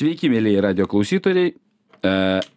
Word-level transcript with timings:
Sveiki, 0.00 0.30
mėlyje 0.32 0.60
radio 0.64 0.86
klausytojai. 0.88 1.50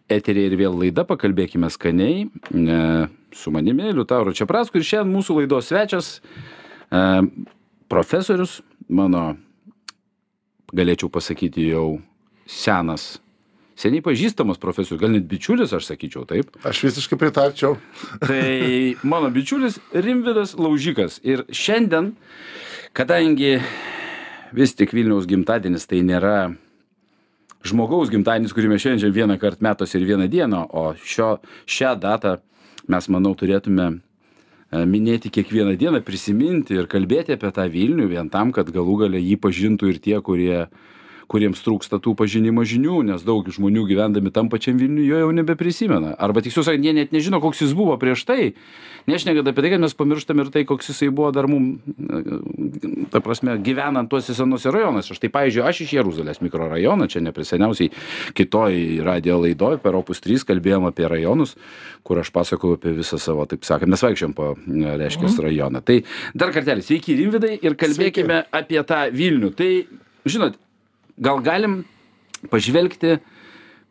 Eterė 0.08 0.46
ir 0.48 0.54
vėl 0.56 0.78
laida, 0.80 1.02
pakalbėkime 1.04 1.68
skaniai. 1.68 2.22
E, 2.24 2.76
su 3.36 3.52
manimi, 3.52 3.90
Liutauru 3.92 4.32
Čiaprasku. 4.32 4.80
Ir 4.80 4.86
šiandien 4.88 5.12
mūsų 5.12 5.36
laidos 5.42 5.68
svečias, 5.68 6.08
e, 6.88 7.02
profesorius, 7.92 8.62
mano, 8.88 9.26
galėčiau 10.72 11.12
pasakyti, 11.12 11.68
jau 11.74 11.98
senas, 12.48 13.18
seniai 13.76 14.00
pažįstamas 14.08 14.62
profesorius, 14.64 15.02
gal 15.04 15.12
net 15.12 15.28
bičiulis, 15.28 15.76
aš 15.76 15.92
sakyčiau 15.92 16.24
taip. 16.32 16.56
Aš 16.64 16.86
visiškai 16.88 17.20
pritarčiau. 17.20 17.76
Tai 18.24 18.42
mano 19.04 19.28
bičiulis 19.36 19.82
Rimvidas 19.92 20.56
Laužikas. 20.56 21.20
Ir 21.20 21.44
šiandien, 21.52 22.14
kadangi 22.96 23.58
vis 24.56 24.78
tik 24.80 24.96
Vilniaus 24.96 25.28
gimtadienis 25.28 25.84
tai 25.92 26.00
nėra 26.08 26.54
žmogaus 27.64 28.12
gimtadienis, 28.12 28.52
kurį 28.54 28.74
mes 28.74 28.82
šiandien 28.84 29.14
vieną 29.14 29.38
kartą 29.40 29.64
metuose 29.64 29.98
ir 29.98 30.06
vieną 30.08 30.28
dieną, 30.30 30.64
o 30.70 30.92
šio, 31.00 31.38
šią 31.66 31.94
datą 32.00 32.38
mes, 32.90 33.08
manau, 33.08 33.32
turėtume 33.38 33.86
e, 33.90 34.82
minėti 34.88 35.32
kiekvieną 35.32 35.76
dieną, 35.80 36.02
prisiminti 36.04 36.76
ir 36.76 36.90
kalbėti 36.92 37.36
apie 37.36 37.52
tą 37.56 37.66
Vilnių 37.72 38.10
vien 38.10 38.28
tam, 38.32 38.52
kad 38.52 38.68
galų 38.74 38.98
gale 39.04 39.22
jį 39.22 39.38
pažintų 39.40 39.94
ir 39.94 40.02
tie, 40.04 40.18
kurie 40.24 40.66
kuriems 41.30 41.62
trūksta 41.64 42.00
tų 42.02 42.14
pažinimo 42.18 42.64
žinių, 42.68 43.00
nes 43.10 43.24
daug 43.26 43.48
žmonių 43.48 43.86
gyvendami 43.88 44.32
tam 44.34 44.50
pačiam 44.52 44.78
Vilniuje 44.80 45.08
jo 45.08 45.20
jau 45.22 45.30
nebeprisimena. 45.34 46.14
Arba 46.20 46.42
tiksliau 46.44 46.66
sakant, 46.66 46.84
jie 46.84 46.94
net 46.96 47.14
nežino, 47.14 47.40
koks 47.42 47.64
jis 47.64 47.74
buvo 47.76 47.96
prieš 48.00 48.26
tai. 48.28 48.52
Nešnekant 49.04 49.50
apie 49.50 49.64
tai, 49.64 49.70
kad 49.74 49.82
mes 49.82 49.96
pamirštam 49.96 50.40
ir 50.40 50.50
tai, 50.52 50.62
koks 50.68 50.88
jisai 50.88 51.10
buvo 51.12 51.28
dar 51.34 51.44
mum, 51.50 51.74
ta 53.12 53.20
prasme, 53.24 53.58
gyvenant 53.64 54.08
tuose 54.08 54.32
senuose 54.36 54.72
rajonuose. 54.72 55.16
Štai, 55.16 55.28
pavyzdžiui, 55.34 55.64
aš 55.68 55.82
iš 55.84 55.92
Jeruzalės 55.98 56.40
mikrorajono, 56.40 57.08
čia 57.12 57.20
nepriseniausiai 57.26 57.92
kitoj 58.36 58.78
radio 59.04 59.36
laidoj 59.42 59.76
per 59.84 59.98
Opus 60.00 60.24
3 60.24 60.46
kalbėjom 60.48 60.88
apie 60.88 61.08
rajonus, 61.10 61.52
kur 62.06 62.22
aš 62.22 62.32
pasakojau 62.32 62.78
apie 62.78 62.94
visą 62.96 63.20
savo, 63.20 63.44
taip 63.50 63.68
sakant, 63.68 63.92
mes 63.92 64.04
vaikščiam 64.06 64.32
po, 64.36 64.54
reiškia, 64.64 65.28
mhm. 65.28 65.44
rajoną. 65.50 65.84
Tai 65.84 66.00
dar 66.32 66.56
kartelį, 66.56 66.88
sveiki, 66.88 67.18
Rimvidai, 67.20 67.58
ir 67.60 67.76
kalbėkime 67.80 68.46
apie 68.56 68.80
tą 68.88 69.04
Vilnių. 69.12 69.52
Tai, 69.58 69.70
žinot, 70.24 70.56
gal 71.18 71.42
galim 71.44 71.82
pažvelgti 72.50 73.18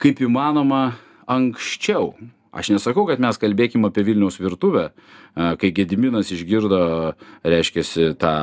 kaip 0.01 0.21
įmanoma 0.23 0.93
anksčiau. 1.29 2.13
Aš 2.53 2.69
nesakau, 2.69 3.07
kad 3.09 3.17
mes 3.17 3.39
kalbėkim 3.41 3.87
apie 3.87 4.03
Vilniaus 4.05 4.35
virtuvę, 4.37 4.91
kai 5.33 5.71
Gediminas 5.73 6.29
išgirdo, 6.35 6.81
reiškia, 7.41 7.81
tą 8.21 8.33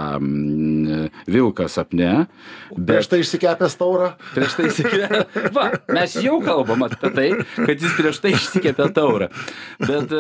vilką 1.31 1.69
sapne. 1.71 2.27
Bet... 2.75 2.89
Prieš 2.89 3.11
tai 3.13 3.21
išsikepęs 3.23 3.79
taurą. 3.79 4.09
Prieš 4.35 4.57
tai 4.59 4.67
išsikepęs. 4.67 5.39
Va, 5.57 5.69
mes 5.95 6.19
jau 6.27 6.41
kalbam 6.43 6.83
apie 6.89 7.13
tai, 7.15 7.29
kad 7.55 7.77
jis 7.77 7.95
prieš 8.01 8.19
tai 8.25 8.35
išsikepė 8.35 8.91
taurą. 8.99 9.31
Bet 9.79 10.11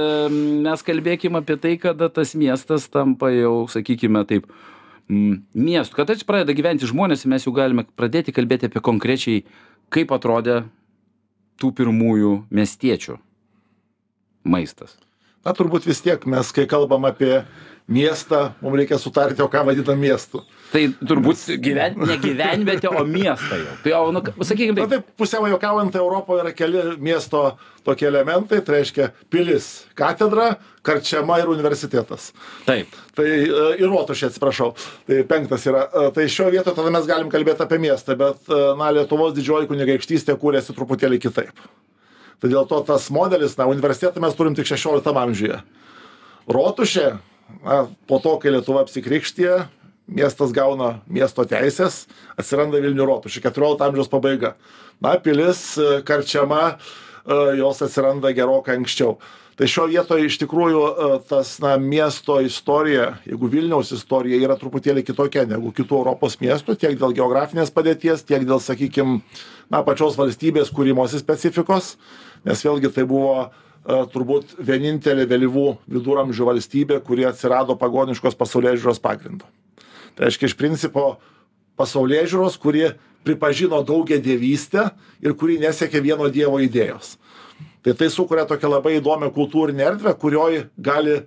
mes 0.70 0.86
kalbėkim 0.86 1.42
apie 1.42 1.58
tai, 1.58 1.74
kada 1.82 2.12
tas 2.14 2.36
miestas 2.38 2.86
tampa 2.94 3.32
jau, 3.34 3.64
sakykime 3.74 4.22
taip, 4.30 4.46
miestų, 5.10 5.96
kada 5.98 6.16
čia 6.16 6.26
pradeda 6.28 6.54
gyventi 6.56 6.88
žmonės, 6.88 7.26
mes 7.30 7.46
jau 7.46 7.52
galime 7.56 7.86
pradėti 7.98 8.34
kalbėti 8.34 8.70
apie 8.70 8.82
konkrečiai, 8.84 9.44
kaip 9.90 10.14
atrodė 10.14 10.62
tų 11.60 11.72
pirmųjų 11.76 12.34
miestiečių 12.54 13.18
maistas. 14.48 14.96
Na, 15.44 15.54
turbūt 15.56 15.88
vis 15.88 16.02
tiek 16.04 16.24
mes, 16.28 16.52
kai 16.52 16.66
kalbam 16.68 17.06
apie 17.08 17.42
miestą, 17.90 18.52
mums 18.60 18.80
reikia 18.80 19.00
sutarti, 19.00 19.42
o 19.42 19.48
ką 19.50 19.64
vadinam 19.68 20.00
miestu. 20.00 20.44
Tai 20.70 20.82
turbūt 21.02 21.48
gyven, 21.64 21.96
ne 22.06 22.16
gyvenvietė, 22.22 22.90
o 22.94 23.02
miestą 23.06 23.58
jau. 23.58 23.72
Tai 23.82 23.90
jau, 23.90 24.02
nu, 24.14 24.20
sakykime, 24.22 24.76
taip. 24.76 24.84
Na, 24.84 24.90
taip, 24.92 25.08
pusiau 25.18 25.48
juokaujant, 25.50 25.96
Europoje 25.98 26.44
yra 26.44 26.52
keli 26.54 26.84
miesto 27.02 27.42
tokie 27.86 28.06
elementai, 28.06 28.60
tai 28.62 28.76
reiškia 28.76 29.08
pilis, 29.32 29.70
katedra, 29.98 30.52
karčiama 30.86 31.40
ir 31.42 31.50
universitetas. 31.50 32.28
Taip. 32.68 32.94
Tai 33.18 33.26
e, 33.26 33.64
ir 33.82 33.90
rotušė, 33.90 34.30
atsiprašau. 34.30 34.70
Tai 35.08 35.18
penktas 35.32 35.66
yra. 35.66 35.88
E, 35.90 36.04
tai 36.14 36.28
šio 36.30 36.46
vietoje 36.54 36.76
tada 36.78 36.94
mes 36.94 37.08
galim 37.08 37.32
kalbėti 37.32 37.66
apie 37.66 37.80
miestą, 37.82 38.14
bet, 38.20 38.46
e, 38.46 38.60
na, 38.78 38.92
Lietuvos 38.94 39.34
didžioji 39.34 39.70
kunigaikštystė 39.72 40.38
kūrėsi 40.38 40.76
truputėlį 40.76 41.18
kitaip. 41.26 41.66
Tai 42.40 42.52
dėl 42.52 42.62
to 42.70 42.78
tas 42.86 43.10
modelis, 43.12 43.58
na, 43.58 43.66
universitetą 43.68 44.22
mes 44.22 44.38
turim 44.38 44.54
tik 44.56 44.70
16 44.70 45.18
amžiuje. 45.24 45.58
Rotušė, 46.50 47.10
na, 47.66 47.82
po 48.06 48.22
to, 48.22 48.38
kai 48.38 48.54
Lietuva 48.54 48.86
apsikrikštė, 48.86 49.58
miestas 50.10 50.52
gauna 50.54 51.00
miesto 51.10 51.44
teisės, 51.48 52.04
atsiranda 52.38 52.80
Vilnių 52.82 53.06
rotušė, 53.08 53.44
14 53.46 53.86
amžiaus 53.86 54.10
pabaiga. 54.10 54.54
Na, 55.00 55.16
pilis, 55.22 55.78
e, 55.78 56.00
karčiama, 56.06 56.74
e, 56.74 57.38
jos 57.60 57.82
atsiranda 57.86 58.34
gerokai 58.36 58.76
anksčiau. 58.80 59.16
Tai 59.60 59.68
šio 59.68 59.86
vietoje 59.90 60.26
iš 60.28 60.38
tikrųjų 60.42 60.82
e, 60.88 61.08
tas 61.28 61.54
na, 61.62 61.76
miesto 61.80 62.40
istorija, 62.44 63.14
jeigu 63.28 63.50
Vilniaus 63.52 63.92
istorija 63.96 64.40
yra 64.40 64.58
truputėlį 64.60 65.04
kitokia 65.06 65.46
negu 65.48 65.72
kitų 65.76 66.02
Europos 66.02 66.38
miestų, 66.40 66.76
tiek 66.80 66.98
dėl 67.00 67.14
geografinės 67.16 67.72
padėties, 67.72 68.26
tiek 68.28 68.44
dėl, 68.48 68.60
sakykime, 68.60 69.20
na, 69.70 69.84
pačios 69.86 70.18
valstybės 70.20 70.72
kūrimosi 70.74 71.22
specifikos, 71.22 71.94
nes 72.44 72.66
vėlgi 72.66 72.92
tai 72.94 73.06
buvo 73.08 73.50
turbūt 74.12 74.58
vienintelė 74.60 75.24
vėlyvų 75.24 75.64
viduramžių 75.88 76.50
valstybė, 76.50 77.00
kuri 77.00 77.24
atsirado 77.24 77.78
pagoniškos 77.80 78.36
pasaulio 78.36 78.76
žiūros 78.76 79.00
pagrindu. 79.00 79.48
Tai 80.20 80.28
reiškia 80.28 80.50
iš 80.50 80.54
principo 80.60 81.02
pasaulėžiūros, 81.80 82.58
kuri 82.60 82.90
pripažino 83.24 83.78
daugia 83.88 84.18
dievystę 84.20 84.90
ir 85.24 85.32
kuri 85.32 85.56
nesiekia 85.62 86.02
vieno 86.04 86.26
dievo 86.28 86.58
idėjos. 86.60 87.14
Tai 87.80 87.94
tai 87.96 88.10
sukuria 88.12 88.44
tokią 88.44 88.68
labai 88.68 88.98
įdomią 88.98 89.30
kultūrinę 89.32 89.86
erdvę, 89.88 90.12
kurioje 90.20 90.66
gali 90.76 91.22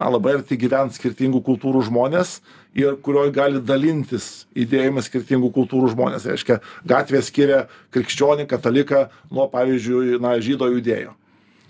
na, 0.00 0.08
labai 0.08 0.38
arti 0.38 0.56
gyventi 0.56 0.96
skirtingų 0.96 1.42
kultūrų 1.44 1.84
žmonės 1.90 2.38
ir 2.72 2.96
kurioje 3.04 3.36
gali 3.36 3.60
dalintis 3.60 4.46
idėjomis 4.56 5.12
skirtingų 5.12 5.52
kultūrų 5.52 5.92
žmonės. 5.92 6.24
Tai 6.24 6.32
reiškia, 6.32 6.60
gatvė 6.88 7.24
skiria 7.28 7.62
krikščionį, 7.92 8.48
kataliką 8.48 9.10
nuo, 9.28 9.44
pavyzdžiui, 9.52 10.16
na, 10.24 10.38
žydo 10.40 10.72
judėjo 10.72 11.12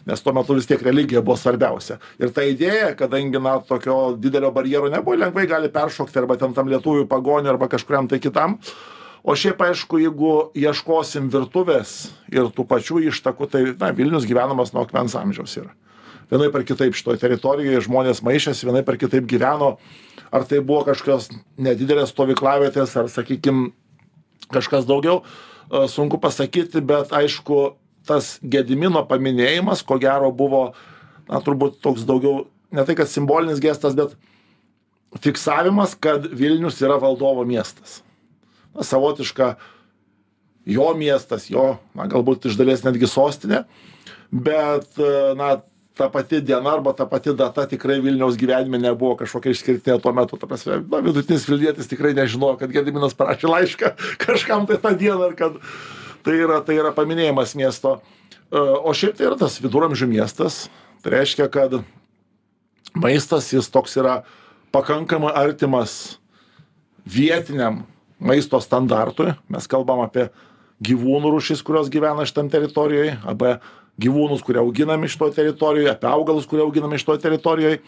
nes 0.09 0.23
tuo 0.25 0.33
metu 0.33 0.57
vis 0.57 0.67
tiek 0.69 0.83
religija 0.83 1.21
buvo 1.25 1.37
svarbiausia. 1.37 1.99
Ir 2.19 2.33
ta 2.33 2.45
idėja 2.49 2.95
kadangi 2.97 3.41
na 3.43 3.59
tokio 3.65 4.15
didelio 4.17 4.51
barjero 4.55 4.89
nebuvo 4.93 5.19
lengvai 5.21 5.45
gali 5.51 5.69
peršokti 5.73 6.23
arba 6.23 6.39
ten 6.41 6.55
tam 6.57 6.71
lietuviui 6.73 7.09
pagoniui 7.11 7.53
arba 7.53 7.69
kažkuriam 7.69 8.09
tai 8.09 8.21
kitam. 8.25 8.57
O 9.29 9.35
šiaip 9.37 9.61
aišku 9.61 9.99
jeigu 10.01 10.33
ieškosim 10.57 11.29
virtuvės 11.33 12.09
ir 12.33 12.49
tų 12.55 12.65
pačių 12.71 13.03
ištakų 13.11 13.49
tai 13.53 13.63
na 13.77 13.91
vilnius 13.93 14.25
gyvenamas 14.29 14.73
nuo 14.73 14.87
akmens 14.87 15.17
amžiaus 15.19 15.59
yra. 15.61 15.75
Vienaip 16.31 16.57
ar 16.57 16.65
kitaip 16.69 16.97
šitoj 16.97 17.19
teritorijoj 17.21 17.85
žmonės 17.85 18.23
maišėsi 18.25 18.69
vienaip 18.69 18.89
ar 18.89 18.97
kitaip 19.01 19.29
gyveno. 19.29 19.77
Ar 20.33 20.45
tai 20.49 20.61
buvo 20.61 20.87
kažkokios 20.89 21.31
nedidelės 21.61 22.13
stovyklavietės 22.13 22.97
ar 23.01 23.13
sakykim 23.13 23.71
kažkas 24.53 24.89
daugiau 24.89 25.23
sunku 25.89 26.21
pasakyti 26.21 26.81
bet 26.85 27.13
aišku 27.13 27.77
tas 28.09 28.37
Gedimino 28.43 29.05
paminėjimas, 29.09 29.85
ko 29.87 29.99
gero, 30.03 30.31
buvo, 30.35 30.63
na, 31.29 31.43
turbūt 31.45 31.81
toks 31.85 32.07
daugiau, 32.09 32.47
ne 32.75 32.85
tai 32.89 32.97
kad 32.99 33.11
simbolinis 33.11 33.63
gestas, 33.63 33.97
bet 33.99 34.17
fiksavimas, 35.25 35.95
kad 36.01 36.27
Vilnius 36.33 36.81
yra 36.85 36.99
valdovo 37.01 37.45
miestas. 37.49 38.01
Na, 38.75 38.85
savotiška 38.85 39.55
jo 40.69 40.91
miestas, 40.97 41.49
jo, 41.53 41.77
na, 41.97 42.09
galbūt 42.11 42.51
iš 42.51 42.59
dalies 42.61 42.85
netgi 42.85 43.09
sostinė, 43.09 43.65
bet, 44.33 44.91
na, 45.39 45.59
ta 45.99 46.09
pati 46.13 46.41
diena 46.41 46.73
arba 46.77 46.93
ta 46.93 47.07
pati 47.11 47.35
data 47.35 47.67
tikrai 47.67 47.99
Vilniaus 48.01 48.37
gyvenime 48.39 48.79
nebuvo 48.79 49.17
kažkokia 49.19 49.55
išskirtinė 49.55 49.99
tuo 50.03 50.13
metu. 50.15 50.39
Ta 50.39 50.47
prasme, 50.47 50.79
na, 50.85 51.01
vidutinis 51.03 51.47
Vilnietis 51.49 51.91
tikrai 51.91 52.13
nežinojo, 52.15 52.59
kad 52.61 52.73
Gediminas 52.75 53.17
parašė 53.19 53.51
laišką 53.51 53.91
kažkam 54.25 54.69
tai 54.71 54.79
tą 54.85 54.95
dieną 55.01 55.33
ir 55.33 55.39
kad 55.41 55.59
tai 56.27 56.39
yra, 56.41 56.61
tai 56.65 56.79
yra 56.81 56.93
paminėjimas 56.97 57.55
miesto. 57.59 57.99
E, 58.51 58.59
o 58.59 58.95
šiaip 58.97 59.19
tai 59.19 59.29
yra 59.31 59.39
tas 59.41 59.59
viduramžių 59.63 60.09
miestas. 60.11 60.67
Tai 61.03 61.15
reiškia, 61.15 61.47
kad 61.53 61.79
maistas 62.99 63.53
jis 63.53 63.71
toks 63.71 63.97
yra 64.01 64.23
pakankamai 64.75 65.33
artimas 65.37 66.19
vietiniam 67.09 67.85
maisto 68.19 68.61
standartui. 68.61 69.33
Mes 69.49 69.69
kalbam 69.71 70.03
apie 70.05 70.29
gyvūnų 70.85 71.33
rušis, 71.35 71.63
kurios 71.67 71.91
gyvena 71.91 72.27
šitam 72.29 72.51
teritorijoje, 72.53 73.17
apie 73.27 73.57
gyvūnus, 73.99 74.43
kurie 74.47 74.61
auginami 74.63 75.11
šitoje 75.11 75.35
teritorijoje, 75.37 75.91
apie 75.93 76.09
augalus, 76.11 76.47
kurie 76.49 76.63
auginami 76.63 77.01
šitoje 77.01 77.23
teritorijoje. 77.25 77.81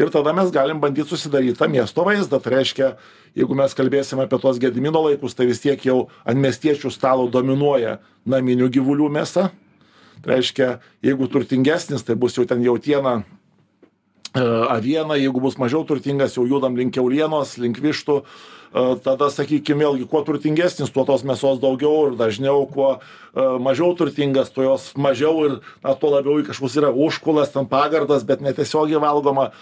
Ir 0.00 0.10
tada 0.12 0.34
mes 0.36 0.52
galim 0.52 0.80
bandyti 0.82 1.08
susidaryti 1.08 1.56
tą 1.58 1.68
miesto 1.72 2.04
vaizdą. 2.04 2.40
Tai 2.42 2.52
reiškia, 2.58 2.90
jeigu 3.38 3.56
mes 3.58 3.76
kalbėsime 3.76 4.26
apie 4.26 4.40
tuos 4.42 4.60
gedimino 4.62 5.04
laikus, 5.06 5.36
tai 5.36 5.48
vis 5.48 5.62
tiek 5.64 5.80
jau 5.88 6.08
ant 6.28 6.40
miestiečių 6.40 6.92
stalo 6.92 7.28
dominuoja 7.32 7.98
naminių 8.28 8.68
gyvulių 8.76 9.08
mėsa. 9.16 9.48
Tai 10.24 10.36
reiškia, 10.36 10.68
jeigu 11.04 11.28
turtingesnis, 11.32 12.04
tai 12.04 12.16
bus 12.16 12.36
jau 12.36 12.44
ten 12.48 12.62
jautiena, 12.64 13.22
avieną, 14.34 15.14
jeigu 15.14 15.40
bus 15.40 15.56
mažiau 15.58 15.84
turtingas, 15.86 16.34
jau 16.34 16.46
judam 16.46 16.76
link 16.76 16.94
keulienos, 16.94 17.54
link 17.58 17.78
vištų, 17.78 18.20
e, 18.20 18.84
tada, 19.04 19.30
sakykime, 19.30 19.84
vėlgi, 19.84 20.08
kuo 20.10 20.24
turtingesnis, 20.26 20.90
tuo 20.90 21.04
tos 21.06 21.22
mėsos 21.22 21.60
daugiau 21.62 22.08
ir 22.10 22.16
dažniau, 22.18 22.66
kuo 22.66 22.96
e, 22.98 23.44
mažiau 23.62 23.94
turtingas, 23.94 24.50
tuo 24.50 24.66
jos 24.66 24.90
mažiau 24.98 25.44
ir 25.46 25.58
na, 25.84 25.94
tuo 25.94 26.10
labiau 26.16 26.42
kažkoks 26.42 26.78
yra 26.82 26.90
užkulas, 26.90 27.52
ten 27.54 27.68
pagardas, 27.70 28.26
bet 28.26 28.42
netiesiogiai 28.42 29.02
valgoma. 29.02 29.52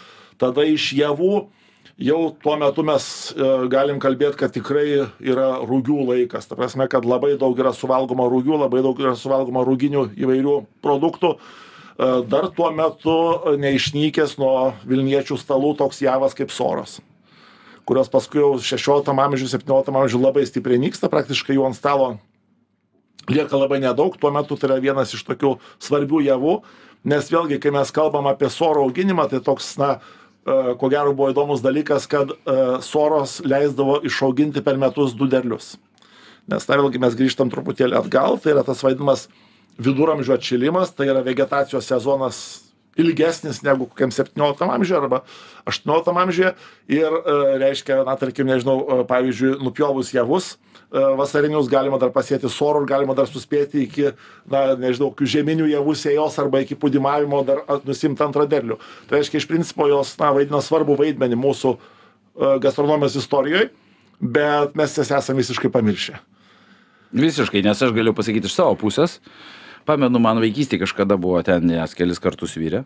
Tada 0.41 0.65
iš 0.65 0.95
javų 0.97 1.49
jau 2.01 2.21
tuo 2.41 2.57
metu 2.57 2.85
mes 2.87 3.05
e, 3.37 3.51
galim 3.69 4.01
kalbėti, 4.01 4.39
kad 4.41 4.55
tikrai 4.55 4.87
yra 5.21 5.51
rūgių 5.69 6.07
laikas. 6.09 6.49
Ta 6.49 6.57
prasme, 6.57 6.89
kad 6.89 7.05
labai 7.05 7.37
daug 7.37 7.59
yra 7.61 7.75
suvalgoma 7.77 8.25
rūgių, 8.33 8.57
labai 8.65 8.81
daug 8.81 8.97
yra 9.05 9.13
suvalgoma 9.21 9.67
rūginių 9.69 10.09
įvairių 10.17 10.57
produktų. 10.81 11.37
E, 12.03 12.11
dar 12.27 12.51
tuo 12.57 12.73
metu 12.75 13.17
neišnykęs 13.63 14.37
nuo 14.43 14.73
Vilniečių 14.91 15.39
stalų 15.39 15.77
toks 15.79 16.03
javas 16.03 16.35
kaip 16.35 16.51
soros 16.51 16.99
kurios 17.85 18.11
paskui 18.11 18.41
jau 18.41 18.57
16 18.63 19.11
amžiuje, 19.11 19.51
17 19.59 19.91
amžiuje 19.91 20.23
labai 20.23 20.47
stipriai 20.47 20.81
nyksta, 20.83 21.11
praktiškai 21.11 21.57
jų 21.57 21.67
ant 21.67 21.79
stalo 21.79 22.15
lieka 23.31 23.59
labai 23.59 23.81
nedaug, 23.83 24.17
tuo 24.19 24.33
metu 24.35 24.57
tai 24.59 24.71
yra 24.71 24.81
vienas 24.83 25.15
iš 25.15 25.23
tokių 25.27 25.57
svarbių 25.83 26.23
javų, 26.27 26.57
nes 27.09 27.31
vėlgi, 27.31 27.61
kai 27.63 27.73
mes 27.75 27.95
kalbam 27.95 28.29
apie 28.31 28.51
soro 28.51 28.83
auginimą, 28.87 29.29
tai 29.31 29.43
toks, 29.45 29.75
na, 29.79 29.93
e, 30.47 30.75
ko 30.79 30.91
gero 30.91 31.15
buvo 31.15 31.31
įdomus 31.35 31.63
dalykas, 31.63 32.09
kad 32.11 32.35
e, 32.35 32.59
soros 32.83 33.41
leisdavo 33.47 34.01
išauginti 34.07 34.63
per 34.63 34.79
metus 34.79 35.15
du 35.19 35.31
derlius. 35.31 35.77
Nes, 36.51 36.67
na, 36.67 36.79
vėlgi 36.79 37.03
mes 37.03 37.19
grįžtam 37.19 37.51
truputėlį 37.53 37.99
atgal, 38.01 38.39
tai 38.43 38.57
yra 38.57 38.67
tas 38.67 38.83
vadinamas 38.83 39.29
viduramžių 39.81 40.35
atšilimas, 40.37 40.93
tai 40.97 41.09
yra 41.13 41.23
vegetacijos 41.25 41.89
sezonas 41.89 42.43
ilgesnis 42.97 43.63
negu 43.65 43.87
kokiam 43.87 44.11
17 44.13 44.69
amžiuje 44.69 44.99
arba 44.99 45.23
18 45.65 46.13
amžiuje 46.23 46.53
ir 46.93 47.09
e, 47.09 47.37
reiškia, 47.63 48.03
na, 48.05 48.17
tarkim, 48.21 48.47
nežinau, 48.51 48.83
e, 48.83 49.05
pavyzdžiui, 49.09 49.55
nupjovus 49.65 50.13
javus 50.13 50.51
e, 50.53 51.01
vasarinius 51.19 51.71
galima 51.73 51.97
dar 52.03 52.13
pasėti 52.13 52.51
sorų 52.53 52.83
ir 52.85 52.91
galima 52.91 53.17
dar 53.17 53.31
suspėti 53.31 53.87
iki, 53.87 54.11
na, 54.51 54.75
nežinau, 54.81 55.13
žieminių 55.17 55.71
javų 55.73 55.97
sėjos 56.03 56.37
arba 56.43 56.61
iki 56.67 56.77
pudimavimo 56.77 57.41
dar 57.49 57.65
nusimti 57.87 58.27
antrą 58.27 58.45
derlių. 58.51 58.77
Tai 59.09 59.21
reiškia, 59.21 59.41
iš 59.41 59.49
principo 59.49 59.89
jos, 59.89 60.13
na, 60.21 60.35
vaidina 60.37 60.61
svarbu 60.65 60.99
vaidmenį 61.01 61.41
mūsų 61.41 61.77
gastronomijos 62.65 63.19
istorijoje, 63.21 63.67
bet 64.21 64.77
mes 64.79 64.95
jas 64.97 65.11
esame 65.19 65.43
visiškai 65.43 65.69
pamiršę. 65.73 66.15
Visiškai, 67.13 67.61
nes 67.65 67.83
aš 67.85 67.93
galiu 67.93 68.15
pasakyti 68.17 68.49
iš 68.49 68.55
savo 68.57 68.73
pusės, 68.81 69.19
pamenu 69.89 70.23
man 70.23 70.43
vaikystėj 70.43 70.85
kažkada 70.85 71.19
buvo 71.21 71.43
ten 71.47 71.71
jas 71.71 71.97
kelis 71.99 72.23
kartus 72.23 72.57
virę 72.61 72.85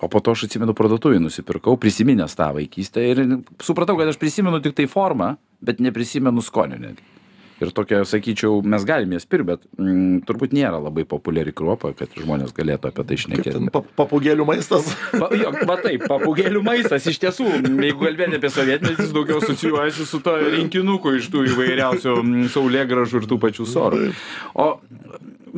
o 0.00 0.08
po 0.08 0.20
to 0.20 0.36
aš 0.36 0.46
atsimenu 0.46 0.76
parduotuvėj 0.76 1.20
nusipirkau 1.24 1.76
prisiminęs 1.80 2.36
tą 2.36 2.52
vaikystę 2.56 3.04
ir 3.10 3.26
supratau 3.64 3.96
kad 3.98 4.12
aš 4.12 4.20
prisimenu 4.20 4.60
tiktai 4.64 4.88
formą 4.90 5.34
bet 5.64 5.80
neprisimenu 5.80 6.42
skonio 6.44 6.78
netgi. 6.80 7.12
Ir 7.56 7.70
tokia 7.72 8.02
sakyčiau 8.04 8.58
mes 8.68 8.82
galim 8.84 9.14
jas 9.16 9.24
pirkt 9.24 9.46
bet 9.48 9.62
mm, 9.80 10.18
turbūt 10.28 10.52
nėra 10.52 10.76
labai 10.76 11.06
populiari 11.08 11.54
kruopa 11.56 11.94
kad 11.96 12.12
žmonės 12.12 12.52
galėtų 12.52 12.90
apie 12.90 13.04
tai 13.08 13.16
šnekėt. 13.22 13.56
pa 13.72 13.80
papūgėlių 14.02 14.44
maistas? 14.44 14.90
Pa, 15.20 15.30
jo, 15.32 15.54
va 15.64 15.78
taip 15.80 16.04
papūgėlių 16.04 16.60
maistas 16.66 17.08
iš 17.08 17.16
tiesų 17.22 17.48
jeigu 17.64 18.04
kalbėti 18.04 18.36
apie 18.36 18.50
sovietmetį 18.52 19.06
jis 19.06 19.16
daugiau 19.16 19.40
asocijuojasi 19.40 20.04
su 20.04 20.20
to 20.20 20.36
rinkinuku 20.52 21.16
iš 21.16 21.30
tų 21.32 21.46
įvairiausių 21.54 22.18
mm, 22.20 22.52
saulėgrąžų 22.52 23.22
ir 23.22 23.30
tų 23.32 23.40
pačių 23.46 23.70
sorų. 23.72 24.04
O 24.52 24.68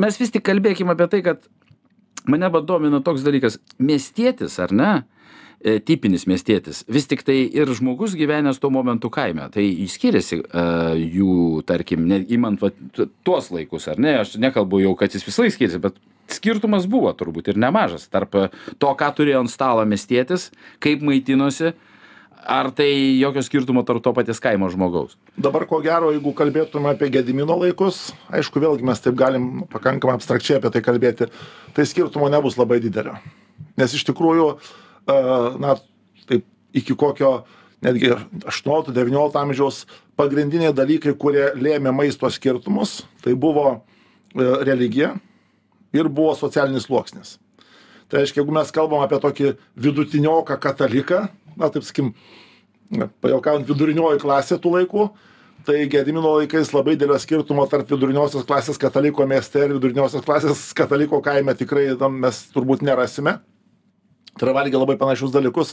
mes 0.01 0.19
vis 0.21 0.33
tik 0.35 0.47
kalbėkim 0.47 0.91
apie 0.93 1.09
tai, 1.13 1.23
kad 1.27 1.47
mane 2.29 2.51
domina 2.67 3.03
toks 3.05 3.25
dalykas. 3.27 3.59
Miestietis, 3.79 4.59
ar 4.63 4.75
ne? 4.75 4.93
E, 5.59 5.81
tipinis 5.83 6.29
miestietis. 6.31 6.85
Vis 6.87 7.09
tik 7.11 7.25
tai 7.27 7.41
ir 7.43 7.71
žmogus 7.75 8.15
gyvenęs 8.15 8.61
tuo 8.63 8.71
momentu 8.71 9.11
kaime. 9.11 9.49
Tai 9.51 9.65
skiriasi 9.91 10.39
uh, 10.45 10.93
jų, 10.95 11.65
tarkim, 11.67 12.05
ne, 12.07 12.21
imant 12.31 12.63
va, 12.63 12.71
tuos 13.27 13.51
laikus, 13.51 13.89
ar 13.91 13.99
ne? 13.99 14.21
Aš 14.21 14.37
nekalbu 14.39 14.85
jau, 14.85 14.95
kad 15.01 15.17
jis 15.17 15.27
visą 15.27 15.43
laiką 15.43 15.57
skiriasi, 15.57 15.83
bet 15.83 15.99
skirtumas 16.31 16.87
buvo 16.87 17.11
turbūt 17.17 17.51
ir 17.51 17.59
nemažas 17.59 18.07
tarp 18.13 18.37
to, 18.79 18.93
ką 19.01 19.11
turėjo 19.17 19.43
ant 19.43 19.51
stalo 19.51 19.83
miestietis, 19.89 20.53
kaip 20.85 21.03
maitinosi, 21.03 21.73
ar 22.47 22.71
tai 22.75 22.89
jokio 23.21 23.43
skirtumo 23.43 23.83
tarp 23.87 24.03
to 24.05 24.13
paties 24.17 24.41
kaimo 24.41 24.71
žmogaus? 24.73 25.17
Dabar 25.37 25.67
ko 25.71 25.81
gero 25.85 26.13
jeigu 26.15 26.33
kalbėtume 26.37 26.93
apie 26.93 27.11
gedimino 27.13 27.57
laikus 27.59 28.09
aišku 28.35 28.63
vėlgi 28.63 28.87
mes 28.87 29.03
taip 29.05 29.19
galim 29.19 29.49
pakankamai 29.73 30.17
abstrakčiai 30.19 30.59
apie 30.61 30.73
tai 30.75 30.83
kalbėti 30.85 31.31
tai 31.77 31.87
skirtumo 31.89 32.31
nebus 32.33 32.59
labai 32.61 32.81
didelio. 32.85 33.17
Nes 33.79 33.95
iš 33.95 34.07
tikrųjų 34.09 34.51
na 35.63 35.77
taip 36.29 36.47
iki 36.77 36.97
kokio 36.99 37.43
netgi 37.85 38.13
aštuoniolikto 38.47 38.95
devyniolikto 38.95 39.41
amžiaus 39.41 39.85
pagrindiniai 40.19 40.75
dalykai 40.75 41.15
kurie 41.19 41.51
lėmė 41.59 41.93
maisto 41.95 42.31
skirtumus 42.31 43.03
tai 43.23 43.37
buvo 43.39 43.67
e, 43.75 43.79
religija 44.67 45.15
ir 45.95 46.09
buvo 46.09 46.35
socialinis 46.37 46.89
sluoksnis. 46.89 47.37
Tai 48.09 48.23
reiškia 48.23 48.43
jeigu 48.43 48.55
mes 48.57 48.73
kalbam 48.75 49.05
apie 49.05 49.21
tokį 49.23 49.53
vidutinioką 49.77 50.57
kataliką 50.61 51.27
na 51.59 51.71
taip 51.73 51.87
sakykim, 51.87 52.13
pajokaujant 53.23 53.69
vidurinioji 53.69 54.23
klasė 54.23 54.59
tų 54.63 54.75
laikų, 54.79 55.09
tai 55.69 55.83
Gedimino 55.91 56.37
laikais 56.39 56.73
labai 56.73 56.95
didelio 56.97 57.19
skirtumo 57.21 57.67
tarp 57.69 57.91
viduriniosios 57.91 58.47
klasės 58.49 58.81
kataliko 58.81 59.27
mieste 59.29 59.67
ir 59.67 59.75
viduriniosios 59.77 60.25
klasės 60.25 60.71
kataliko 60.77 61.21
kaime 61.25 61.55
tikrai 61.59 61.91
tam 62.01 62.21
mes 62.23 62.47
turbūt 62.55 62.85
nerasime. 62.87 63.39
Tai 64.39 64.47
yra 64.47 64.55
valgė 64.55 64.79
labai 64.79 64.95
panašius 65.01 65.33
dalykus, 65.35 65.73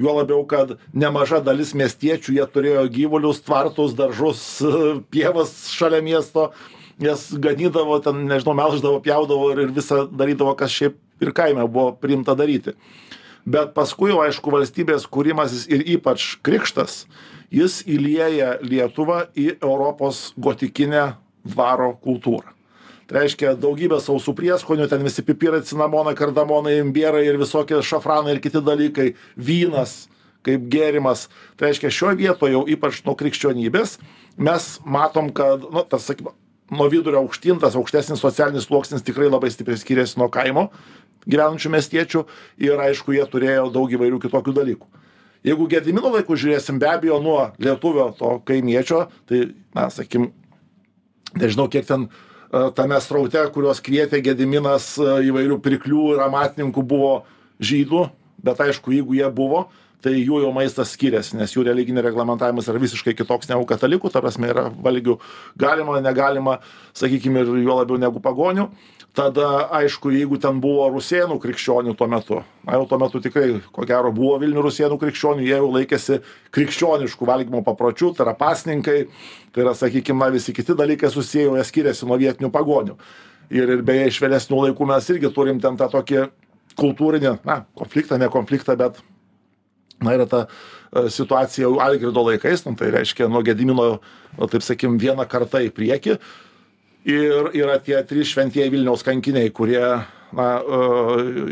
juo 0.00 0.14
labiau, 0.16 0.40
kad 0.48 0.78
nemaža 0.96 1.42
dalis 1.44 1.74
miestiečių, 1.76 2.38
jie 2.38 2.46
turėjo 2.48 2.86
gyvulius, 2.94 3.42
tvartus, 3.44 3.92
daržus, 3.98 4.40
pievas 5.12 5.52
šalia 5.68 6.00
miesto, 6.00 6.46
jas 7.02 7.28
ganydavo, 7.28 7.98
ten, 8.00 8.24
nežinau, 8.30 8.56
melždavo, 8.56 9.02
pjaudavo 9.04 9.50
ir, 9.52 9.66
ir 9.66 9.74
visą 9.76 10.06
darydavo, 10.08 10.56
kas 10.56 10.72
šiaip 10.72 10.96
ir 11.20 11.34
kaime 11.36 11.68
buvo 11.68 11.90
priimta 12.00 12.32
daryti 12.38 12.72
bet 13.46 13.72
paskui 13.76 14.10
jau 14.10 14.20
aišku 14.24 14.52
valstybės 14.52 15.06
kūrimasis 15.10 15.66
ir 15.70 15.84
ypač 15.96 16.34
krikštas 16.46 17.04
jis 17.54 17.80
įlieja 17.86 18.56
lietuvą 18.62 19.26
į 19.38 19.52
europos 19.60 20.32
gotikinę 20.36 21.14
dvaro 21.46 21.94
kultūrą. 22.02 22.52
Tai 23.06 23.20
reiškia 23.20 23.52
daugybė 23.62 24.00
sausų 24.02 24.34
prieskonių 24.34 24.88
ten 24.90 25.04
visi 25.06 25.22
pipirai 25.22 25.62
cinamonai 25.62 26.16
kardamonai 26.18 26.80
imbierai 26.80 27.22
ir 27.28 27.38
visokie 27.38 27.78
šafranai 27.78 28.34
ir 28.34 28.42
kiti 28.42 28.62
dalykai 28.66 29.12
vynas 29.38 30.08
kaip 30.46 30.66
gėrimas. 30.70 31.28
Tai 31.54 31.70
reiškia 31.70 31.92
šioj 31.94 32.18
vietoj 32.18 32.50
jau 32.50 32.64
ypač 32.66 33.04
nuo 33.06 33.14
krikščionybės 33.18 34.00
mes 34.36 34.66
matom 34.82 35.30
kad 35.34 35.62
nu 35.70 35.86
tas 35.86 36.10
sakykim 36.10 36.34
nuo 36.70 36.88
vidurio 36.90 37.22
aukštyn 37.22 37.60
tas 37.62 37.76
aukštesnis 37.78 38.20
socialinis 38.22 38.66
sluoksnis 38.66 39.04
tikrai 39.06 39.30
labai 39.30 39.50
stipriai 39.54 39.78
skiriasi 39.78 40.18
nuo 40.20 40.28
kaimo 40.32 40.68
gyvenančių 41.26 41.72
miestiečių 41.74 42.22
ir 42.62 42.80
aišku 42.86 43.14
jie 43.16 43.26
turėjo 43.30 43.68
daug 43.74 43.90
įvairių 43.90 44.20
kitokių 44.22 44.54
dalykų. 44.56 44.88
Jeigu 45.46 45.68
gedimino 45.70 46.10
laikus 46.14 46.40
žiūrėsim 46.42 46.78
be 46.82 46.88
abejo 46.90 47.20
nuo 47.22 47.40
lietuvio 47.62 48.08
to 48.18 48.36
kaimiečio 48.46 49.06
tai 49.30 49.48
na 49.76 49.88
sakykim 49.94 50.32
nežinau 51.38 51.68
kiek 51.70 51.86
ten 51.86 52.08
e, 52.08 52.10
tame 52.74 52.98
sraute 53.02 53.42
kuriuos 53.54 53.82
kvietė 53.84 54.22
gediminas 54.24 54.94
e, 54.98 55.08
įvairių 55.30 55.60
pirklių 55.62 56.14
ir 56.16 56.24
amatininkų 56.26 56.82
buvo 56.82 57.12
žydų 57.62 58.08
bet 58.46 58.62
aišku 58.66 58.94
jeigu 58.94 59.18
jie 59.18 59.28
buvo 59.34 59.66
tai 60.04 60.12
jų 60.20 60.40
jau 60.44 60.50
maistas 60.54 60.92
skiriasi 60.94 61.38
nes 61.38 61.52
jų 61.54 61.64
religinė 61.66 62.04
reglamentavimas 62.04 62.68
yra 62.70 62.80
visiškai 62.82 63.14
kitoks 63.16 63.48
negu 63.50 63.64
katalikų 63.68 64.10
ta 64.12 64.22
prasme 64.24 64.50
yra 64.52 64.66
valgių 64.70 65.16
galima 65.58 66.00
negalima 66.04 66.58
sakykim 66.96 67.38
ir 67.40 67.50
juo 67.62 67.78
labiau 67.80 67.98
negu 68.00 68.22
pagonių. 68.22 68.68
Tada 69.16 69.70
aišku 69.72 70.10
jeigu 70.12 70.36
ten 70.36 70.58
buvo 70.60 70.90
rusėnų 70.92 71.38
krikščionių 71.40 71.94
tuo 71.96 72.08
metu 72.12 72.42
na 72.68 72.76
jau 72.76 72.84
tuo 72.90 72.98
metu 73.00 73.22
tikrai 73.24 73.62
ko 73.72 73.86
gero 73.88 74.12
buvo 74.12 74.36
vilniuj 74.42 74.66
rusėnų 74.68 75.00
krikščionių 75.00 75.46
jie 75.46 75.56
jau 75.56 75.70
laikėsi 75.72 76.20
krikščioniškų 76.52 77.30
valgymo 77.30 77.64
papročių 77.64 78.12
tai 78.16 78.26
yra 78.26 78.36
pasninkai 78.36 78.98
tai 79.54 79.64
yra 79.64 79.72
sakykim 79.78 80.20
na 80.20 80.28
visi 80.34 80.52
kiti 80.52 80.76
dalykai 80.76 81.10
susiję 81.10 81.48
jau 81.48 81.56
jie 81.56 81.64
skiriasi 81.64 82.08
nuo 82.08 82.20
vietinių 82.20 82.52
pagonių. 82.52 82.98
Ir 83.56 83.76
ir 83.78 83.82
beje 83.86 84.10
iš 84.10 84.20
vėlesnių 84.20 84.62
laikų 84.66 84.92
mes 84.92 85.12
irgi 85.14 85.32
turim 85.32 85.62
ten 85.64 85.80
tą 85.80 85.88
tokį 85.88 86.26
kultūrinį 86.76 87.38
na 87.46 87.62
konfliktą 87.78 88.18
ne 88.20 88.28
konfliktą 88.28 88.76
bet 88.76 89.00
na 90.00 90.14
yra 90.16 90.26
ta 90.28 90.46
e, 90.46 91.06
situacija 91.10 91.66
jau 91.66 91.78
algirdo 91.82 92.24
laikais 92.26 92.64
nu 92.66 92.74
tai 92.76 92.90
reiškia 92.94 93.28
nuo 93.28 93.42
gedimino 93.46 93.86
nu 94.38 94.48
taip 94.50 94.64
sakykim 94.64 94.98
viena 95.00 95.26
karta 95.28 95.62
į 95.64 95.72
priekį. 95.76 96.18
Ir 97.06 97.52
yra 97.54 97.78
tie 97.78 98.00
trys 98.02 98.32
šventieji 98.34 98.72
vilniaus 98.74 99.04
kankiniai 99.06 99.52
kurie 99.54 99.82
na 100.36 100.48
e, 100.58 100.80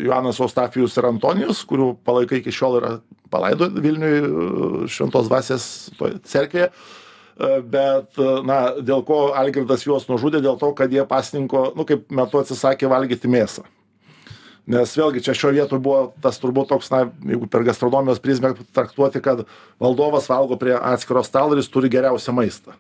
joanas 0.05 0.41
eustachijus 0.43 0.99
ir 0.99 1.09
antonijus 1.13 1.63
kurių 1.69 1.95
palaikai 2.05 2.43
iki 2.43 2.53
šiol 2.53 2.81
yra 2.81 2.93
palaidoti 3.33 3.85
vilniuj 3.85 4.19
e, 4.19 4.91
šventos 4.91 5.31
toj 5.99 6.21
cerkvėje. 6.25 6.71
Bet 7.67 8.15
na 8.47 8.77
dėl 8.79 9.01
ko 9.03 9.33
algirdas 9.35 9.83
juos 9.83 10.05
nužudė? 10.07 10.39
Dėl 10.39 10.55
to 10.55 10.69
kad 10.79 10.93
jie 10.95 11.03
pasninko 11.03 11.73
nu 11.75 11.83
kaip 11.83 12.07
metu 12.15 12.39
atsisakė 12.39 12.87
valgyti 12.87 13.27
mėsą 13.27 13.65
nes 14.71 14.97
vėlgi 14.97 15.23
čia 15.25 15.35
šioj 15.37 15.59
vietoj 15.59 15.83
buvo 15.83 16.01
tas 16.25 16.41
turbūt 16.41 16.71
toks 16.73 16.91
na 16.93 17.05
jeigu 17.29 17.49
per 17.51 17.67
gastronomijos 17.67 18.23
prizmę 18.25 18.55
traktuoti 18.77 19.21
kad 19.25 19.45
valdovas 19.83 20.29
valgo 20.31 20.57
prie 20.61 20.75
atskiro 20.79 21.25
stalo 21.27 21.55
ir 21.55 21.63
jis 21.63 21.71
turi 21.73 21.93
geriausią 21.93 22.35
maistą. 22.37 22.77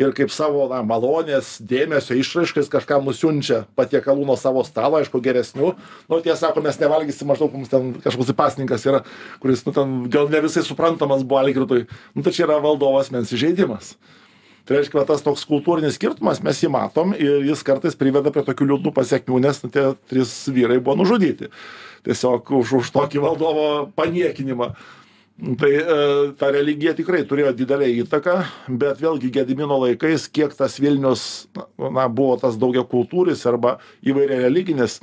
Ir 0.00 0.14
kaip 0.16 0.30
savo 0.32 0.64
na 0.70 0.80
malonės 0.88 1.58
dėmesio 1.68 2.16
išraišką 2.16 2.62
jis 2.62 2.70
kažkam 2.72 3.04
nusiunčia 3.04 3.66
patiekalų 3.76 4.24
nuo 4.28 4.38
savo 4.40 4.62
stalo 4.64 4.96
aišku 4.96 5.20
geresnių. 5.20 5.74
Nu 6.08 6.20
tie 6.24 6.32
sako 6.36 6.62
mes 6.64 6.80
nevalgysim 6.80 7.28
maždaug 7.28 7.52
mums 7.52 7.68
ten 7.72 7.92
kažkoks 8.00 8.30
tai 8.32 8.36
pasninkas 8.38 8.88
yra 8.88 9.02
kuris 9.42 9.66
nu 9.66 9.76
ten 9.76 9.92
gal 10.12 10.32
ne 10.32 10.40
visai 10.44 10.64
suprantamas 10.64 11.26
buvo 11.28 11.42
algirdui. 11.44 11.84
Nu 12.16 12.24
tai 12.24 12.32
čia 12.32 12.46
yra 12.48 12.56
valdovo 12.64 13.00
asmens 13.04 13.32
įžeidimas 13.36 13.92
tai 14.64 14.78
reiškia 14.78 15.00
va 15.00 15.06
tas 15.08 15.24
toks 15.24 15.44
kultūrinis 15.48 15.98
skirtumas 15.98 16.42
mes 16.44 16.60
jį 16.62 16.70
matom 16.72 17.14
ir 17.18 17.42
jis 17.48 17.64
kartais 17.66 17.98
priveda 17.98 18.32
prie 18.34 18.44
tokių 18.46 18.68
liūdnų 18.70 18.94
pasekmių 18.94 19.42
nes 19.42 19.62
nu 19.64 19.70
tie 19.74 19.86
trys 20.10 20.34
vyrai 20.54 20.78
buvo 20.78 21.00
nužudyti. 21.02 21.50
Tiesiog 22.06 22.50
už 22.58 22.74
už 22.80 22.90
tokį 22.94 23.22
valdovo 23.22 23.68
paniekinimą. 23.98 24.72
Tai 25.58 25.70
e, 25.72 25.84
ta 26.38 26.50
religija 26.54 26.92
tikrai 26.94 27.22
turėjo 27.26 27.54
didelę 27.56 27.88
įtaką 28.04 28.34
bet 28.68 29.00
vėlgi 29.02 29.32
gedimino 29.34 29.80
laikais 29.80 30.28
kiek 30.30 30.52
tas 30.54 30.76
vilnius 30.78 31.48
na 31.80 32.04
buvo 32.12 32.36
tas 32.38 32.58
daugiakultūris 32.60 33.42
arba 33.50 33.78
įvairiareliginis 34.06 35.00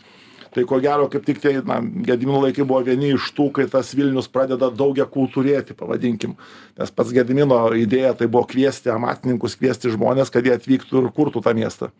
tai 0.56 0.66
ko 0.70 0.80
gero 0.84 1.08
kaip 1.12 1.26
tik 1.28 1.42
tie 1.44 1.56
na 1.66 1.80
gedimino 1.82 2.42
laikai 2.44 2.66
buvo 2.68 2.82
vieni 2.88 3.14
iš 3.16 3.32
tų 3.38 3.50
kai 3.56 3.68
tas 3.72 3.92
vilnius 3.98 4.30
pradeda 4.32 4.72
daugiakultūrėti 4.74 5.78
pavadinkim. 5.78 6.36
Nes 6.80 6.94
pats 6.94 7.14
gedimino 7.16 7.62
idėja 7.78 8.16
tai 8.18 8.30
buvo 8.32 8.48
kviesti 8.50 8.94
amatininkus 8.94 9.58
kviesti 9.60 9.94
žmones 9.94 10.34
kad 10.34 10.46
jie 10.46 10.56
atvyktų 10.58 11.04
ir 11.04 11.12
kurtų 11.16 11.46
tą 11.46 11.56
miestą. 11.58 11.94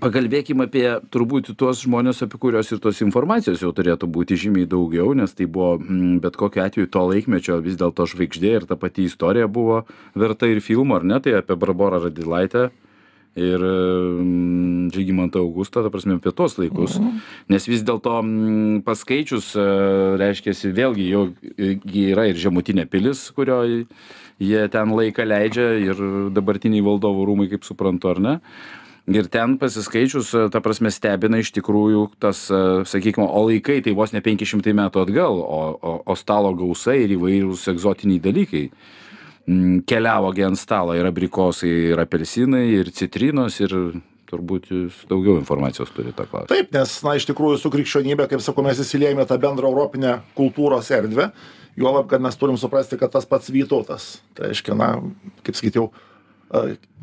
Pakalbėkim 0.00 0.62
apie 0.64 0.86
turbūt 1.12 1.50
tuos 1.60 1.82
žmones 1.84 2.22
apie 2.24 2.38
kuriuos 2.40 2.70
ir 2.72 2.78
tos 2.80 3.02
informacijos 3.04 3.60
jau 3.60 3.68
turėtų 3.76 4.08
būti 4.08 4.38
žymiai 4.40 4.64
daugiau 4.64 5.12
nes 5.12 5.34
tai 5.36 5.44
buvo 5.44 5.74
mm, 5.76 6.22
bet 6.24 6.38
kokiu 6.40 6.62
atveju 6.64 6.88
to 6.88 7.02
laikmečio 7.10 7.58
vis 7.60 7.76
dėlto 7.76 8.06
žvaigždė 8.08 8.54
ir 8.56 8.68
ta 8.70 8.78
pati 8.80 9.04
istorija 9.04 9.50
buvo 9.52 9.82
verta 10.16 10.48
ir 10.48 10.62
filmo 10.64 10.96
ar 10.96 11.04
ne? 11.04 11.20
Tai 11.20 11.42
apie 11.42 11.58
barborą 11.60 12.00
radvilaitę 12.06 12.70
ir 13.38 13.62
mm, 13.62 14.90
žygimantą 14.94 15.42
augustą 15.44 15.84
ta 15.84 15.90
prasme 15.90 16.16
apie 16.18 16.32
tuos 16.34 16.56
laikus 16.58 16.98
nes 17.50 17.68
vis 17.70 17.84
dėlto 17.86 18.16
mm, 18.24 18.80
paskaičius 18.86 19.52
e, 19.54 19.66
reiškiasi 20.18 20.72
vėlgi 20.74 21.06
jau 21.12 21.28
yra 21.58 22.26
ir 22.30 22.40
žemutinė 22.40 22.88
pilis 22.90 23.28
kurioj 23.36 23.84
jie 24.40 24.66
ten 24.72 24.94
laiką 24.96 25.26
leidžia 25.28 25.70
ir 25.78 26.04
dabartiniai 26.34 26.84
valdovų 26.84 27.26
rūmai 27.28 27.50
kaip 27.52 27.66
suprantu 27.66 28.10
ar 28.10 28.22
ne? 28.24 28.36
Ir 29.10 29.26
ten 29.32 29.56
pasiskaičius 29.58 30.30
ta 30.52 30.60
prasme 30.62 30.90
stebina 30.92 31.40
iš 31.40 31.50
tikrųjų 31.56 32.04
tas 32.22 32.44
sakykim 32.90 33.24
o 33.24 33.42
laikai 33.48 33.80
tai 33.82 33.94
vos 33.96 34.12
ne 34.14 34.22
penki 34.22 34.46
šimtai 34.46 34.74
metų 34.76 35.02
atgal 35.06 35.40
o 35.40 35.60
o 35.74 35.94
o 36.06 36.16
stalo 36.18 36.52
gausa 36.54 36.94
ir 36.94 37.16
įvairūs 37.16 37.66
egzotiniai 37.72 38.22
dalykai 38.22 38.68
keliavo 39.88 40.32
gi 40.36 40.44
ant 40.46 40.58
stalo 40.58 40.94
ir 40.96 41.08
abrikosai 41.08 41.70
ir 41.92 42.02
apelsinai 42.02 42.66
ir 42.78 42.90
citrinos 42.94 43.58
ir 43.62 43.74
turbūt 44.30 44.68
jūs 44.70 45.00
daugiau 45.10 45.38
informacijos 45.40 45.90
turit 45.94 46.14
tuo 46.16 46.26
klausimu 46.30 46.52
taip 46.52 46.74
nes 46.74 46.92
na 47.06 47.16
iš 47.18 47.26
tikrųjų 47.30 47.58
su 47.62 47.72
krikščionybe 47.72 48.28
kaip 48.30 48.44
sakau 48.44 48.64
mes 48.66 48.82
įsiliejam 48.82 49.22
į 49.24 49.26
tą 49.30 49.40
bendrą 49.42 49.72
europinę 49.72 50.20
kultūros 50.38 50.90
erdvę 50.94 51.30
juolab 51.80 52.10
kad 52.10 52.22
mes 52.22 52.38
turim 52.38 52.58
suprasti 52.60 52.98
kad 53.00 53.12
tas 53.14 53.26
pats 53.26 53.50
vytautas 53.52 54.12
tai 54.36 54.50
reiškia 54.50 54.76
na 54.78 54.92
kaip 55.46 55.58
sakyt 55.58 55.80
jau 55.80 55.90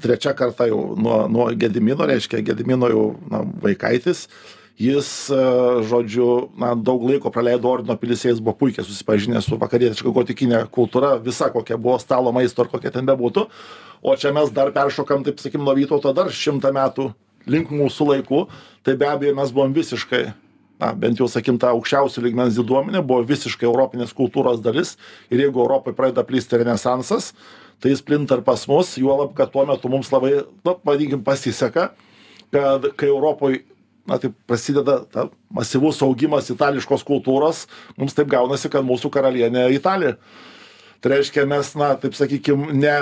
trečia 0.04 0.36
karta 0.38 0.68
jau 0.68 0.96
nuo 1.00 1.26
nuo 1.32 1.50
gedimino 1.56 2.08
reiškia 2.08 2.44
gedimino 2.48 2.92
jau 2.92 3.06
na 3.32 3.44
vaikaitis 3.64 4.28
jis 4.78 5.32
žodžiu 5.90 6.54
na 6.58 6.76
daug 6.76 7.02
laiko 7.10 7.32
praleido 7.34 7.70
ordino 7.70 7.98
pilyse 7.98 8.30
jis 8.30 8.42
buvo 8.42 8.56
puikiai 8.62 8.86
susipažinęs 8.86 9.50
su 9.50 9.58
vakarietiška 9.58 10.14
gotikine 10.14 10.64
kultūra 10.72 11.16
visa 11.22 11.50
kokia 11.54 11.78
buvo 11.78 11.98
stalo 12.00 12.32
maisto 12.32 12.62
ar 12.62 12.70
kokia 12.70 12.94
ten 12.94 13.06
bebūtų. 13.10 13.48
O 14.06 14.16
čia 14.16 14.32
mes 14.34 14.52
dar 14.54 14.70
peršokam 14.72 15.26
taip 15.26 15.42
sakykim 15.42 15.66
nuo 15.66 15.74
vytauto 15.74 16.14
dar 16.14 16.30
šimtą 16.30 16.70
metų 16.76 17.10
link 17.50 17.72
mūsų 17.74 18.12
laikų. 18.12 18.44
Tai 18.86 18.94
be 18.96 19.08
abejo 19.10 19.34
mes 19.36 19.54
buvom 19.56 19.74
visiškai 19.74 20.28
na 20.78 20.92
bent 20.94 21.18
jau 21.18 21.26
sakykim 21.26 21.58
ta 21.58 21.72
aukščiausio 21.74 22.22
lygmens 22.22 22.60
diduomenė 22.60 23.02
buvo 23.02 23.26
visiškai 23.26 23.66
europinės 23.66 24.14
kultūros 24.14 24.62
dalis. 24.62 24.94
Ir 25.34 25.42
jeigu 25.42 25.64
europoj 25.64 25.98
pradeda 25.98 26.22
plisti 26.28 26.62
renesansas 26.62 27.34
tai 27.82 27.94
jis 27.94 28.02
plinta 28.06 28.38
ir 28.38 28.44
pas 28.46 28.62
mus 28.70 28.96
juolab 28.98 29.34
kad 29.38 29.52
tuo 29.54 29.66
metu 29.66 29.90
mums 29.90 30.10
labai 30.14 30.44
nu 30.66 30.74
pavadinkim 30.78 31.24
pasiseka 31.26 31.92
kad 32.54 32.88
kai 32.98 33.10
europoj 33.10 33.60
na 34.08 34.20
taip 34.22 34.36
prasideda 34.48 35.00
ta 35.12 35.28
masyvus 35.54 36.02
augimas 36.06 36.50
itališkos 36.54 37.04
kultūros. 37.08 37.66
Mums 38.00 38.16
taip 38.18 38.30
gaunasi 38.32 38.72
kad 38.72 38.86
mūsų 38.88 39.12
karalienė 39.14 39.70
italė 39.76 40.16
tai 41.02 41.14
reiškia 41.16 41.46
mes 41.50 41.74
na 41.78 41.94
taip 42.00 42.16
sakykim 42.18 42.70
ne 42.78 42.96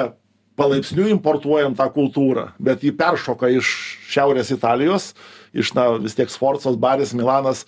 palaipsniui 0.59 1.11
importuojam 1.13 1.75
tą 1.75 1.87
kultūrą 1.95 2.49
bet 2.59 2.83
ji 2.83 2.93
peršoka 2.95 3.49
iš 3.55 3.71
šiaurės 4.11 4.51
italijos 4.55 5.13
iš 5.55 5.73
na 5.75 5.89
vis 5.99 6.15
tiek 6.17 6.31
sforcos 6.31 6.77
baris 6.79 7.13
milanas 7.15 7.65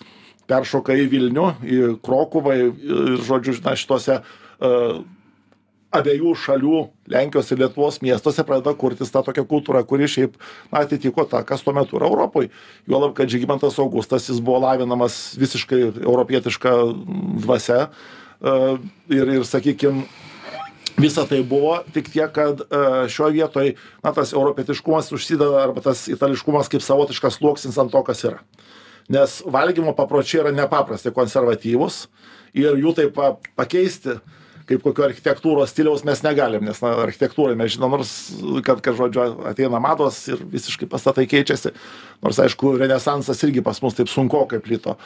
peršoka 0.48 0.96
į 0.96 1.06
vilnių 1.12 1.48
į 1.64 1.80
krokuvą 2.04 2.56
ir 2.56 3.16
žodžiu 3.28 3.58
na 3.64 3.76
šituose 3.76 4.20
abiejų 5.94 6.34
šalių 6.36 6.80
lenkijos 7.08 7.48
ir 7.52 7.62
lietuvos 7.62 8.00
miestuose 8.04 8.44
pradeda 8.44 8.74
kurtis 8.76 9.12
ta 9.12 9.22
tokia 9.24 9.44
kultūra 9.48 9.80
kuri 9.88 10.08
šiaip 10.10 10.36
na 10.72 10.82
atitiko 10.84 11.24
tą 11.28 11.40
kas 11.48 11.64
tuo 11.64 11.72
metu 11.76 11.96
yra 11.96 12.10
europoj. 12.10 12.50
Juolab 12.88 13.14
kad 13.16 13.30
žygimantas 13.32 13.78
augustas 13.80 14.28
jis 14.28 14.42
buvo 14.44 14.60
lavinamas 14.66 15.36
visiškai 15.40 15.80
europietiška 16.04 16.74
dvasia. 17.40 17.88
Ir 19.10 19.32
ir 19.38 19.46
sakykim 19.48 20.04
visa 21.00 21.24
tai 21.26 21.40
buvo 21.42 21.78
tik 21.94 22.10
tiek 22.12 22.32
kad 22.36 22.60
šioj 23.08 23.32
vietoj 23.38 23.72
na 24.04 24.12
tas 24.12 24.34
europietiškumas 24.36 25.08
užsideda 25.16 25.62
arba 25.62 25.80
tas 25.80 26.04
itališkumas 26.12 26.68
kaip 26.68 26.84
savotiškas 26.84 27.40
sluoksnis 27.40 27.78
ant 27.80 27.94
to 27.94 28.02
kas 28.04 28.26
yra. 28.28 28.42
Nes 29.08 29.40
valgymo 29.46 29.94
papročiai 29.96 30.42
yra 30.42 30.52
nepaprastai 30.52 31.14
konservatyvūs 31.16 32.02
ir 32.60 32.76
jų 32.76 32.92
taip 32.98 33.16
pa 33.16 33.38
pakeisti 33.56 34.18
kaip 34.68 34.84
kokio 34.84 35.06
architektūros 35.08 35.72
stiliaus 35.72 36.04
mes 36.08 36.22
negalim 36.26 36.66
nes 36.68 36.82
na 36.84 36.92
architektūroj 37.06 37.56
mes 37.58 37.72
žinom 37.76 37.96
nors 37.96 38.12
kad 38.66 38.82
kad 38.84 38.98
žodžiu 38.98 39.24
ateina 39.48 39.80
mados 39.82 40.20
ir 40.30 40.42
visiškai 40.52 40.90
pastatai 40.90 41.26
keičiasi 41.30 41.72
nors 42.24 42.38
aišku 42.44 42.76
renesansas 42.80 43.42
irgi 43.46 43.64
pas 43.64 43.80
mus 43.82 43.96
taip 43.98 44.10
sunkokai 44.12 44.60
plito. 44.64 44.98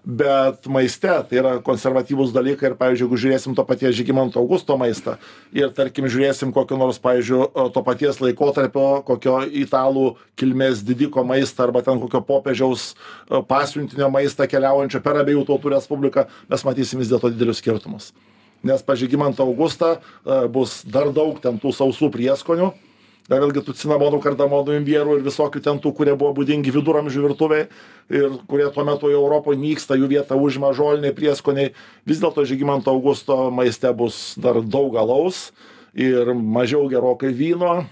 Bet 0.00 0.64
maiste 0.72 1.10
tai 1.28 1.36
yra 1.36 1.50
konservatyvūs 1.60 2.30
dalykai 2.32 2.70
ir 2.70 2.76
pavyzdžiui 2.78 3.04
jeigu 3.04 3.18
žiūrėsim 3.20 3.56
to 3.56 3.64
paties 3.68 3.92
žygimanto 3.98 4.40
augusto 4.40 4.78
maistą 4.80 5.18
ir 5.52 5.74
tarkim 5.76 6.08
žiūrėsim 6.08 6.54
kokio 6.56 6.78
nors 6.80 6.96
pavyzdžiui 7.04 7.68
to 7.74 7.82
paties 7.84 8.22
laikotarpio 8.24 8.86
kokio 9.04 9.42
italų 9.44 10.06
kilmės 10.40 10.80
didiko 10.88 11.26
maistą 11.28 11.66
arba 11.66 11.84
ten 11.84 12.00
kokio 12.00 12.24
popiežiaus 12.24 12.94
pasiuntinio 13.52 14.08
maistą 14.14 14.48
keliaujančio 14.48 15.04
per 15.04 15.20
abiejų 15.20 15.44
tautų 15.52 15.76
respubliką 15.76 16.30
mes 16.48 16.64
matysim 16.64 17.04
vis 17.04 17.12
dėlto 17.12 17.34
didelius 17.36 17.60
skirtumus 17.60 18.14
nes 18.66 18.84
pas 18.84 18.98
žygimantą 19.00 19.46
augustą 19.46 19.96
bus 20.52 20.82
dar 20.84 21.12
daug 21.14 21.40
ten 21.40 21.58
tų 21.60 21.72
sausų 21.76 22.10
prieskonių. 22.14 22.72
Dar 23.30 23.44
vėlgi 23.44 23.62
tų 23.62 23.76
cinamonų 23.78 24.18
kardamonų 24.24 24.74
imbierų 24.80 25.20
ir 25.20 25.22
visokių 25.22 25.60
ten 25.62 25.78
tų 25.78 25.92
kurie 25.94 26.16
buvo 26.18 26.32
būdingi 26.40 26.72
viduramžių 26.74 27.20
virtuvei 27.28 27.60
ir 28.10 28.40
kurie 28.50 28.66
tuo 28.74 28.82
metu 28.88 29.10
jau 29.12 29.20
europoj 29.20 29.54
nyksta 29.60 29.94
jų 29.94 30.08
vietą 30.10 30.34
užima 30.34 30.72
žoliniai 30.74 31.14
prieskoniai. 31.14 31.70
Vis 32.10 32.18
dėlto 32.18 32.42
žygimanto 32.48 32.90
augusto 32.90 33.52
maiste 33.54 33.92
bus 33.94 34.34
dar 34.34 34.58
daug 34.66 34.98
alaus 34.98 35.52
ir 35.94 36.32
mažiau 36.34 36.88
gerokai 36.90 37.30
vyno. 37.30 37.84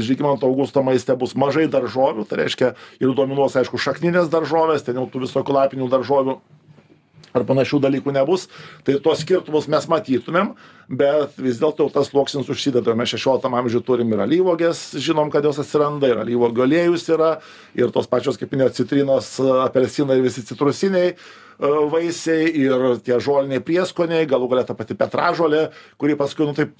Žygimanto 0.00 0.48
augusto 0.48 0.80
maiste 0.86 1.12
bus 1.20 1.36
mažai 1.36 1.66
daržovių 1.68 2.24
tai 2.30 2.40
reiškia 2.40 2.72
ir 3.04 3.12
dominuos 3.12 3.58
aišku 3.60 3.76
šakninės 3.76 4.32
daržovės 4.32 4.86
ten 4.86 4.96
jau 4.96 5.10
tų 5.12 5.26
visokių 5.26 5.58
lapinių 5.60 5.90
daržovių 5.92 6.38
ar 7.36 7.46
panašių 7.48 7.80
dalykų 7.86 8.14
nebus 8.16 8.48
tai 8.86 8.98
tuos 9.02 9.22
skirtumus 9.24 9.68
mes 9.70 9.88
matytumėm 9.90 10.54
bet 10.90 11.36
vis 11.38 11.60
dėlto 11.60 11.86
jau 11.86 11.92
tas 11.94 12.08
sluoksnis 12.10 12.48
užsideda. 12.50 12.96
Mes 12.98 13.12
šešioliktam 13.12 13.54
amžiuj 13.60 13.84
turim 13.86 14.10
ir 14.14 14.24
alyvuoges 14.24 14.82
žinom 14.98 15.30
kad 15.30 15.46
jos 15.46 15.60
atsiranda 15.62 16.10
ir 16.10 16.22
alyvuogių 16.24 16.64
aliejus 16.66 17.06
yra 17.14 17.36
ir 17.78 17.92
tos 17.94 18.10
pačios 18.10 18.40
kaip 18.40 18.50
minėjot 18.54 18.80
citrinos 18.80 19.36
apelsinai 19.66 20.18
ir 20.18 20.26
visi 20.26 20.44
citrusiniai 20.48 21.14
vaisiai 21.60 22.48
ir 22.56 22.88
tie 23.04 23.20
žoliniai 23.20 23.62
prieskoniai 23.62 24.26
galų 24.28 24.48
gale 24.50 24.64
ta 24.66 24.74
pati 24.74 24.96
petražolė 24.98 25.68
kuri 26.00 26.16
paskui 26.18 26.48
nu 26.48 26.56
taip 26.56 26.74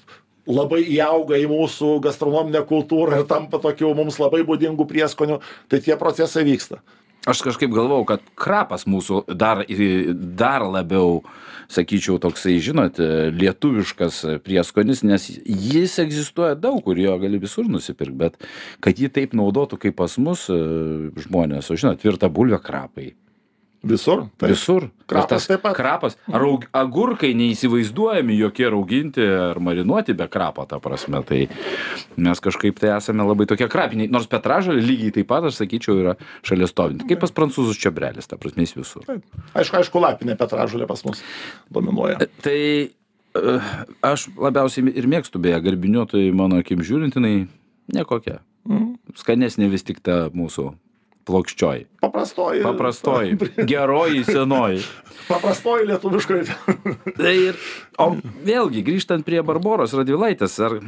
labai 0.49 0.81
įauga 0.97 1.37
į 1.37 1.45
mūsų 1.51 1.99
gastronominę 2.03 2.63
kultūrą 2.67 3.21
ir 3.21 3.27
tampa 3.29 3.61
tokiu 3.61 3.93
mums 3.97 4.17
labai 4.19 4.41
būdingu 4.47 4.87
prieskoniu. 4.89 5.39
Tai 5.69 5.79
tie 5.85 5.97
procesai 5.99 6.43
vyksta 6.47 6.81
aš 7.25 7.41
kažkaip 7.45 7.71
galvojau 7.73 8.05
kad 8.09 8.21
krapas 8.39 8.87
mūsų 8.89 9.23
dar 9.37 9.61
dar 10.41 10.65
labiau 10.65 11.21
sakyčiau 11.71 12.17
toksai 12.21 12.57
žinot 12.63 12.97
lietuviškas 13.37 14.21
prieskonis 14.45 15.03
nes 15.05 15.27
jis 15.45 15.97
egzistuoja 16.01 16.57
daug 16.57 16.81
kur 16.85 16.97
jo 16.99 17.13
gali 17.21 17.39
visur 17.41 17.69
nusipirkt 17.69 18.17
bet 18.17 18.41
kad 18.81 18.97
jį 18.99 19.11
taip 19.13 19.37
naudotų 19.37 19.79
kaip 19.85 19.99
pas 20.01 20.17
mus 20.17 20.47
žmonės 20.49 21.69
o 21.69 21.77
žinot 21.77 22.01
tvirta 22.01 22.31
bulvė 22.31 22.61
krapai 22.63 23.11
Visur. 23.81 24.27
Taip. 24.37 24.51
Visur. 24.51 24.83
Krapas 25.09 25.47
taip 25.49 25.63
pat. 25.63 25.73
Krapas. 25.73 26.15
Ar 26.29 26.43
agurkai 26.77 27.31
neįsivaizduojami 27.37 28.35
jokie 28.37 28.67
rauginti 28.69 29.25
ar 29.25 29.57
marinuoti 29.63 30.13
be 30.17 30.27
krapo, 30.29 30.67
ta 30.69 30.77
prasme. 30.83 31.23
Tai 31.25 31.39
mes 32.21 32.43
kažkaip 32.45 32.77
tai 32.77 32.91
esame 32.93 33.25
labai 33.25 33.47
tokie 33.49 33.65
krapiniai. 33.71 34.11
Nors 34.13 34.29
petražalė 34.29 34.83
lygiai 34.85 35.15
taip 35.15 35.31
pat, 35.31 35.49
aš 35.49 35.57
sakyčiau, 35.63 35.97
yra 36.03 36.13
šalia 36.45 36.69
stovinti. 36.69 37.07
Kaip 37.09 37.23
pas 37.23 37.33
prancūzus 37.41 37.81
čiabrelis, 37.81 38.29
ta 38.29 38.37
prasme, 38.41 38.67
jis 38.67 38.77
visur. 38.77 39.07
Taip. 39.09 39.25
Aišku, 39.57 39.81
aišku, 39.81 40.03
lapinė 40.05 40.37
petražalė 40.37 40.85
pas 40.89 41.01
mus 41.07 41.25
dominuoja. 41.73 42.21
Tai 42.45 42.61
e, 42.61 43.57
aš 44.05 44.29
labiausiai 44.37 44.93
ir 44.93 45.09
mėgstu, 45.09 45.41
beje, 45.41 45.57
garbiniuotojai 45.65 46.29
mano 46.37 46.61
akim 46.61 46.85
žiūrint, 46.85 47.17
jinai 47.17 47.49
nekokia. 47.97 48.43
Mm. 48.69 48.93
Skanesnė 49.17 49.71
vis 49.73 49.89
tik 49.89 50.05
ta 50.05 50.27
mūsų 50.37 50.69
plokščioji. 51.27 51.87
Paprastoji. 52.01 52.63
Paprastoji. 52.65 53.37
Geroji 53.69 54.23
senoji. 54.27 54.83
Paprastoji 55.31 55.87
lietuviškoji. 55.91 56.47
tai 57.19 57.35
ir, 57.49 57.59
o 58.01 58.13
vėlgi, 58.47 58.85
grįžtant 58.87 59.27
prie 59.27 59.43
Barboros 59.45 59.93
Radvilaitės, 59.97 60.57
ar 60.65 60.79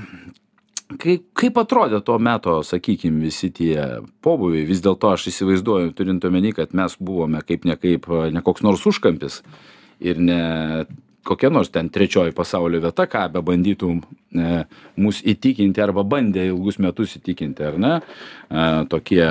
kaip, 0.99 1.27
kaip 1.37 1.59
atrodė 1.61 2.01
tuo 2.05 2.17
metu, 2.21 2.57
sakykime, 2.65 3.21
visi 3.27 3.51
tie 3.55 3.77
pobuviai, 4.25 4.65
vis 4.67 4.83
dėlto 4.83 5.13
aš 5.13 5.29
įsivaizduoju, 5.31 5.93
turint 5.97 6.25
omeny, 6.27 6.53
kad 6.55 6.75
mes 6.77 6.97
buvome 6.99 7.43
kaip 7.47 7.67
ne 7.69 7.77
kaip, 7.79 8.09
ne 8.33 8.43
koks 8.45 8.65
nors 8.65 8.85
užkampis 8.89 9.41
ir 10.03 10.19
ne 10.19 10.41
kokia 11.23 11.49
nors 11.49 11.71
ten 11.71 11.89
trečioji 11.89 12.33
pasaulio 12.35 12.81
vieta, 12.83 13.05
ką 13.07 13.23
be 13.31 13.41
bandytų 13.45 13.89
e, 13.95 14.51
mus 14.99 15.21
įtikinti 15.23 15.81
arba 15.83 16.03
bandė 16.07 16.45
ilgus 16.49 16.79
metus 16.83 17.15
įtikinti, 17.19 17.63
ar 17.67 17.79
ne, 17.79 17.93
e, 17.99 18.65
tokie, 18.91 19.23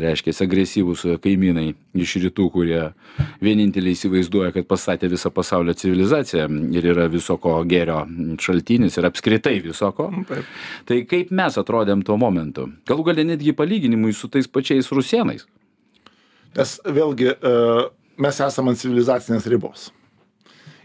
reiškia, 0.00 0.34
agresyvūs 0.46 1.04
kaimynai 1.24 1.66
iš 1.98 2.16
rytų, 2.24 2.48
kurie 2.54 2.80
vieninteliai 3.42 3.98
įsivaizduoja, 3.98 4.54
kad 4.54 4.70
pastatė 4.70 5.10
visą 5.10 5.32
pasaulio 5.34 5.74
civilizaciją 5.74 6.46
ir 6.76 6.90
yra 6.94 7.08
visoko 7.10 7.58
gerio 7.68 8.04
šaltinis 8.40 8.98
ir 8.98 9.10
apskritai 9.10 9.58
visoko. 9.64 10.10
Taip. 10.30 10.50
Tai 10.86 11.02
kaip 11.10 11.34
mes 11.34 11.58
atrodėm 11.60 12.06
tuo 12.06 12.18
momentu? 12.20 12.70
Galų 12.88 13.10
galę 13.10 13.26
netgi 13.34 13.56
palyginimui 13.58 14.14
su 14.14 14.30
tais 14.30 14.46
pačiais 14.46 14.90
rusienais. 14.94 15.48
Nes 16.54 16.76
vėlgi 16.82 17.32
e, 17.34 17.56
mes 18.22 18.44
esame 18.46 18.72
ant 18.72 18.78
civilizacinės 18.80 19.50
ribos 19.50 19.90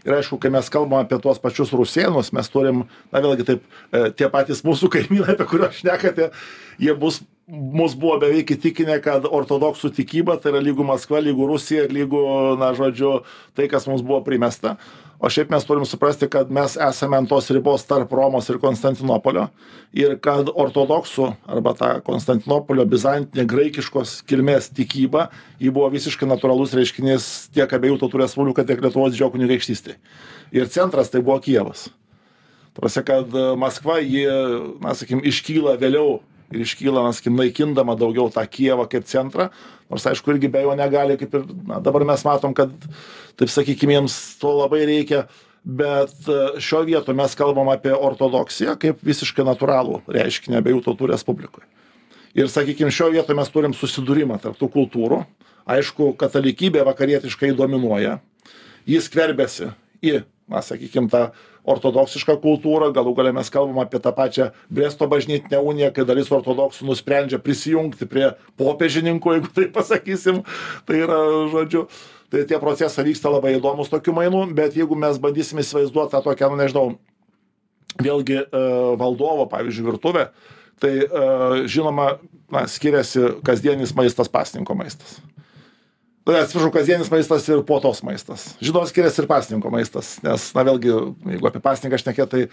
ir 0.06 0.16
aišku 0.16 0.38
kai 0.42 0.52
mes 0.54 0.70
kalbam 0.72 1.02
apie 1.02 1.18
tuos 1.22 1.40
pačius 1.42 1.74
rusėnus 1.76 2.32
mes 2.36 2.50
turim 2.52 2.84
na 3.12 3.22
vėlgi 3.24 3.46
taip 3.50 3.64
e, 3.66 4.10
tie 4.16 4.30
patys 4.32 4.62
mūsų 4.66 4.90
kaimynai 4.94 5.34
apie 5.34 5.48
kuriuos 5.50 5.80
šnekate 5.80 6.30
jie 6.82 6.94
bus 6.94 7.20
mus 7.46 7.94
buvo 7.94 8.18
beveik 8.18 8.50
įtikinę 8.56 8.98
kad 9.02 9.26
ortodoksų 9.30 9.92
tikyba 9.94 10.34
tai 10.42 10.50
yra 10.50 10.60
lygu 10.66 10.82
maskva 10.86 11.20
lygu 11.22 11.46
rusija 11.46 11.84
lygu 11.86 12.18
na 12.58 12.72
žodžiu 12.74 13.20
tai 13.54 13.68
kas 13.70 13.86
mums 13.86 14.02
buvo 14.02 14.24
primesta. 14.26 14.74
O 15.22 15.30
šiaip 15.32 15.52
mes 15.54 15.64
turim 15.64 15.86
suprasti 15.86 16.26
kad 16.28 16.50
mes 16.50 16.74
esame 16.74 17.16
ant 17.16 17.30
tos 17.30 17.46
ribos 17.54 17.86
tarp 17.86 18.10
romos 18.12 18.50
ir 18.50 18.58
konstantinopolio 18.60 19.46
ir 19.94 20.18
kad 20.18 20.50
ortodoksų 20.50 21.30
arba 21.46 21.76
ta 21.78 21.92
konstantinopolio 22.04 22.84
bizantinė 22.90 23.46
graikiškos 23.46 24.18
kilmės 24.26 24.68
tikyba 24.74 25.30
ji 25.62 25.70
buvo 25.70 25.88
visiškai 25.94 26.26
natūralus 26.26 26.74
reiškinys 26.76 27.54
tiek 27.54 27.70
abiejų 27.70 28.02
tautų 28.02 28.26
respublikoj 28.26 28.66
tiek 28.66 28.82
lietuvos 28.82 29.14
didžiojoj 29.14 29.36
kunigaikštystėj 29.38 30.00
ir 30.50 30.72
centras 30.74 31.14
tai 31.14 31.22
buvo 31.22 31.38
kijevas. 31.46 31.92
Ta 32.74 32.82
prasme 32.82 33.06
kad 33.06 33.42
maskva 33.56 34.02
ji 34.02 34.26
na 34.82 34.98
sakykim 34.98 35.22
iškyla 35.22 35.78
vėliau 35.78 36.18
ir 36.52 36.62
iškyla 36.66 37.02
na 37.06 37.14
sakykim 37.16 37.38
naikindama 37.38 37.96
daugiau 37.98 38.30
tą 38.32 38.44
kijevą 38.46 38.86
kaip 38.90 39.08
centrą 39.10 39.48
nors 39.90 40.06
aišku 40.06 40.34
irgi 40.34 40.50
be 40.52 40.62
jo 40.66 40.74
negali 40.78 41.18
kaip 41.20 41.34
ir 41.34 41.48
na 41.66 41.80
dabar 41.80 42.04
mes 42.06 42.24
matom 42.26 42.54
kad 42.54 42.72
taip 43.36 43.50
sakykim 43.52 43.94
jiems 43.96 44.16
to 44.40 44.52
labai 44.60 44.84
reikia 44.88 45.26
bet 45.66 46.28
e, 46.30 46.60
šioj 46.62 46.86
vietoj 46.86 47.16
mes 47.18 47.34
kalbam 47.38 47.68
apie 47.72 47.90
ortodoksiją 47.94 48.76
kaip 48.78 49.02
visiškai 49.06 49.44
natūralų 49.48 50.04
reiškinį 50.06 50.60
abiejų 50.60 50.84
tautų 50.84 51.10
respublikoj. 51.10 51.66
Ir 52.38 52.50
sakykim 52.52 52.92
šioj 52.94 53.16
vietoj 53.16 53.38
mes 53.38 53.50
turim 53.50 53.74
susidūrimą 53.74 54.38
tarp 54.42 54.60
tų 54.60 54.68
kultūrų. 54.74 55.24
Aišku 55.66 56.12
katalikybė 56.20 56.84
vakarietiškai 56.86 57.50
dominuoja. 57.58 58.20
Ji 58.86 59.00
skverbiasi 59.02 59.72
į 60.06 60.20
na 60.46 60.62
sakykim 60.62 61.08
tą 61.10 61.30
ortodoksišką 61.66 62.38
kultūrą 62.42 62.90
galų 62.94 63.14
gale 63.18 63.32
mes 63.36 63.50
kalbam 63.52 63.80
apie 63.82 64.00
tą 64.02 64.12
pačią 64.14 64.50
bresto 64.70 65.08
bažnytinę 65.10 65.60
uniją 65.60 65.92
kai 65.94 66.06
dalis 66.08 66.30
ortodoksų 66.32 66.86
nusprendžia 66.88 67.40
prisijungti 67.42 68.08
prie 68.10 68.30
popiežininkų 68.60 69.36
jeigu 69.36 69.52
taip 69.56 69.74
pasakysim. 69.74 70.42
Tai 70.86 71.00
yra 71.02 71.18
žodžiu 71.52 71.86
tai 72.30 72.44
tie 72.46 72.58
procesai 72.62 73.06
vyksta 73.06 73.30
labai 73.30 73.56
įdomūs 73.58 73.90
tokių 73.92 74.14
mainų 74.16 74.42
bet 74.56 74.78
jeigu 74.78 74.98
mes 74.98 75.18
bandysim 75.22 75.62
įsivaizduot 75.62 76.14
tą 76.14 76.22
tokią 76.24 76.50
nu 76.52 76.60
nežinau 76.62 76.86
vėlgi 78.02 78.40
e, 78.42 78.62
valdovo 78.98 79.46
pavyzdžiui 79.50 79.86
virtuvę 79.90 80.28
tai 80.82 80.92
e, 81.02 81.06
žinoma 81.70 82.16
na 82.52 82.66
skiriasi 82.70 83.38
kasdienis 83.46 83.94
maistas 83.96 84.30
pasninko 84.30 84.76
maistas 84.78 85.18
atsiprašau 86.26 86.72
kasdienis 86.74 87.10
maistas 87.12 87.46
ir 87.48 87.62
puotos 87.66 88.02
maistas 88.06 88.48
žinoma 88.58 88.88
skiriasi 88.90 89.22
ir 89.22 89.28
pasninko 89.30 89.70
maistas 89.70 90.16
nes 90.24 90.48
na 90.56 90.64
vėlgi 90.66 90.90
jeigu 90.90 91.50
apie 91.50 91.62
pasninką 91.62 92.00
šnekėt 92.02 92.32
tai 92.32 92.42
e, 92.46 92.50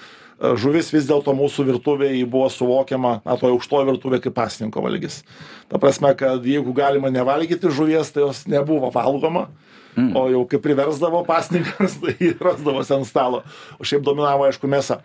žuvis 0.61 0.91
vis 0.93 1.09
dėlto 1.09 1.33
mūsų 1.37 1.65
virtuvėj 1.71 2.19
ji 2.19 2.29
buvo 2.29 2.51
suvokiama 2.53 3.15
na 3.25 3.37
toj 3.41 3.55
aukštoj 3.57 3.87
virtuvėj 3.89 4.25
kaip 4.27 4.37
pasninko 4.37 4.83
valgis 4.85 5.23
ta 5.71 5.81
prasme 5.81 6.13
kad 6.19 6.45
jeigu 6.45 6.75
galima 6.77 7.09
nevalgyti 7.13 7.73
žuvies 7.73 8.13
tai 8.13 8.27
jos 8.27 8.45
nebuvo 8.51 8.93
valgoma 8.93 9.47
Mm. 9.93 10.15
O 10.17 10.25
jau 10.25 10.41
kai 10.49 10.57
priversdavo 10.57 11.21
pasninkas, 11.27 11.97
tai 12.01 12.31
rasdavosi 12.41 12.95
ant 12.95 13.05
stalo. 13.05 13.43
O 13.77 13.85
šiaip 13.85 14.01
dominavo, 14.05 14.47
aišku, 14.47 14.69
mėsa. 14.69 14.99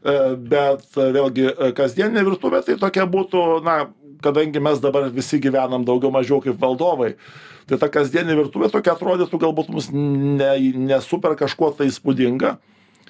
E, 0.00 0.14
bet 0.40 0.86
e, 0.96 1.08
vėlgi, 1.16 1.44
kasdieninė 1.76 2.24
virtuvė 2.30 2.62
tai 2.64 2.78
tokia 2.80 3.04
būtų, 3.10 3.42
na, 3.66 3.82
kadangi 4.24 4.62
mes 4.62 4.80
dabar 4.82 5.08
visi 5.14 5.40
gyvenam 5.42 5.84
daugiau 5.86 6.12
mažiau 6.14 6.40
kaip 6.44 6.58
valdovai, 6.60 7.14
tai 7.68 7.78
ta 7.80 7.90
kasdienė 7.92 8.36
virtuvė 8.38 8.70
tokia 8.72 8.94
atrodytų 8.96 9.40
galbūt 9.40 9.70
mums 9.72 9.90
ne, 9.92 10.52
ne 10.74 11.00
super 11.04 11.36
kažkuo 11.38 11.72
tai 11.76 11.90
įspūdinga, 11.90 12.56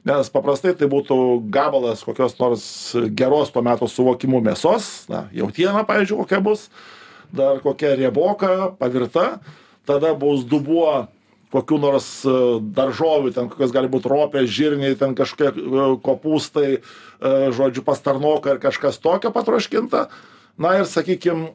nes 0.09 0.33
paprastai 0.33 0.75
tai 0.79 0.89
būtų 0.91 1.21
gabalas 1.53 2.05
kokios 2.07 2.39
nors 2.41 2.65
geros 3.17 3.53
tuo 3.55 3.65
metu 3.67 3.89
suvokimų 3.91 4.43
mėsos, 4.51 4.91
na, 5.13 5.27
jautiena, 5.37 5.85
pavyzdžiui, 5.89 6.21
kokia 6.25 6.43
bus, 6.45 6.69
dar 7.33 7.63
kokia 7.65 7.95
rieboka, 7.99 8.73
pavirta, 8.81 9.41
tada 9.89 10.15
bus 10.19 10.45
dubuo 10.49 11.09
kokių 11.51 11.79
nors 11.83 12.09
e, 12.23 12.33
daržovių, 12.77 13.33
ten 13.35 13.49
kokios 13.51 13.73
gali 13.75 13.91
būti 13.91 14.11
ropės, 14.11 14.51
žirniai, 14.55 14.97
ten 14.99 15.17
kažkokie 15.19 15.51
e, 15.51 15.87
kopūstai, 16.05 16.69
e, 16.79 17.33
žodžiu, 17.57 17.83
pastarnoka 17.87 18.55
ir 18.55 18.61
kažkas 18.63 19.01
tokio 19.03 19.33
patroškinta. 19.35 20.07
Na 20.59 20.79
ir, 20.79 20.87
sakykime, 20.89 21.53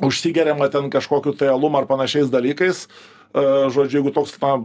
užsigeriama 0.00 0.68
ten 0.68 0.90
kažkokiu 0.90 1.32
tai 1.36 1.48
alum 1.48 1.76
ar 1.76 1.86
panašiais 1.88 2.30
dalykais, 2.30 2.86
e, 2.86 3.42
žodžiu, 3.72 4.00
jeigu 4.00 4.12
toks, 4.12 4.36
na, 4.42 4.56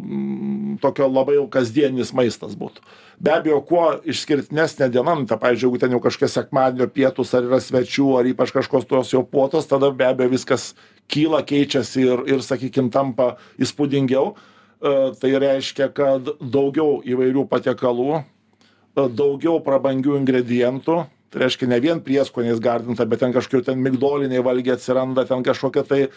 tokio 0.82 1.08
labai 1.08 1.38
jau 1.40 1.48
kasdienis 1.52 2.14
maistas 2.14 2.56
būtų. 2.60 2.84
Be 3.22 3.34
abejo, 3.36 3.62
kuo 3.62 3.86
išskirtinesnė 4.04 4.90
diena, 4.92 5.16
nu, 5.16 5.28
tai, 5.30 5.38
pavyzdžiui, 5.42 5.70
jeigu 5.70 5.82
ten 5.82 5.96
jau 5.96 6.02
kažkokie 6.04 6.32
sekmadienio 6.32 6.90
pietus, 6.92 7.34
ar 7.38 7.48
yra 7.48 7.62
svečių, 7.62 8.08
ar 8.20 8.32
ypač 8.32 8.54
kažkokios 8.56 8.90
tos 8.90 9.14
jau 9.14 9.24
puotos, 9.24 9.70
tada 9.70 9.92
be 9.94 10.08
abejo 10.08 10.34
viskas 10.34 10.72
kyla, 11.12 11.44
keičiasi 11.48 12.08
ir, 12.08 12.26
ir 12.28 12.44
sakykime, 12.46 12.92
tampa 12.92 13.36
įspūdingiau. 13.62 14.36
E, 14.82 14.94
tai 15.22 15.36
reiškia, 15.38 15.92
kad 15.94 16.34
daugiau 16.42 17.00
įvairių 17.06 17.46
patiekalų, 17.52 18.22
e, 18.22 19.08
daugiau 19.14 19.60
prabangių 19.64 20.18
ingredientų, 20.18 21.04
tai 21.32 21.46
reiškia 21.46 21.70
ne 21.72 21.80
vien 21.80 22.02
prieskoniais 22.04 22.60
gardinta 22.60 23.06
bet 23.08 23.22
ten 23.24 23.34
kažkokie 23.34 23.64
ten 23.72 23.80
migdoliniai 23.80 24.44
valgiai 24.44 24.76
atsiranda 24.76 25.24
ten 25.26 25.44
kažkokie 25.44 25.84
tai 25.88 26.02
e, 26.04 26.10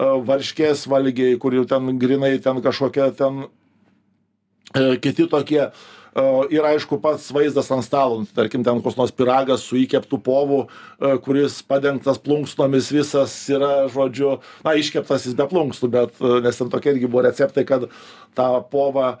varškės 0.00 0.86
valgiai 0.88 1.36
kur 1.40 1.54
jau 1.54 1.66
ten 1.68 1.92
grynai 2.00 2.38
ten 2.42 2.62
kažkokie 2.64 3.10
ten 3.18 3.44
e, 4.72 4.96
kiti 4.96 5.28
tokie 5.28 5.68
ir 6.52 6.66
aišku 6.68 6.98
pats 7.00 7.30
vaizdas 7.32 7.70
ant 7.72 7.84
stalo 7.86 8.18
nu, 8.20 8.26
tarkim 8.36 8.60
ten 8.64 8.82
koks 8.84 8.98
nors 8.98 9.12
pyragas 9.16 9.62
su 9.64 9.78
įkeptu 9.80 10.18
povu 10.24 10.58
e, 10.64 11.14
kuris 11.24 11.60
padengtas 11.64 12.20
plunksnomis 12.20 12.90
visas 12.92 13.32
yra 13.52 13.88
žodžiu 13.92 14.38
na 14.64 14.74
iškeptas 14.76 15.28
jis 15.28 15.36
be 15.36 15.46
plunksnų 15.48 15.90
bet 15.92 16.24
nes 16.44 16.60
ten 16.60 16.72
tokie 16.72 16.94
irgi 16.94 17.12
buvo 17.12 17.24
receptai 17.28 17.64
kad 17.68 17.88
tą 18.36 18.48
povą 18.72 19.18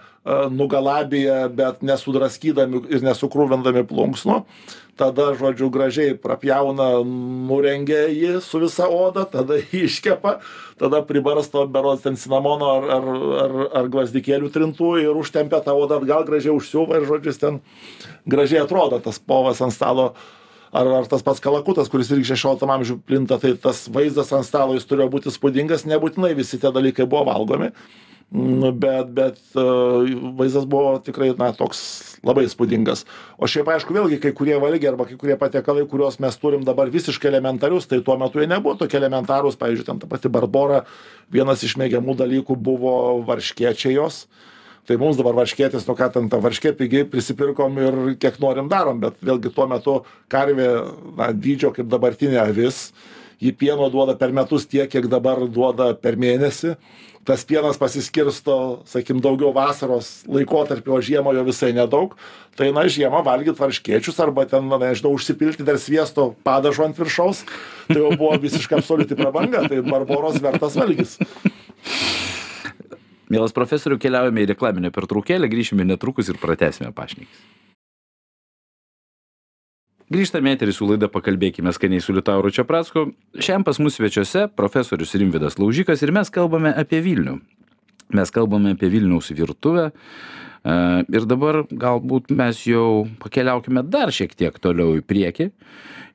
nugalabija 0.52 1.48
bet 1.52 1.80
nesudraskydami 1.84 2.86
ir 2.92 3.04
nesukruvindami 3.04 3.84
plunksnų 3.88 4.40
tada 5.02 5.32
žodžiu 5.34 5.70
gražiai 5.74 6.14
prapjauna 6.18 7.02
nurengia 7.02 8.04
jį 8.06 8.36
su 8.44 8.60
visa 8.62 8.86
oda 8.86 9.24
tada 9.30 9.58
jį 9.62 9.86
iškepa 9.88 10.36
tada 10.78 11.02
pribarsto 11.06 11.64
berods 11.66 12.04
ten 12.06 12.18
cinamono 12.20 12.68
ar 12.76 12.86
ar 12.98 13.08
ar 13.44 13.56
ar 13.80 13.90
gvazdikėlių 13.96 14.52
trintų 14.54 14.92
ir 15.02 15.18
užtempia 15.18 15.62
tą 15.64 15.74
odą 15.78 15.98
atgal 16.02 16.28
gražiai 16.28 16.54
užsiuva 16.54 17.00
ir 17.00 17.08
žodžiu 17.10 17.32
jis 17.32 17.42
ten 17.42 17.58
gražiai 18.30 18.62
atrodo 18.62 19.02
tas 19.02 19.18
povas 19.18 19.62
ant 19.64 19.74
stalo 19.74 20.12
ar 20.72 20.92
ar 21.00 21.10
tas 21.10 21.26
pats 21.26 21.42
kalakutas 21.42 21.90
kuris 21.92 22.12
irgi 22.14 22.30
šešioliktam 22.30 22.70
amžiuj 22.76 23.02
plinta 23.06 23.40
tai 23.42 23.56
tas 23.58 23.84
vaizdas 23.92 24.32
ant 24.32 24.46
stalo 24.46 24.78
jis 24.78 24.86
turėjo 24.86 25.10
būt 25.16 25.28
įspūdingas 25.32 25.86
nebūtinai 25.90 26.32
visi 26.38 26.62
tie 26.62 26.70
dalykai 26.72 27.08
buvo 27.10 27.26
valgomi 27.32 27.72
Nu, 28.32 28.70
bet, 28.72 29.10
bet 29.12 29.36
uh, 29.60 30.08
vaizdas 30.38 30.64
buvo 30.64 30.94
tikrai, 31.04 31.34
na, 31.36 31.50
toks 31.52 31.82
labai 32.24 32.46
įspūdingas. 32.46 33.02
O 33.36 33.48
šiaip, 33.50 33.68
aišku, 33.74 33.92
vėlgi, 33.92 34.16
kai 34.22 34.32
kurie 34.36 34.54
valgiai 34.62 34.88
arba 34.88 35.04
kai 35.04 35.18
kurie 35.20 35.36
patiekalai, 35.36 35.84
kuriuos 35.90 36.16
mes 36.22 36.38
turim 36.40 36.64
dabar 36.64 36.88
visiškai 36.94 37.28
elementarius, 37.28 37.90
tai 37.90 38.00
tuo 38.00 38.16
metu 38.16 38.40
jie 38.40 38.48
nebuvo 38.48 38.78
tokie 38.80 38.96
elementarūs. 39.02 39.58
Pavyzdžiui, 39.60 39.88
ten 39.90 40.00
ta 40.00 40.08
pati 40.08 40.32
Barbora, 40.32 40.80
vienas 41.34 41.60
iš 41.66 41.76
mėgiamų 41.82 42.16
dalykų 42.22 42.56
buvo 42.56 42.94
varškiečiai 43.28 43.98
jos. 43.98 44.24
Tai 44.88 44.96
mums 44.98 45.20
dabar 45.20 45.36
varškėtis, 45.42 45.84
nu 45.86 45.94
ką 45.94 46.08
ten 46.16 46.32
tą 46.32 46.40
varškė 46.42 46.72
pigiai 46.80 47.04
prisipirkom 47.06 47.76
ir 47.84 47.98
kiek 48.22 48.40
norim 48.42 48.72
darom, 48.72 49.04
bet 49.04 49.20
vėlgi 49.22 49.52
tuo 49.54 49.68
metu 49.70 50.00
karvė, 50.32 50.72
na, 51.20 51.28
dydžio 51.36 51.70
kaip 51.76 51.92
dabartinė 51.92 52.40
avis, 52.48 52.88
ji 53.42 53.52
pieno 53.58 53.88
duoda 53.90 54.14
per 54.18 54.32
metus 54.34 54.68
tiek, 54.70 54.90
kiek 54.90 55.08
dabar 55.10 55.42
duoda 55.50 55.92
per 55.98 56.18
mėnesį. 56.20 56.76
Tas 57.26 57.44
pienas 57.46 57.78
pasiskirsto 57.78 58.82
sakykim 58.90 59.20
daugiau 59.22 59.52
vasaros 59.54 60.24
laikotarpiu 60.26 60.96
o 60.96 60.98
žiemą 61.02 61.36
jo 61.36 61.44
visai 61.46 61.70
nedaug. 61.74 62.16
Tai 62.58 62.72
na 62.74 62.82
žiemą 62.90 63.22
valgyt 63.26 63.60
varškėčius 63.62 64.18
arba 64.22 64.44
ten 64.50 64.66
na 64.70 64.78
nežinau 64.82 65.14
užsipilti 65.14 65.66
dar 65.66 65.78
sviesto 65.78 66.32
padažo 66.42 66.86
ant 66.86 66.98
viršaus. 66.98 67.44
Tai 67.86 68.00
jau 68.00 68.10
buvo 68.16 68.34
visiška 68.42 68.80
absoliuti 68.80 69.18
prabanga 69.18 69.62
tai 69.70 69.82
barboros 69.86 70.42
vertas 70.42 70.78
valgis 70.78 71.18
Mielas 73.32 73.54
profesoriu, 73.56 73.96
keliaujame 73.96 74.42
į 74.44 74.50
reklaminę 74.50 74.90
pertraukėlę, 74.92 75.48
grįšime 75.48 75.86
netrukus 75.88 76.28
ir 76.28 76.36
pratęsime 76.42 76.90
pašnekį. 76.92 77.30
Grįžtame 80.12 80.50
eterį 80.52 80.72
su 80.76 80.84
laida 80.84 81.08
Pakalbėkime 81.08 81.72
skaniai 81.72 82.02
su 82.04 82.12
Liutauru 82.12 82.50
Čiapracku. 82.52 83.06
Šiandien 83.38 83.64
pas 83.64 83.78
mus 83.80 83.94
svečiuose 83.96 84.48
profesorius 84.58 85.14
Rimvidas 85.16 85.56
Laužikas 85.60 86.02
ir 86.04 86.12
mes 86.12 86.28
kalbame 86.32 86.72
apie 86.76 87.00
Vilnių. 87.04 87.38
Mes 88.18 88.32
kalbame 88.34 88.74
apie 88.74 88.90
Vilniaus 88.92 89.30
virtuvę. 89.32 89.86
E, 89.88 90.74
ir 91.16 91.28
dabar 91.30 91.62
galbūt 91.70 92.28
mes 92.36 92.60
jau 92.66 93.06
pakeliaukime 93.22 93.86
dar 93.88 94.12
šiek 94.12 94.34
tiek 94.36 94.58
toliau 94.60 94.98
į 94.98 95.06
priekį. 95.06 95.48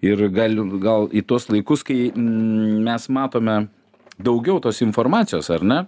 Ir 0.05 0.27
gal, 0.35 0.59
gal 0.83 1.09
į 1.09 1.23
tuos 1.25 1.49
laikus, 1.49 1.81
kai 1.87 2.11
mm, 2.11 2.83
mes 2.85 3.09
matome 3.09 3.63
daugiau 4.21 4.61
tos 4.61 4.83
informacijos, 4.85 5.49
ar 5.49 5.65
ne? 5.65 5.79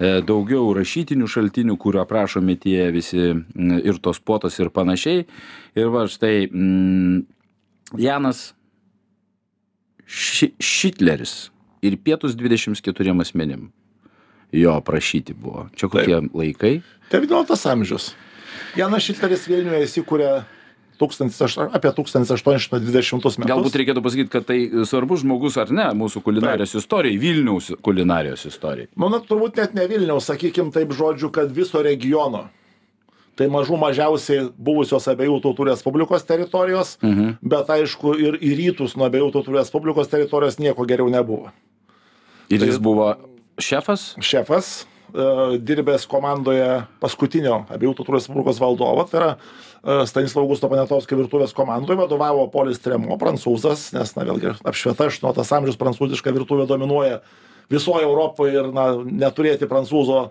E, 0.00 0.22
daugiau 0.24 0.72
rašytinių 0.78 1.28
šaltinių, 1.28 1.76
kur 1.76 2.00
aprašomi 2.00 2.56
tie 2.62 2.88
visi 2.94 3.34
mm, 3.34 3.84
ir 3.84 4.00
tos 4.00 4.22
potos 4.22 4.56
ir 4.64 4.72
panašiai. 4.72 5.28
Ir 5.76 5.92
va 5.92 6.08
štai 6.08 6.48
mm, 6.48 7.33
Janas 7.92 8.52
Ši 10.06 10.52
Šitleris 10.60 11.50
ir 11.84 11.96
pietus 11.96 12.36
24 12.36 13.20
asmenim. 13.20 13.70
Jo 14.52 14.76
aprašyti 14.78 15.34
buvo. 15.34 15.68
Čia 15.74 15.88
kokie 15.88 16.20
Taip. 16.20 16.34
laikai? 16.34 16.74
19 17.10 17.70
amžius. 17.72 18.12
Janas 18.76 19.02
Šitleris 19.02 19.48
Vilniuje 19.48 19.82
įsikūrė 19.86 20.28
1000, 21.00 21.70
apie 21.74 21.90
1820 21.90 23.24
metus. 23.24 23.38
Galbūt 23.50 23.78
reikėtų 23.80 24.02
pasakyti, 24.04 24.30
kad 24.30 24.46
tai 24.46 24.58
svarbus 24.86 25.24
žmogus 25.24 25.56
ar 25.58 25.72
ne 25.74 25.88
mūsų 25.98 26.22
kulinarijos 26.22 26.76
taip. 26.76 26.84
istorijai, 26.84 27.18
Vilniaus 27.18 27.72
kulinarijos 27.82 28.46
istorijai. 28.46 28.92
Manau, 28.94 29.18
turbūt 29.26 29.58
net 29.58 29.74
ne 29.74 29.88
Vilniaus, 29.90 30.28
sakykim 30.30 30.70
taip 30.74 30.94
žodžiu, 30.94 31.32
kad 31.34 31.50
viso 31.54 31.82
regiono 31.82 32.46
tai 33.38 33.48
mažų 33.52 33.78
mažiausiai 33.80 34.48
buvusios 34.54 35.06
abiejų 35.10 35.40
tautų 35.44 35.68
respublikos 35.70 36.26
teritorijos, 36.28 36.96
mhm. 37.02 37.36
bet 37.42 37.70
aišku 37.76 38.16
ir 38.20 38.38
į 38.38 38.54
rytus 38.62 38.96
nuo 38.98 39.08
abiejų 39.08 39.32
tautų 39.34 39.58
respublikos 39.58 40.10
teritorijos 40.12 40.60
nieko 40.62 40.86
geriau 40.88 41.10
nebuvo. 41.12 41.52
Ir 42.52 42.60
tai, 42.60 42.70
jis 42.70 42.80
buvo 42.82 43.14
šefas? 43.62 44.12
Šefas, 44.22 44.72
uh, 45.14 45.56
dirbęs 45.58 46.06
komandoje 46.10 46.84
paskutinio 47.02 47.62
abiejų 47.72 47.94
tautų 47.98 48.18
respublikos 48.18 48.60
valdovo, 48.62 49.06
tai 49.10 49.20
yra 49.20 49.30
uh, 49.34 50.04
Stanislavų 50.08 50.48
Augusto 50.48 50.70
Panetovskio 50.72 51.18
virtuvės 51.22 51.56
komandoje 51.56 51.98
vadovavo 52.02 52.46
Polis 52.52 52.82
Tremo, 52.84 53.18
prancūzas, 53.20 53.88
nes, 53.96 54.14
na 54.18 54.28
vėlgi, 54.28 54.54
apšvieta 54.62 55.08
18 55.10 55.58
amžiaus 55.58 55.80
prancūziška 55.80 56.34
virtuvė 56.36 56.68
dominuoja 56.70 57.22
visoj 57.72 58.02
Europoj 58.04 58.52
ir 58.52 58.72
na, 58.74 58.88
neturėti 59.04 59.68
prancūzo 59.70 60.26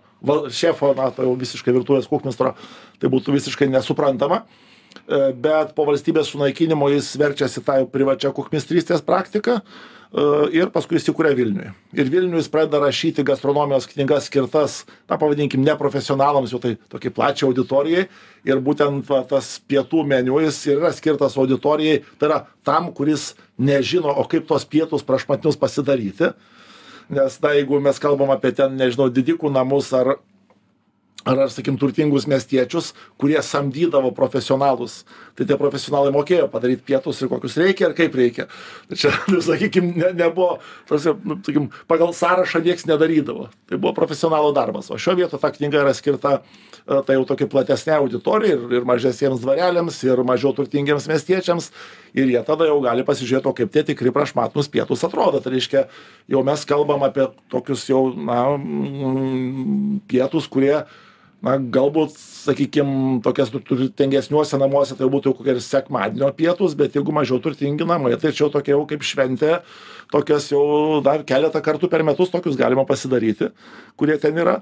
šefo, 0.53 0.93
na, 0.97 1.09
tai 1.13 1.27
jau 1.27 1.37
visiškai 1.39 1.73
virtuvės 1.75 2.09
kuchmistro, 2.11 2.53
tai 3.01 3.11
būtų 3.11 3.35
visiškai 3.37 3.69
nesuprantama. 3.71 4.43
E, 5.03 5.31
bet 5.33 5.73
po 5.77 5.87
valstybės 5.89 6.31
sunaikinimo 6.31 6.87
jis 6.93 7.15
verčiasi 7.19 7.63
tą 7.65 7.81
privačią 7.91 8.31
kuchmistrystės 8.35 9.01
praktiką 9.03 9.57
e, 9.57 9.63
ir 10.55 10.69
paskui 10.73 10.99
įsikūrė 10.99 11.33
Vilniuje. 11.37 11.73
Ir 11.97 12.11
Vilniuje 12.13 12.43
jis 12.43 12.51
pradeda 12.53 12.83
rašyti 12.83 13.25
gastronomijos 13.27 13.89
knygas 13.89 14.29
skirtas, 14.29 14.83
na 15.09 15.17
pavadinkim, 15.19 15.65
neprofesionalams, 15.65 16.53
jau 16.53 16.61
tai 16.63 16.75
tokiai 16.93 17.15
plačiai 17.15 17.49
auditorijai. 17.49 18.07
Ir 18.47 18.63
būtent 18.63 19.09
va, 19.09 19.23
tas 19.27 19.55
pietų 19.67 20.05
meniu 20.07 20.39
jis 20.43 20.61
yra 20.75 20.93
skirtas 20.95 21.37
auditorijai, 21.41 22.03
tai 22.19 22.29
yra 22.29 22.41
tam, 22.67 22.91
kuris 22.95 23.33
nežino, 23.57 24.13
o 24.13 24.27
kaip 24.29 24.47
tos 24.47 24.67
pietus 24.69 25.05
prašmatnius 25.07 25.59
pasidaryti 25.59 26.35
nes 27.09 27.39
na 27.41 27.55
jeigu 27.57 27.79
mes 27.83 27.99
kalbam 27.99 28.31
apie 28.33 28.53
ten 28.55 28.77
nežinau 28.77 29.09
didikų 29.09 29.51
namus 29.53 29.91
ar 29.93 30.17
ar 31.25 31.39
ar 31.39 31.51
sakykim 31.51 31.77
turtingus 31.79 32.27
miestiečius 32.27 32.91
kurie 33.17 33.39
samdydavo 33.39 34.11
profesionalus 34.15 35.03
tai 35.37 35.47
tie 35.47 35.57
profesionalai 35.59 36.11
mokėjo 36.15 36.49
padaryt 36.51 36.83
pietus 36.85 37.21
ir 37.21 37.31
kokius 37.31 37.55
reikia 37.59 37.89
ir 37.89 37.95
kaip 37.97 38.15
reikia. 38.15 38.47
Tai 38.89 38.99
čia 38.99 39.13
nu, 39.31 39.39
sakykim 39.43 39.93
ne 39.95 40.11
nebuvo 40.19 40.59
ta 40.59 40.95
prasme 40.95 41.15
nu 41.23 41.39
sakykim 41.39 41.69
pagal 41.87 42.13
sąrašą 42.17 42.63
nieks 42.65 42.87
nedarydavo. 42.89 43.47
Tai 43.69 43.79
buvo 43.79 43.95
profesionalo 43.95 44.51
darbas. 44.55 44.91
O 44.91 44.99
šioj 44.99 45.23
vietoj 45.23 45.39
ta 45.39 45.53
knyga 45.55 45.85
yra 45.85 45.95
skirta 45.95 46.41
tai 46.85 47.15
jau 47.15 47.23
tokiai 47.27 47.49
platesnei 47.49 47.95
auditorijai 47.95 48.57
ir 48.57 48.75
ir 48.79 48.87
mažesniems 48.87 49.39
dvareliams 49.43 49.99
ir 50.03 50.23
mažiau 50.27 50.51
turtingiems 50.55 51.07
miestiečiams. 51.07 51.71
Ir 52.13 52.27
jie 52.33 52.43
tada 52.43 52.67
jau 52.67 52.81
gali 52.83 53.05
pasižiūrėt 53.07 53.47
o 53.47 53.55
kaip 53.55 53.71
tie 53.71 53.85
tikri 53.87 54.11
prašmatnūs 54.15 54.69
pietūs 54.73 55.05
atrodo. 55.07 55.39
Tai 55.39 55.55
reiškia 55.55 55.87
jau 56.31 56.43
mes 56.43 56.67
kalbam 56.67 57.07
apie 57.07 57.29
tokius 57.53 57.87
jau 57.87 58.09
na 58.13 58.43
mm, 58.57 60.03
pietus 60.11 60.49
kurie 60.51 60.83
na 61.43 61.57
galbūt 61.59 62.15
sakykim 62.19 63.19
tokias 63.23 63.51
turtingesniuose 63.51 64.59
namuose 64.59 64.95
tai 64.99 65.09
būtų 65.11 65.33
kokie 65.37 65.57
ir 65.57 65.63
sekmadienio 65.63 66.29
pietūs 66.37 66.75
bet 66.79 66.95
jeigu 66.95 67.15
mažiau 67.15 67.41
turtingi 67.43 67.87
namai 67.87 68.15
tai 68.15 68.31
čia 68.31 68.45
jau 68.45 68.53
tokia 68.53 68.77
jau 68.77 68.85
kaip 68.87 69.03
šventė 69.03 69.57
tokias 70.13 70.47
jau 70.53 71.01
dar 71.03 71.25
keletą 71.27 71.59
kartų 71.65 71.91
per 71.91 72.05
metus 72.07 72.31
tokius 72.31 72.55
galima 72.59 72.87
pasidaryti 72.87 73.51
kurie 73.99 74.15
ten 74.23 74.39
yra 74.39 74.61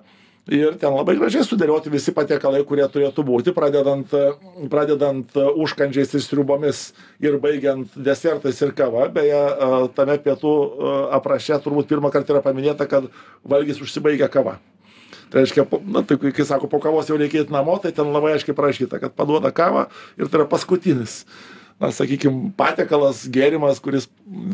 ir 0.49 0.77
ten 0.81 0.93
labai 0.95 1.15
gražiai 1.19 1.45
sudėlioti 1.45 1.91
visi 1.93 2.13
patiekalai 2.15 2.63
kurie 2.65 2.85
turėtų 2.89 3.25
būti 3.25 3.53
pradedant 3.53 4.09
pradedant 4.71 5.37
užkandžiais 5.37 6.15
ir 6.17 6.25
sriubomis 6.25 6.81
ir 7.21 7.37
baigiant 7.41 7.93
desertais 7.95 8.61
ir 8.61 8.73
kava. 8.73 9.07
Beje 9.13 9.41
tame 9.95 10.17
pietų 10.17 10.53
apraše 11.13 11.59
turbūt 11.61 11.89
pirmąkart 11.91 12.29
yra 12.33 12.41
paminėta 12.41 12.89
kad 12.89 13.09
valgis 13.45 13.81
užsibaigia 13.83 14.31
kava. 14.31 14.57
Tai 15.31 15.43
reiškia 15.43 15.65
po 15.67 15.79
na 15.85 16.01
tai 16.03 16.17
kai 16.19 16.45
sako 16.47 16.67
po 16.67 16.81
kavos 16.83 17.07
jau 17.07 17.19
reikia 17.19 17.45
eit 17.45 17.53
namo 17.53 17.77
tai 17.79 17.93
ten 17.95 18.09
labai 18.11 18.33
aiškiai 18.35 18.57
parašyta 18.57 18.99
kad 18.99 19.13
paduoda 19.15 19.53
kavą 19.53 19.87
ir 20.17 20.27
tai 20.27 20.41
yra 20.41 20.47
paskutinis 20.49 21.21
na 21.81 21.89
sakykim 21.93 22.49
patiekalas 22.57 23.23
gėrimas 23.31 23.79
kuris 23.81 24.09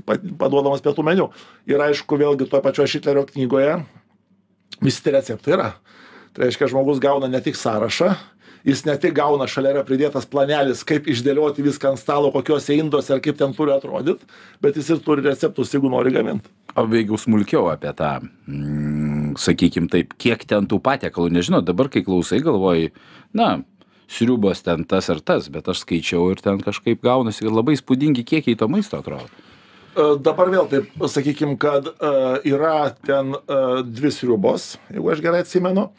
paduodamas 0.05 0.83
pietų 0.83 1.03
meniu. 1.03 1.31
Ir 1.67 1.81
aišku 1.83 2.19
vėlgi 2.19 2.49
toj 2.51 2.61
pačioj 2.63 2.91
šitlerio 2.91 3.25
knygoje 3.31 3.79
visi 4.83 5.03
tie 5.03 5.15
receptai 5.15 5.55
yra. 5.57 5.69
Tai 6.33 6.45
reiškia 6.45 6.71
žmogus 6.71 7.01
gauna 7.03 7.29
ne 7.31 7.41
tik 7.43 7.57
sąrašą 7.57 8.15
jis 8.67 8.83
ne 8.85 8.95
tik 8.99 9.15
gauna 9.15 9.47
šalia 9.49 9.71
yra 9.75 9.83
pridėtas 9.87 10.27
planelis 10.29 10.83
kaip 10.87 11.07
išdėlioti 11.07 11.63
viską 11.65 11.93
ant 11.93 12.01
stalo 12.01 12.31
kokiuose 12.33 12.75
induose 12.75 13.13
ar 13.15 13.21
kaip 13.23 13.37
ten 13.39 13.53
turi 13.55 13.73
atrodyt 13.75 14.25
bet 14.63 14.79
jis 14.79 14.91
ir 14.95 15.03
turi 15.05 15.23
receptus 15.25 15.71
jeigu 15.73 15.91
nori 15.93 16.11
gamint. 16.15 16.47
O 16.75 16.83
jeigu 16.91 17.19
smulkiau 17.19 17.69
apie 17.71 17.93
tą 17.97 18.11
mm, 18.19 19.37
sakykim 19.39 19.87
taip 19.93 20.13
kiek 20.19 20.43
ten 20.49 20.67
tų 20.69 20.81
patiekalų 20.83 21.31
nežinau 21.37 21.63
dabar 21.65 21.91
kai 21.93 22.03
klausai 22.05 22.41
galvoji 22.43 22.91
na 23.37 23.61
sriubos 24.11 24.63
ten 24.65 24.83
tas 24.87 25.07
ar 25.13 25.23
tas 25.23 25.47
bet 25.53 25.71
aš 25.71 25.85
skaičiau 25.85 26.31
ir 26.33 26.43
ten 26.43 26.59
kažkaip 26.63 27.03
gaunasi 27.03 27.47
kad 27.47 27.55
labai 27.55 27.77
įspūdingi 27.77 28.27
kiekiai 28.27 28.59
to 28.59 28.67
maisto 28.71 28.99
atrodo 28.99 29.31
dabar 30.21 30.51
vėl 30.53 30.67
taip 30.69 31.05
sakykim 31.09 31.55
kad 31.61 31.89
e, 31.89 32.11
yra 32.51 32.91
ten 33.05 33.33
e, 33.33 33.59
dvi 33.83 34.11
sriubos 34.13 34.75
jeigu 34.93 35.11
aš 35.13 35.23
gerai 35.25 35.43
atsimenu. 35.45 35.89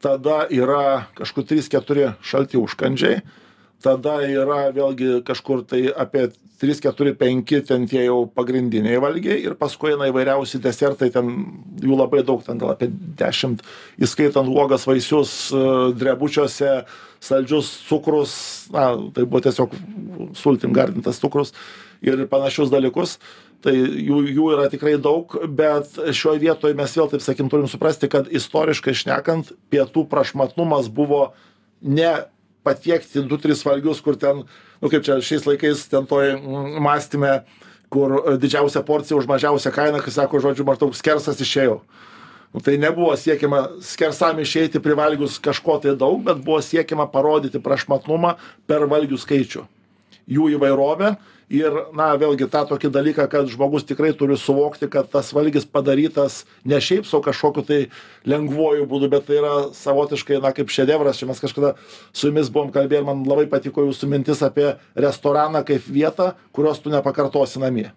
Tada 0.00 0.46
yra 0.48 1.10
kažkur 1.18 1.44
trys 1.44 1.68
keturi 1.68 2.08
šalti 2.24 2.56
užkandžiai 2.60 3.20
tada 3.82 4.20
yra 4.28 4.68
vėlgi 4.74 5.20
kažkur 5.26 5.64
tai 5.68 5.86
apie 5.90 6.28
trys 6.60 6.80
keturi 6.84 7.14
penki 7.16 7.62
ten 7.64 7.86
tie 7.88 8.02
jau 8.04 8.24
pagrindiniai 8.36 9.00
valgiai 9.00 9.40
ir 9.46 9.56
paskui 9.60 9.94
eina 9.94 10.10
įvairiausi 10.10 10.60
desertai 10.60 11.08
ten 11.14 11.30
jų 11.80 11.96
labai 11.96 12.20
daug 12.26 12.42
ten 12.44 12.60
gal 12.60 12.74
apie 12.74 12.90
dešimt 13.20 13.62
įskaitant 14.04 14.50
uogas 14.52 14.84
vaisius 14.88 15.32
e, 15.52 15.62
drebučiuose 15.96 16.82
saldžius 17.24 17.70
cukrus 17.88 18.34
na 18.74 18.90
tai 19.16 19.24
buvo 19.24 19.40
tiesiog 19.44 19.76
sultim 20.36 20.76
gardintas 20.76 21.20
cukrus 21.22 21.54
ir 22.04 22.26
panašius 22.28 22.72
dalykus. 22.72 23.18
Tai 23.60 23.74
jų 23.76 24.22
jų 24.32 24.46
yra 24.54 24.68
tikrai 24.72 24.94
daug 25.00 25.34
bet 25.56 25.98
šioj 26.16 26.40
vietoj 26.40 26.72
mes 26.76 26.96
vėl 26.96 27.10
taip 27.12 27.24
sakykim 27.24 27.50
turim 27.52 27.68
suprasti 27.68 28.08
kad 28.08 28.28
istoriškai 28.32 28.94
šnekant 28.96 29.52
pietų 29.72 30.06
prašmatnumas 30.08 30.88
buvo 30.88 31.34
ne 31.80 32.14
patiekti 32.66 33.22
du 33.26 33.38
tris 33.40 33.64
valgius 33.64 34.02
kur 34.04 34.18
ten 34.20 34.44
nu 34.80 34.90
kaip 34.92 35.04
čia 35.06 35.20
šiais 35.24 35.46
laikais 35.48 35.88
ten 35.90 36.06
toj 36.06 36.36
mm, 36.36 36.78
mąstyme 36.84 37.32
kur 37.90 38.16
e, 38.20 38.36
didžiausia 38.40 38.82
porcija 38.86 39.18
už 39.18 39.28
mažiausią 39.30 39.72
kainą 39.74 40.00
kai 40.04 40.14
sako 40.14 40.40
žodžiu 40.44 40.66
maždaug 40.68 40.94
skersas 40.96 41.40
išėjau. 41.40 41.80
Nu 42.50 42.60
tai 42.60 42.74
nebuvo 42.82 43.14
siekiama 43.14 43.62
skersam 43.86 44.40
išeiti 44.42 44.82
privalgius 44.82 45.38
kažko 45.38 45.78
tai 45.82 45.94
daug 45.98 46.22
bet 46.26 46.42
buvo 46.42 46.58
siekiama 46.62 47.06
parodyti 47.10 47.62
prašmatnumą 47.62 48.34
per 48.66 48.88
valgių 48.90 49.18
skaičių. 49.22 49.66
Jų 50.30 50.48
įvairovę 50.56 51.14
ir 51.50 51.74
na 51.96 52.12
vėlgi 52.14 52.46
tą 52.50 52.62
tokį 52.70 52.92
dalyką 52.94 53.26
kad 53.30 53.48
žmogus 53.50 53.84
tikrai 53.88 54.12
turi 54.14 54.36
suvokti 54.38 54.86
kad 54.90 55.08
tas 55.10 55.32
valgis 55.34 55.66
padarytas 55.66 56.44
ne 56.64 56.78
šiaip 56.78 57.08
sau 57.10 57.18
kažkokiu 57.24 57.64
tai 57.66 57.78
lengvuoju 58.30 58.86
būdu 58.90 59.10
bet 59.10 59.26
tai 59.26 59.40
yra 59.40 59.54
savotiškai 59.74 60.38
na 60.44 60.54
kaip 60.54 60.70
šedevras. 60.70 61.18
Čia 61.18 61.26
mes 61.26 61.42
kažkada 61.42 61.74
su 62.12 62.30
jumis 62.30 62.52
buvom 62.54 62.70
kalbėję 62.74 63.02
ir 63.02 63.08
man 63.08 63.24
labai 63.26 63.48
patiko 63.50 63.82
jūsų 63.88 64.12
mintis 64.12 64.44
apie 64.46 64.76
restoraną 64.94 65.64
kaip 65.66 65.90
vietą 65.90 66.30
kurios 66.54 66.78
tu 66.78 66.94
nepakartosi 66.94 67.58
namie. 67.58 67.90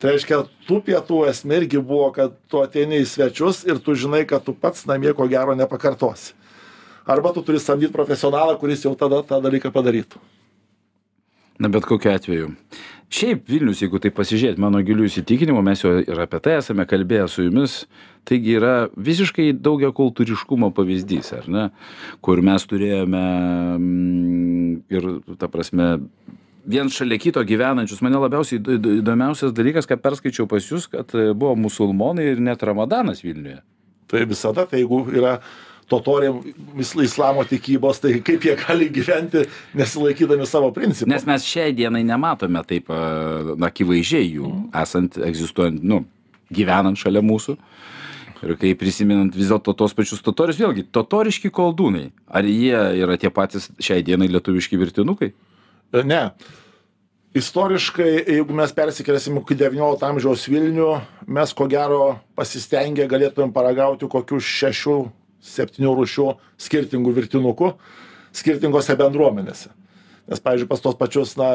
Tai 0.00 0.14
reiškia 0.14 0.40
tų 0.64 0.80
pietų 0.88 1.20
esmė 1.28 1.64
irgi 1.64 1.82
buvo 1.84 2.08
kad 2.16 2.32
tu 2.48 2.62
ateini 2.62 3.02
į 3.02 3.10
svečius 3.12 3.64
ir 3.68 3.82
tu 3.82 3.98
žinai 3.98 4.24
kad 4.30 4.46
tu 4.46 4.56
pats 4.56 4.88
namie 4.88 5.12
ko 5.12 5.28
gero 5.28 5.58
nepakartosi. 5.58 6.32
Arba 7.08 7.32
tu 7.32 7.44
turi 7.44 7.60
samdyt 7.60 7.92
profesionalą 7.92 8.56
kuris 8.60 8.84
jau 8.84 8.96
tada 8.96 9.20
tą 9.26 9.42
dalyką 9.44 9.72
padarytų 9.74 10.37
na 11.58 11.68
bet 11.68 11.86
kokiu 11.88 12.12
atveju. 12.14 12.52
Šiaip 13.08 13.48
vilnius 13.48 13.80
jeigu 13.80 13.98
taip 14.02 14.18
pasižiūrėt 14.18 14.58
mano 14.60 14.82
giliu 14.84 15.06
įsitikinimu 15.08 15.62
mes 15.64 15.80
jau 15.84 15.94
ir 16.02 16.18
apie 16.20 16.40
tai 16.44 16.58
esame 16.58 16.84
kalbėję 16.88 17.28
su 17.32 17.46
jumis 17.46 17.80
taigi 18.28 18.58
yra 18.58 18.74
visiškai 18.92 19.54
daugiakultūriškumo 19.64 20.68
pavyzdys 20.76 21.32
ar 21.38 21.48
ne 21.48 21.64
kur 22.24 22.42
mes 22.44 22.66
turėjome 22.68 23.22
mm, 23.78 24.74
ir 24.92 25.08
ta 25.40 25.48
prasme 25.48 25.88
viens 26.68 26.92
šalia 26.92 27.16
kito 27.20 27.42
gyvenančius. 27.48 28.02
Mane 28.04 28.20
labiausiai 28.20 28.60
įdomiausias 28.60 29.54
dalykas 29.56 29.88
ką 29.88 29.96
perskaičiau 30.04 30.48
pas 30.50 30.64
jus 30.64 30.84
kad 30.92 31.14
buvo 31.32 31.54
musulmonai 31.56 32.34
ir 32.34 32.44
net 32.44 32.62
ramadanas 32.62 33.24
vilniuje. 33.24 33.62
Tai 34.08 34.24
visada 34.28 34.66
tai 34.68 34.82
jeigu 34.82 35.00
yra 35.16 35.38
totoriam 35.88 36.40
is 36.78 36.92
islamo 36.94 37.44
tikybos 37.48 38.02
tai 38.02 38.18
kaip 38.24 38.44
jie 38.44 38.56
gali 38.60 38.90
gyventi 38.92 39.46
nesilaikydami 39.78 40.46
savo 40.46 40.70
principų? 40.76 41.10
Nes 41.12 41.26
mes 41.28 41.46
šiai 41.48 41.74
dienai 41.76 42.04
nematome 42.06 42.62
taip 42.68 42.92
akivaizdžiai 42.92 44.28
jų 44.28 44.52
esant 44.82 45.18
egzistuojant 45.30 45.82
nu 45.82 46.04
gyvenant 46.54 46.98
šalia 46.98 47.22
mūsų. 47.24 47.56
Ir 48.38 48.54
kai 48.60 48.70
prisimenant 48.78 49.34
vis 49.34 49.50
dėlto 49.50 49.74
tuos 49.74 49.94
pačius 49.98 50.22
totorius 50.22 50.60
vėlgi 50.60 50.86
totoriški 50.94 51.50
koldūnai. 51.50 52.12
Ar 52.30 52.46
jie 52.46 52.78
yra 53.02 53.18
tie 53.18 53.32
patys 53.34 53.66
šiai 53.82 54.04
dienai 54.06 54.30
lietuviški 54.30 54.78
virtinukai? 54.78 55.32
E, 55.90 56.04
ne. 56.06 56.22
Istoriškai 57.38 58.12
jeigu 58.22 58.54
mes 58.56 58.70
persikelsim 58.74 59.40
į 59.42 59.56
devyniolikto 59.58 60.06
amžiaus 60.06 60.46
vilnių 60.48 60.92
mes 61.34 61.52
ko 61.54 61.66
gero 61.70 62.18
pasistengę 62.38 63.08
galėtumėm 63.10 63.52
paragauti 63.54 64.08
kokių 64.10 64.38
šešių 64.40 64.96
septynių 65.44 65.94
rūšių 65.98 66.28
skirtingų 66.60 67.14
virtinukų 67.16 67.72
skirtingose 68.34 68.96
bendruomenėse. 68.98 69.70
Nes, 70.28 70.42
pavyzdžiui, 70.44 70.68
pas 70.68 70.82
tos 70.84 70.96
pačius 70.98 71.32
na, 71.40 71.48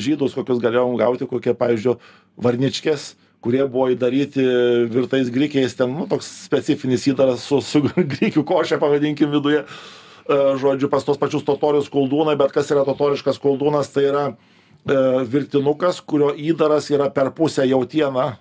žydus, 0.00 0.34
kokius 0.36 0.60
galėjom 0.60 0.98
gauti, 1.00 1.28
kokie, 1.30 1.54
pavyzdžiui, 1.56 1.96
varničkės, 2.44 3.14
kurie 3.44 3.62
buvo 3.64 3.86
įdaryti 3.94 4.44
virtais 4.92 5.30
grikiais, 5.32 5.76
ten, 5.78 5.94
nu, 5.96 6.04
toks 6.10 6.28
specifinis 6.44 7.06
įdaras 7.08 7.46
su, 7.48 7.62
su 7.64 7.80
grikių 8.14 8.44
košė, 8.48 8.80
pavadinkim, 8.82 9.32
viduje. 9.32 9.64
E, 9.64 10.38
žodžiu, 10.60 10.90
pas 10.92 11.06
tos 11.06 11.20
pačius 11.20 11.46
totorius 11.46 11.88
koldūnai, 11.92 12.36
bet 12.36 12.52
kas 12.52 12.68
yra 12.74 12.84
totoriškas 12.84 13.40
koldūnas, 13.40 13.88
tai 13.94 14.04
yra 14.10 14.26
e, 14.28 14.98
virtinukas, 15.24 16.02
kurio 16.04 16.34
įdaras 16.36 16.90
yra 16.92 17.08
per 17.14 17.32
pusę 17.32 17.64
jautiena 17.70 18.34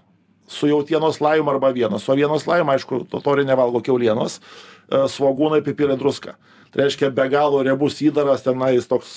su 0.48 0.70
jautienos 0.72 1.22
lajum 1.22 1.50
arba 1.52 1.74
vienas. 1.76 2.08
Su 2.08 2.16
avienos 2.16 2.48
lajum, 2.48 2.72
aišku, 2.74 3.04
totoriai 3.12 3.48
nevalgo 3.48 3.84
keulienos 3.84 4.40
E, 4.88 5.04
svogūnai, 5.12 5.60
pipirai, 5.66 5.98
druska. 6.00 6.38
Tai 6.72 6.86
reiškia 6.86 7.12
be 7.16 7.28
galo 7.32 7.60
riebus 7.66 8.00
įdaras, 8.04 8.44
tenais 8.44 8.88
toks 8.88 9.12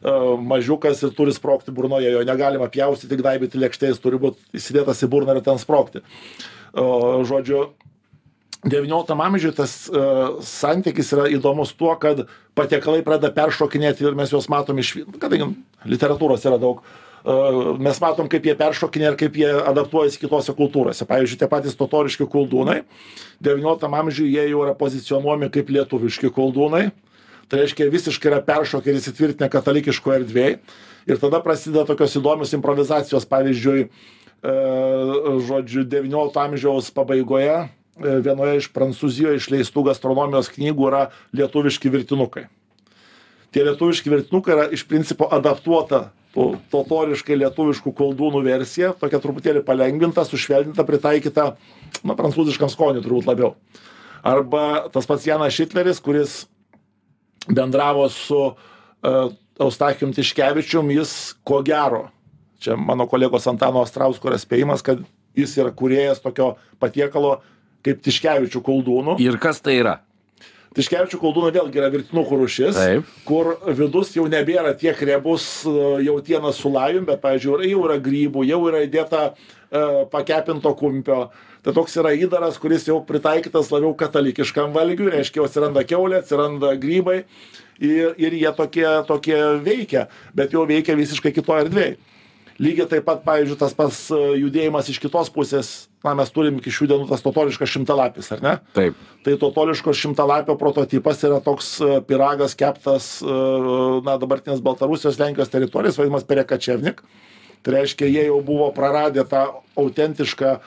uh, 0.00 0.36
mažiukas 0.40 1.02
ir 1.04 1.12
turi 1.16 1.34
sprokti 1.36 1.72
burnoje, 1.72 2.10
jo 2.12 2.22
negalima 2.28 2.68
pjaustyti, 2.72 3.10
tik 3.12 3.24
daibyti 3.24 3.60
lėkštės, 3.60 4.00
turi 4.02 4.20
būti 4.20 4.56
įsidėtas 4.56 5.04
į 5.04 5.10
burną 5.12 5.36
ir 5.36 5.42
ten 5.44 5.60
sprokti. 5.60 6.00
Uh, 6.72 7.20
žodžiu, 7.28 7.70
XIX 8.64 9.24
amžiuje 9.28 9.54
tas 9.60 9.74
uh, 9.92 10.40
santykis 10.44 11.12
yra 11.16 11.28
įdomus 11.32 11.74
tuo, 11.76 11.92
kad 12.00 12.24
patiekalai 12.58 13.04
pradeda 13.06 13.32
peršokinėti 13.36 14.08
ir 14.08 14.16
mes 14.18 14.32
juos 14.32 14.48
matom 14.52 14.80
iš, 14.80 14.96
kadangi 15.20 15.52
literatūros 15.88 16.48
yra 16.48 16.60
daug, 16.60 16.82
mes 17.24 17.98
matom, 18.02 18.28
kaip 18.30 18.46
jie 18.46 18.54
peršokinė 18.58 19.10
ir 19.12 19.16
kaip 19.18 19.36
jie 19.40 19.48
adaptuojasi 19.70 20.20
kitose 20.22 20.54
kultūrose. 20.56 21.06
Pavyzdžiui, 21.08 21.40
tie 21.40 21.48
patys 21.50 21.76
totoriški 21.78 22.28
koldūnai, 22.30 22.82
XIX 23.44 23.98
amžiuje 24.00 24.32
jie 24.32 24.46
jau 24.52 24.62
yra 24.64 24.74
pozicionuomi 24.78 25.50
kaip 25.54 25.70
lietuviški 25.74 26.30
koldūnai. 26.34 26.88
Tai 27.48 27.62
reiškia, 27.62 27.88
visiškai 27.88 28.28
yra 28.28 28.42
peršokę 28.44 28.92
ir 28.92 28.98
įsitvirtinę 29.00 29.48
katalikiškoje 29.48 30.20
erdvėje. 30.20 30.58
Ir 31.08 31.20
tada 31.20 31.40
prasideda 31.40 31.86
tokios 31.88 32.18
įdomios 32.20 32.52
improvizacijos. 32.52 33.24
Pavyzdžiui, 33.30 33.86
e, 33.88 34.56
žodžiu, 35.48 35.86
XIX 35.88 36.42
amžiaus 36.44 36.90
pabaigoje 36.92 37.54
e, 37.56 37.68
vienoje 38.26 38.60
iš 38.60 38.68
Prancūzijoje 38.74 39.40
išleistų 39.40 39.86
gastronomijos 39.88 40.52
knygų 40.52 40.90
yra 40.90 41.02
lietuviški 41.32 41.94
virtinukai. 41.94 42.44
Tie 43.54 43.64
lietuviški 43.64 44.12
virtinukai 44.12 44.54
yra 44.54 44.66
iš 44.74 44.84
principo 44.88 45.28
adaptuota 45.32 46.08
tų 46.34 46.50
totoriškai 46.72 47.38
lietuviškų 47.40 47.92
koldūnų 47.96 48.42
versija, 48.44 48.92
tokia 48.96 49.20
truputėlį 49.22 49.62
palengvinta, 49.66 50.24
sušvelninta, 50.28 50.84
pritaikyta, 50.86 51.50
na, 52.04 52.16
prancūziškam 52.18 52.70
skoniui 52.72 53.04
turbūt 53.04 53.28
labiau. 53.30 53.54
Arba 54.26 54.88
tas 54.92 55.08
pats 55.08 55.26
Janas 55.26 55.56
Šitleris, 55.56 56.02
kuris 56.04 56.42
bendravo 57.48 58.08
su 58.12 58.40
uh, 58.50 59.30
Eustachijum 59.58 60.12
Tiškevičium, 60.14 60.90
jis 60.98 61.14
ko 61.46 61.62
gero, 61.66 62.08
čia 62.62 62.76
mano 62.76 63.08
kolegos 63.10 63.48
Antano 63.50 63.82
Astrausko 63.86 64.30
yra 64.30 64.40
spėjimas, 64.40 64.84
kad 64.84 65.00
jis 65.38 65.56
yra 65.58 65.72
kuriejas 65.74 66.20
tokio 66.22 66.56
patiekalo 66.82 67.38
kaip 67.86 68.02
Tiškevičių 68.04 68.62
koldūnų. 68.66 69.16
Ir 69.22 69.38
kas 69.40 69.62
tai 69.64 69.78
yra? 69.80 69.98
Tiškevičių 70.76 71.20
koldūnai 71.20 71.52
vėlgi 71.54 71.80
yra 71.80 71.90
virtinukų 71.92 72.38
rūšis 72.42 72.78
kur 73.28 73.54
vidus 73.78 74.12
jau 74.16 74.26
nebėra 74.30 74.74
tiek 74.78 74.98
riebus 75.08 75.46
e, 75.66 75.74
jautiena 76.06 76.52
su 76.56 76.72
lajum 76.72 77.06
bet 77.08 77.22
pavyzdžiui 77.24 77.70
jau 77.72 77.84
yra 77.86 77.98
grybų 78.02 78.44
jau 78.48 78.60
yra 78.70 78.82
įdėta 78.86 79.22
e, 79.28 79.84
pakepinto 80.12 80.74
kumpio. 80.78 81.28
Tai 81.64 81.74
toks 81.74 81.96
yra 82.00 82.12
įdaras 82.16 82.60
kuris 82.60 82.86
jau 82.88 83.00
pritaikytas 83.04 83.72
labiau 83.74 83.94
katalikiškam 83.98 84.76
valgiui 84.76 85.10
reiškia 85.16 85.46
atsiranda 85.46 85.82
kiaulė 85.88 86.20
atsiranda 86.22 86.74
grybai 86.80 87.22
ir 87.80 88.14
ir 88.18 88.36
jie 88.38 88.52
tokie 88.60 88.86
tokie 89.08 89.40
veikia 89.64 90.06
bet 90.34 90.54
jau 90.54 90.66
veikia 90.68 90.98
visiškai 90.98 91.34
kitoj 91.34 91.64
erdvėj 91.66 91.96
lygiai 92.62 92.88
taip 92.90 93.06
pat 93.06 93.22
pavyzdžiui 93.26 93.58
tas 93.58 93.74
pats 93.76 94.00
e, 94.14 94.18
judėjimas 94.42 94.90
iš 94.90 94.98
kitos 95.02 95.30
pusės. 95.34 95.70
Na 96.06 96.12
mes 96.18 96.30
turim 96.30 96.60
iki 96.60 96.70
šių 96.70 96.86
dienų 96.92 97.08
tas 97.10 97.24
totoriškas 97.24 97.70
šimtalapis 97.72 98.30
ar 98.36 98.42
ne? 98.44 98.54
Taip. 98.76 98.98
Tai 99.26 99.34
totoriško 99.40 99.94
šimtalapio 99.98 100.54
prototipas 100.58 101.22
yra 101.26 101.40
toks 101.44 101.72
e, 101.82 101.98
pyragas 102.06 102.54
keptas 102.58 103.16
e, 103.22 103.38
na 104.06 104.18
dabartinės 104.20 104.62
baltarusijos 104.64 105.18
lenkijos 105.22 105.50
teritorijos 105.54 105.98
vadinamas 105.98 106.26
perekačevnik. 106.28 107.02
Tai 107.66 107.74
reiškia 107.74 108.10
jie 108.10 108.28
jau 108.28 108.38
buvo 108.46 108.70
praradę 108.74 109.24
tą 109.26 109.48
autentišką 109.78 110.58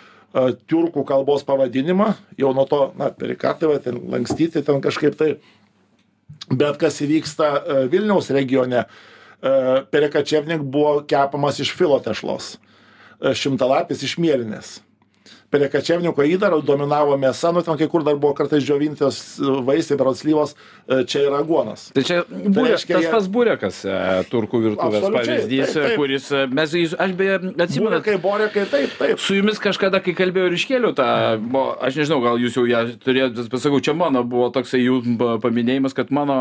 tiurkų 0.71 1.01
kalbos 1.07 1.43
pavadinimą. 1.43 2.13
Jau 2.39 2.53
nuo 2.55 2.63
to 2.67 2.85
na 2.99 3.09
perikatai 3.15 3.67
va 3.67 3.79
ten 3.83 3.97
lankstyti 4.11 4.63
ten 4.63 4.79
kažkaip 4.83 5.15
tai. 5.19 5.33
Bet 6.51 6.77
kas 6.79 6.99
įvyksta 7.03 7.87
vilniaus 7.91 8.29
regione 8.31 8.85
perekačevnik 9.91 10.61
buvo 10.61 11.01
kepamas 11.07 11.59
iš 11.59 11.73
filo 11.77 11.99
tešlos, 12.03 12.55
e, 13.21 13.33
šimtalapis 13.33 14.03
iš 14.05 14.17
mėlynės. 14.21 14.79
Prie 15.51 15.67
kačevniko 15.71 16.23
įdaro 16.25 16.61
dominavo 16.65 17.17
mėsa, 17.19 17.51
nu 17.53 17.61
ten 17.65 17.77
kai 17.79 17.87
kur 17.91 18.05
dar 18.07 18.15
buvo 18.19 18.33
kartais 18.37 18.63
džiovintos 18.63 19.19
vaisiai, 19.67 19.97
berods 19.99 20.23
slyvos, 20.23 20.53
e, 20.87 21.01
čia 21.09 21.25
yra 21.27 21.41
aguonas. 21.43 21.89
Tai 21.95 22.03
čia 22.07 22.21
burek, 22.29 22.77
reiškia, 22.77 22.97
tas 22.97 23.09
pats 23.15 23.27
burekas, 23.31 23.81
e, 23.85 23.97
turkų 24.31 24.61
virtuvės 24.69 25.07
pavyzdys, 25.17 25.75
kuris 25.99 26.29
e, 26.31 26.45
mes, 26.51 26.75
aš 26.95 27.15
beje 27.19 27.39
atsimenu, 27.51 27.89
Borekai, 27.91 28.15
borekai, 28.23 28.65
taip, 28.71 28.95
taip. 28.99 29.19
su 29.19 29.35
jumis 29.37 29.59
kažkada, 29.61 29.99
kai 30.03 30.13
kalbėjau 30.17 30.51
ir 30.51 30.55
iškėliau 30.57 30.95
tą, 30.97 31.07
buvo, 31.43 31.75
aš 31.83 31.99
nežinau, 31.99 32.21
gal 32.23 32.39
jūs 32.41 32.55
jau 32.59 32.65
ją 32.69 32.83
turėjote, 33.03 33.47
pasakau, 33.51 33.81
čia 33.83 33.95
mano 33.97 34.23
buvo 34.27 34.47
toksai 34.55 34.81
jų 34.85 35.01
pa- 35.19 35.35
paminėjimas, 35.43 35.95
kad 35.97 36.13
mano 36.15 36.37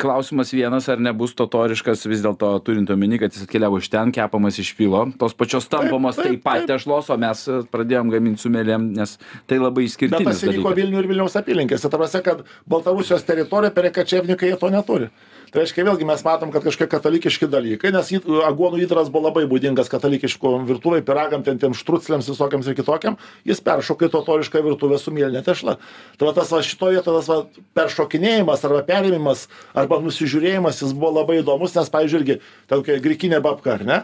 klausimas 0.00 0.54
vienas, 0.56 0.88
ar 0.88 1.02
nebus 1.04 1.36
totoriškas 1.36 2.06
vis 2.08 2.24
dėlto 2.24 2.54
turint 2.64 2.90
omeny, 2.94 3.20
kad 3.20 3.34
jis 3.34 3.44
atkeliavo 3.44 3.82
iš 3.82 3.90
ten, 3.92 4.12
kepamas 4.14 4.58
iš 4.62 4.72
pilo, 4.78 5.04
tos 5.20 5.36
pačios 5.36 5.68
tampamos 5.68 6.16
taip, 6.16 6.24
taip, 6.24 6.34
taip 6.40 6.44
pat 6.46 6.62
taip. 6.62 6.70
tešlos, 6.74 7.10
o 7.12 7.18
mes 7.20 7.44
e, 7.50 7.60
pradėjom 7.74 8.12
gaminti 8.14 8.44
su 8.44 8.53
mėlėm, 8.54 8.88
nes 8.96 9.16
tai 9.50 9.60
labai 9.60 9.84
Bet 9.84 9.92
išskirtinis 9.92 10.30
tas 10.30 10.48
įvyko. 10.48 10.74
Vilnių 10.78 11.02
ir 11.02 11.10
Vilniaus 11.12 11.38
apylinkėse. 11.40 11.90
Tarvasi, 11.92 12.22
kad 12.24 12.44
Baltarusijos 12.70 13.26
teritorija 13.26 13.74
per 13.74 13.90
Kačevnikai 13.94 14.52
jie 14.52 14.58
to 14.60 14.72
neturi. 14.72 15.10
Tai 15.54 15.62
reiškia, 15.62 15.84
vėlgi 15.86 16.06
mes 16.08 16.22
matom, 16.26 16.50
kad 16.50 16.64
kažkokie 16.66 16.88
katalikiški 16.90 17.46
dalykai, 17.46 17.92
nes 17.94 18.08
aguonų 18.42 18.80
įdaras 18.82 19.06
buvo 19.14 19.28
labai 19.28 19.44
būdingas 19.46 19.86
katalikiškom 19.92 20.64
virtuvai, 20.66 20.98
piragam, 21.06 21.44
ten 21.46 21.60
tiem 21.62 21.76
štrucliams 21.78 22.26
visokiams 22.26 22.66
ir 22.66 22.74
kitokiam, 22.74 23.14
jis 23.46 23.62
peršoka 23.62 24.08
į 24.08 24.10
totorišką 24.16 24.64
virtuvę 24.66 24.98
su 24.98 25.14
mielinė 25.14 25.44
tešla. 25.46 25.76
Tai 26.18 26.26
va 26.26 26.34
tas 26.34 26.50
va 26.50 26.58
šitoje 26.66 27.04
tas 27.06 27.30
va 27.30 27.38
peršokinėjimas 27.78 28.66
arba 28.66 28.82
perėmimas 28.88 29.46
arba 29.78 30.00
nusižiūrėjimas 30.02 30.82
jis 30.82 30.90
buvo 30.90 31.20
labai 31.20 31.38
įdomus, 31.44 31.78
nes, 31.78 31.94
pavyzdžiui, 31.94 32.24
irgi 32.24 32.40
tokia 32.74 32.98
grikinė 33.06 33.38
babka, 33.44 33.78
ar 33.78 33.86
ne? 33.86 34.02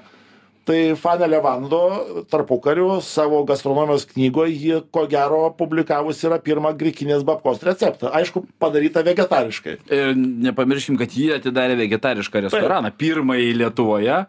Tai 0.68 0.78
Fanė 1.00 1.26
Levando 1.30 1.78
tarpukariu 2.30 2.98
savo 3.04 3.40
gastronomijos 3.48 4.04
knygoje 4.10 4.56
ji 4.60 4.80
ko 4.92 5.06
gero 5.10 5.40
publikavus 5.56 6.20
yra 6.28 6.36
pirmą 6.42 6.74
grikinės 6.78 7.24
babkos 7.26 7.62
receptą. 7.66 8.10
Aišku, 8.18 8.44
padaryta 8.60 9.02
vegetariškai. 9.06 9.78
Ir 9.88 10.12
nepamirškim, 10.18 11.00
kad 11.00 11.16
jie 11.16 11.32
atidarė 11.38 11.78
vegetarišką 11.80 12.44
restoraną, 12.46 12.92
pirmąjį 13.00 13.56
Lietuvoje. 13.62 14.20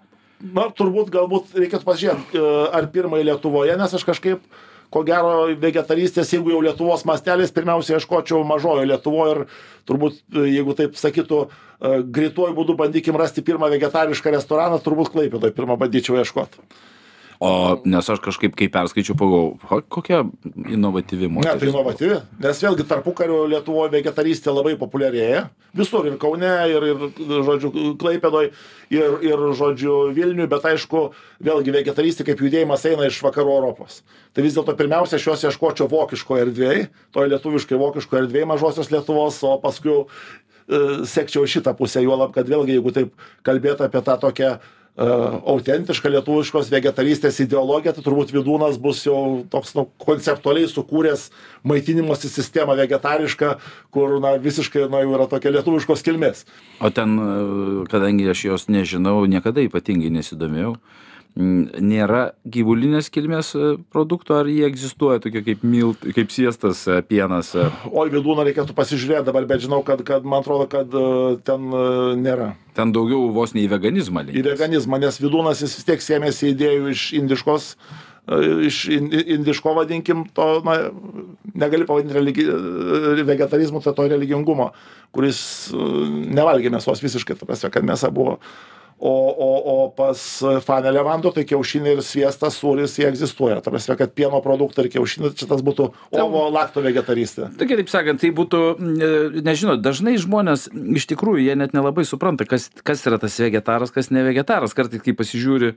Na, 0.41 0.67
turbūt 0.73 1.11
galbūt 1.13 1.51
reikėtų 1.59 1.85
pasižiūrėti, 1.85 2.39
e, 2.39 2.51
ar 2.79 2.87
pirmąjį 2.95 3.27
Lietuvoje, 3.27 3.75
nes 3.77 3.93
aš 3.93 4.07
kažkaip, 4.07 4.41
ko 4.91 5.03
gero, 5.07 5.33
vegetarystės, 5.61 6.33
jeigu 6.35 6.51
jau 6.53 6.61
Lietuvos 6.65 7.05
mastelės, 7.07 7.53
pirmiausia, 7.55 7.97
ieškočiau 7.97 8.43
mažojo 8.47 8.83
Lietuvoje 8.89 9.35
ir 9.35 9.43
turbūt, 9.89 10.19
e, 10.35 10.47
jeigu 10.57 10.75
taip 10.77 10.99
sakytų, 10.99 11.41
e, 11.47 11.93
greituoju 12.17 12.55
būdu 12.57 12.75
bandykim 12.79 13.17
rasti 13.19 13.41
pirmą 13.41 13.71
vegetarišką 13.71 14.35
restoraną, 14.35 14.81
turbūt 14.83 15.13
Klaipėdoje 15.15 15.55
pirmą 15.55 15.79
bandyčiau 15.79 16.19
ieškoti. 16.19 16.59
O 17.41 17.81
nes 17.89 18.05
aš 18.05 18.19
kažkaip, 18.21 18.53
kai 18.53 18.67
perskaičiau, 18.69 19.15
pagalvojau, 19.17 19.55
"Ha, 19.65 19.79
kokia 19.89 20.19
inovatyvi 20.69 21.25
Ne, 21.25 21.33
moteris. 21.33 21.57
tai 21.59 21.69
inovatyvi, 21.71 22.17
nes 22.39 22.59
vėlgi 22.61 22.85
tarpukario 22.85 23.47
Lietuvoje 23.49 23.89
vegetarystė 23.95 24.53
labai 24.53 24.75
populiarėja. 24.77 25.49
Visur 25.73 26.05
ir 26.05 26.17
Kaune, 26.21 26.51
ir, 26.69 26.83
ir 26.83 27.41
žodžiu, 27.47 27.97
Klaipėdoj, 27.97 28.51
ir, 28.93 29.17
ir, 29.25 29.39
žodžiu, 29.57 30.13
Vilniui, 30.13 30.45
bet 30.47 30.61
aišku, 30.69 31.13
vėlgi 31.41 31.73
vegetarystė 31.73 32.27
kaip 32.29 32.37
judėjimas 32.45 32.85
eina 32.85 33.09
iš 33.09 33.17
vakarų 33.25 33.55
Europos. 33.57 34.03
Tai 34.35 34.43
vis 34.43 34.53
dėlto 34.53 34.77
pirmiausia, 34.77 35.15
aš 35.17 35.25
juos 35.25 35.41
ieškočiau 35.49 35.89
vokiško 35.89 36.37
erdvėj, 36.45 36.89
toj 37.11 37.25
lietuviškai 37.33 37.77
vokiško 37.81 38.21
erdvėj 38.21 38.45
mažosios 38.45 38.91
Lietuvos, 38.93 39.41
o 39.43 39.57
paskui 39.57 40.05
sekčiau 41.09 41.47
šitą 41.49 41.73
pusę, 41.77 42.03
juolab, 42.03 42.35
kad 42.35 42.49
vėlgi, 42.49 42.77
jeigu 42.77 42.93
taip 42.95 43.27
kalbėtų 43.47 43.87
apie 43.87 44.03
tą 44.05 44.17
tokią 44.21 44.51
uh, 44.57 44.69
autentišką 44.99 46.09
lietuviškos 46.11 46.69
vegetarystės 46.71 47.39
ideologiją, 47.39 47.93
tai 47.95 48.03
turbūt 48.03 48.33
vidūnas 48.35 48.77
bus 48.81 49.05
jau 49.05 49.45
toks 49.51 49.73
nu, 49.77 49.85
konceptualiai 50.03 50.67
sukūręs 50.67 51.29
maitinimosi 51.63 52.27
sistemą 52.29 52.75
vegetarišką, 52.75 53.53
kur 53.95 54.19
na, 54.23 54.35
visiškai 54.41 54.89
na, 54.91 55.03
jau 55.05 55.15
yra 55.15 55.29
tokia 55.31 55.53
lietuviškos 55.55 56.03
kilmės. 56.03 56.43
O 56.83 56.91
ten, 56.91 57.15
e, 57.15 57.85
kadangi 57.91 58.27
aš 58.33 58.43
jos 58.49 58.67
nežinau, 58.67 59.23
niekada 59.31 59.63
ypatingai 59.63 60.11
nesidomėjau, 60.11 60.75
m, 60.75 61.10
nėra 61.35 62.31
gyvulinės 62.51 63.07
kilmės 63.13 63.53
e, 63.55 63.71
produktų, 63.93 64.35
ar 64.41 64.49
jie 64.51 64.65
egzistuoja 64.67 65.21
tokie 65.23 65.41
kaip 65.45 65.63
milt, 65.63 66.03
kaip 66.15 66.31
siestas, 66.33 66.83
e, 66.91 66.99
pienas. 67.07 67.53
e? 67.55 67.69
O 67.91 68.03
į 68.07 68.11
vidūną 68.17 68.43
reikėtų 68.49 68.75
pasižiūrėti 68.77 69.29
dabar, 69.29 69.47
bet 69.49 69.63
žinau, 69.63 69.79
kad, 69.87 70.03
kad 70.07 70.27
man 70.27 70.43
atrodo, 70.43 70.67
kad 70.71 70.91
ten 71.47 71.71
nėra. 72.21 72.51
Ten 72.75 72.91
daugiau 72.95 73.29
vos 73.35 73.55
ne 73.55 73.63
į 73.65 73.71
veganizmą 73.71 74.25
Į 74.27 74.31
linkęs. 74.33 74.51
veganizmą, 74.53 74.99
nes 74.99 75.19
vidūnas 75.23 75.63
jis 75.63 75.75
vis 75.79 75.87
tiek 75.87 76.03
sėmėsi 76.03 76.51
idėjų 76.53 76.91
iš 76.95 77.05
indiškos 77.19 77.75
iš 78.67 78.83
in- 78.93 79.09
indiško 79.11 79.71
vadinkim 79.75 80.27
to, 80.37 80.45
na, 80.63 80.75
negali 81.57 81.87
pavadinti 81.89 82.13
religi, 82.15 82.43
vegetarizmu, 83.25 83.81
tai 83.83 83.95
to 83.97 84.05
religingumo, 84.11 84.69
kuris 85.11 85.71
nevalgė 85.73 86.69
mėsos 86.71 87.01
visiškai, 87.03 87.35
ta 87.39 87.47
prasme, 87.49 87.71
kad 87.73 87.83
mėsa 87.83 88.11
buvo. 88.13 88.37
O, 89.01 89.11
o, 89.33 89.85
o 89.85 89.89
pas 89.89 90.43
Fanę 90.61 90.91
Levanto 90.93 91.31
tai 91.33 91.41
kiaušiniai 91.49 91.95
ir 91.95 92.03
sviestas, 92.05 92.59
sūris, 92.61 92.99
jie 92.99 93.07
egzistuoja. 93.09 93.57
Ta 93.65 93.71
prasme, 93.73 93.95
kad 93.97 94.13
pieno 94.13 94.37
produktai 94.45 94.83
ir 94.85 94.91
kiaušiniai, 94.93 95.31
čia 95.39 95.47
tas 95.49 95.63
būtų 95.65 95.87
ovo 96.21 96.43
lakto 96.53 96.83
vegetarystė. 96.85 97.47
Tai 97.57 97.67
kitaip 97.71 97.89
sakant, 97.89 98.21
tai 98.21 98.29
būtų, 98.37 98.61
e, 98.77 99.41
nežinau, 99.41 99.79
dažnai 99.81 100.13
žmonės 100.21 100.67
iš 101.01 101.09
tikrųjų 101.15 101.47
jie 101.47 101.57
net 101.57 101.73
nelabai 101.73 102.05
supranta, 102.05 102.45
kas, 102.45 102.69
kas 102.85 103.01
yra 103.09 103.17
tas 103.17 103.41
vegetaras, 103.41 103.89
kas 103.89 104.13
ne 104.13 104.21
vegetaras. 104.29 104.77
Kartais, 104.77 105.01
kai 105.01 105.17
pasižiūri, 105.17 105.73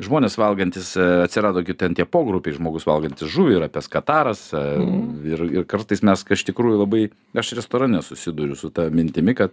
žmonės 0.00 0.40
valgantis, 0.40 0.94
e, 0.96 1.12
atsirado 1.28 1.60
gi 1.68 1.76
ten 1.76 1.92
tie 1.92 2.08
pogrupiai, 2.08 2.56
žmogus 2.56 2.88
valgantis 2.88 3.28
žuvį 3.36 3.60
yra 3.60 3.68
peskataras. 3.68 4.48
Mm. 4.56 5.08
Ir, 5.28 5.48
ir 5.60 5.68
kartais 5.68 6.00
mes, 6.00 6.24
iš 6.24 6.48
tikrųjų 6.48 6.86
labai, 6.86 7.10
aš 7.36 7.52
restorane 7.60 8.00
susiduriu 8.00 8.56
su 8.56 8.72
ta 8.72 8.88
mintimi, 8.88 9.36
kad 9.36 9.52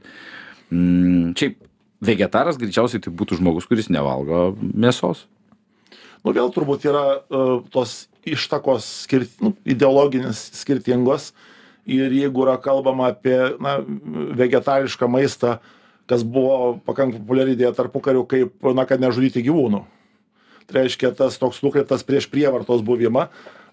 mm, 0.71 1.35
šiaip 1.35 1.65
vegetaras 2.03 2.59
greičiausiai 2.59 3.03
tai 3.03 3.13
būtų 3.15 3.39
žmogus, 3.39 3.67
kuris 3.69 3.91
nevalgo 3.91 4.53
mėsos. 4.59 5.25
nu 6.23 6.33
vėl 6.35 6.51
turbūt 6.51 6.85
yra 6.87 7.05
uh, 7.19 7.59
tos 7.71 8.07
ištakos 8.27 8.87
skirt, 9.05 9.31
nu, 9.43 9.53
ideologinės 9.65 10.49
skirtingos 10.59 11.31
ir 11.89 12.11
jeigu 12.13 12.43
yra 12.45 12.57
kalbama 12.61 13.09
apie 13.13 13.37
na, 13.63 13.79
vegetarišką 14.37 15.07
maistą, 15.09 15.57
kas 16.09 16.25
buvo 16.25 16.79
pakankamai 16.85 17.21
populiari 17.23 17.55
idėja 17.55 17.71
tarpukariu, 17.77 18.25
kaip, 18.29 18.53
na, 18.75 18.85
kad 18.89 19.01
nežudyti 19.01 19.45
gyvūnų. 19.45 19.85
Tai 20.69 20.83
reiškia 20.83 21.13
tas 21.17 21.39
toks 21.41 21.63
nukreiptas 21.65 22.03
prieš 22.05 22.27
prievartos 22.29 22.83
buvimą. 22.85 23.27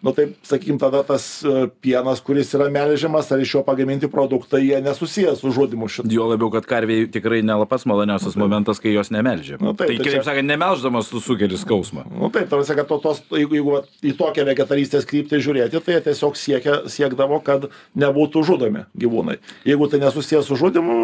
Nu 0.07 0.13
taip, 0.15 0.37
sakykim, 0.47 0.77
tada 0.79 1.01
tas 1.07 1.25
e, 1.43 1.67
pienas, 1.83 2.21
kuris 2.23 2.53
yra 2.55 2.69
melžiamas, 2.71 3.27
ar 3.35 3.43
iš 3.43 3.57
jo 3.57 3.63
pagaminti 3.67 4.07
produktai, 4.13 4.61
jie 4.69 4.79
nesusijęs 4.85 5.41
su 5.43 5.51
žudimu 5.57 5.89
šitą. 5.91 6.13
Jo 6.15 6.29
labiau, 6.31 6.53
kad 6.55 6.69
karviai 6.71 7.09
tikrai 7.11 7.43
nelapas 7.43 7.83
maloniausias 7.91 8.39
momentas, 8.39 8.79
kai 8.83 8.95
jos 8.95 9.11
nemelžia. 9.11 9.59
Nu, 9.59 9.73
taip, 9.75 9.91
tai 9.91 9.99
tai 9.99 10.07
kitaip 10.07 10.27
sakant, 10.29 10.47
nemelždamas 10.47 11.11
tu 11.11 11.19
sukeli 11.25 11.59
skausmą. 11.59 12.07
Nu 12.15 12.31
taip, 12.31 12.47
tarsi, 12.53 12.77
kad 12.79 12.87
to, 12.87 13.01
tos, 13.03 13.25
jeigu, 13.35 13.59
jeigu 13.59 13.75
vat 13.81 13.91
į 14.07 14.15
tokią 14.21 14.47
vegetarystės 14.53 15.09
kryptį 15.11 15.43
žiūrėti, 15.43 15.83
tai 15.83 15.99
jie 15.99 16.05
tiesiog 16.07 16.39
siekia, 16.39 16.79
siekdavo, 16.93 17.43
kad 17.43 17.67
nebūtų 17.99 18.47
žudomi 18.47 18.87
gyvūnai. 18.95 19.41
Jeigu 19.67 19.91
tai 19.91 20.05
nesusijęs 20.07 20.47
su 20.47 20.61
žudimu, 20.63 21.01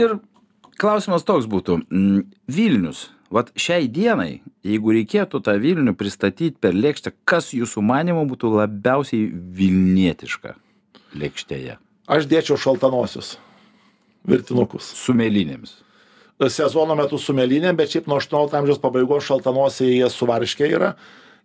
Ir 0.00 0.14
klausimas 0.80 1.26
toks 1.28 1.44
būtų. 1.50 1.82
mm, 1.90 2.20
Vilnius. 2.48 3.10
Vat 3.30 3.52
šiai 3.54 3.86
dienai, 3.86 4.40
jeigu 4.66 4.96
reikėtų 4.96 5.38
tą 5.46 5.54
Vilnių 5.62 5.94
pristatyti 5.98 6.56
per 6.58 6.74
lėkštę, 6.74 7.12
kas 7.28 7.52
jūsų 7.54 7.84
manimo 7.86 8.24
būtų 8.26 8.50
labiausiai 8.56 9.28
Vilnietiška 9.30 10.56
lėkštėje? 11.14 11.78
aš 12.10 12.26
dėčiau 12.30 12.58
šaltanosius 12.58 13.36
virtinukus. 14.26 14.90
Su 14.98 15.14
mėlynėmis. 15.16 15.78
Sezono 16.50 16.96
metu 16.96 17.18
su 17.20 17.34
mėlynėm, 17.36 17.76
bet 17.76 17.92
šiaip 17.92 18.08
nuo 18.08 18.16
18 18.20 18.56
amžiaus 18.56 18.80
pabaigos 18.80 19.26
šaltanosiai 19.28 19.98
jie 19.98 20.08
suvarškė 20.10 20.70
yra. 20.72 20.94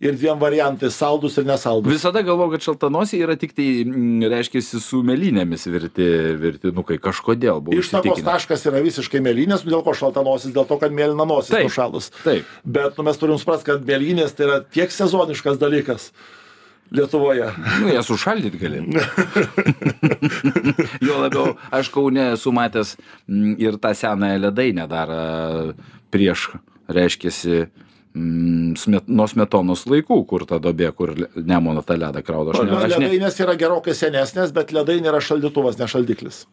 Ir 0.04 0.16
dviem 0.18 0.40
variantais- 0.40 0.96
saldus 1.02 1.38
ir 1.38 1.46
nesaldus. 1.48 1.92
Visada 1.92 2.22
galvoju, 2.22 2.52
kad 2.52 2.62
šaltanosiai 2.68 3.22
yra 3.24 3.36
tik 3.40 3.56
tai, 3.56 3.86
mm, 3.86 4.28
reiškia, 4.28 4.62
su 4.62 5.02
mėlynėmis 5.04 5.64
virti, 5.72 6.08
virtinukai. 6.36 7.00
Kažkodėl. 7.00 7.64
Ištakos 7.72 8.24
taškas 8.24 8.66
yra 8.68 8.84
visiškai 8.84 9.22
mėlynės, 9.24 9.64
nu, 9.64 9.72
dėl 9.72 9.84
ko 9.84 9.94
šaltanosis, 9.96 10.52
dėl 10.52 10.68
to, 10.68 10.78
kad 10.78 10.92
mėlyna 10.92 11.26
nosis 11.26 11.56
Taip. 11.56 11.70
nušalus. 11.70 12.12
Taip. 12.24 12.44
Bet 12.66 12.98
nu, 12.98 13.04
mes 13.04 13.18
turim 13.18 13.40
suprasti, 13.40 13.72
kad 13.72 13.86
mėlynės 13.86 14.36
tai 14.36 14.46
yra 14.46 14.60
tiek 14.64 14.92
sezoniškas 14.92 15.58
dalykas 15.58 16.12
Lietuvoje. 16.92 17.48
Nu, 17.82 17.88
jas 17.90 18.10
užšaldyti 18.10 18.60
gali. 18.62 18.84
jo 21.08 21.18
labiau, 21.18 21.56
aš 21.72 21.90
kaune 21.90 22.34
esu 22.36 22.52
matęs 22.54 22.94
mm, 23.28 23.56
ir 23.58 23.80
tą 23.82 23.96
senąją 23.96 24.38
ledainę 24.44 24.86
dar 24.88 25.10
a, 25.10 25.24
prieš, 26.14 26.52
reiškiasi, 26.88 27.66
mm, 27.66 27.86
smet, 28.80 29.10
nuo 29.12 29.28
smetonos 29.28 29.86
laikų, 29.90 30.22
kur 30.30 30.46
ta 30.48 30.60
dobė, 30.64 30.92
kur 30.96 31.14
nemono 31.36 31.84
tą 31.86 31.98
ledą 32.00 32.24
kraudo. 32.26 32.56
Aš, 32.56 32.64
ne, 32.64 32.78
aš 32.78 32.96
ne, 32.96 33.10
Ledainės 33.10 33.42
yra 33.44 33.58
gerokai 33.60 33.96
senesnės, 33.98 34.54
bet 34.56 34.72
ledai 34.76 35.02
nėra 35.04 35.22
šaldytuvas, 35.24 35.80
ne 35.82 35.90
šaldiklis. 35.92 36.46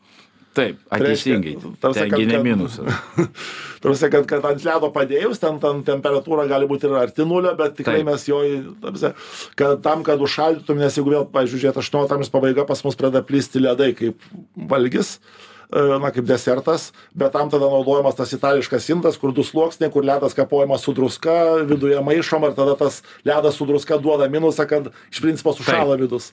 Taip, 0.53 0.83
Tai 0.85 0.98
teisingai. 1.01 1.55
Tengi 1.81 2.27
ne 2.29 2.38
minusas. 2.44 2.98
Tarsi, 3.83 4.08
kad, 4.13 4.27
kad 4.29 4.44
ant 4.50 4.67
ledo 4.67 4.90
padėjus, 4.92 5.40
ten, 5.40 5.56
ten 5.63 5.81
temperatūra 5.87 6.44
gali 6.50 6.69
būti 6.69 6.90
ir 6.90 6.98
arti 7.00 7.25
nulio, 7.25 7.54
bet 7.56 7.79
tikrai 7.79 8.02
Taip. 8.02 8.10
mes 8.10 8.27
jo, 8.29 8.42
tarsi, 8.83 9.15
kad 9.56 9.81
tam, 9.87 10.04
kad 10.04 10.21
užšaldytum, 10.23 10.83
nes 10.83 10.98
jeigu 10.98 11.15
vėl, 11.15 11.25
žiūrėt, 11.48 11.81
18 11.81 12.19
amžiaus 12.19 12.35
pabaiga 12.35 12.67
pas 12.69 12.85
mus 12.85 13.00
pradeda 13.00 13.25
plisti 13.25 13.65
ledai 13.65 13.94
kaip 13.96 14.29
valgis, 14.69 15.15
e, 15.17 15.52
na, 15.73 16.10
kaip 16.12 16.27
desertas, 16.29 16.90
bet 17.16 17.33
tam 17.33 17.50
tada 17.52 17.70
naudojamas 17.73 18.16
tas 18.18 18.33
itališkas 18.37 18.90
indas, 18.92 19.16
kur 19.20 19.33
du 19.33 19.44
sluoksniai, 19.46 19.92
kur 19.92 20.04
ledas 20.04 20.37
kapojamas 20.37 20.85
su 20.85 20.92
druska, 20.92 21.64
viduje 21.68 22.00
maišom 22.04 22.44
ir 22.48 22.54
tada 22.58 22.77
tas 22.77 23.00
ledas 23.25 23.56
su 23.56 23.66
druska 23.68 23.96
duoda 24.02 24.29
minusą, 24.29 24.68
kad 24.68 24.92
iš 25.10 25.23
principo 25.25 25.56
sušala 25.56 25.96
vidus. 26.00 26.33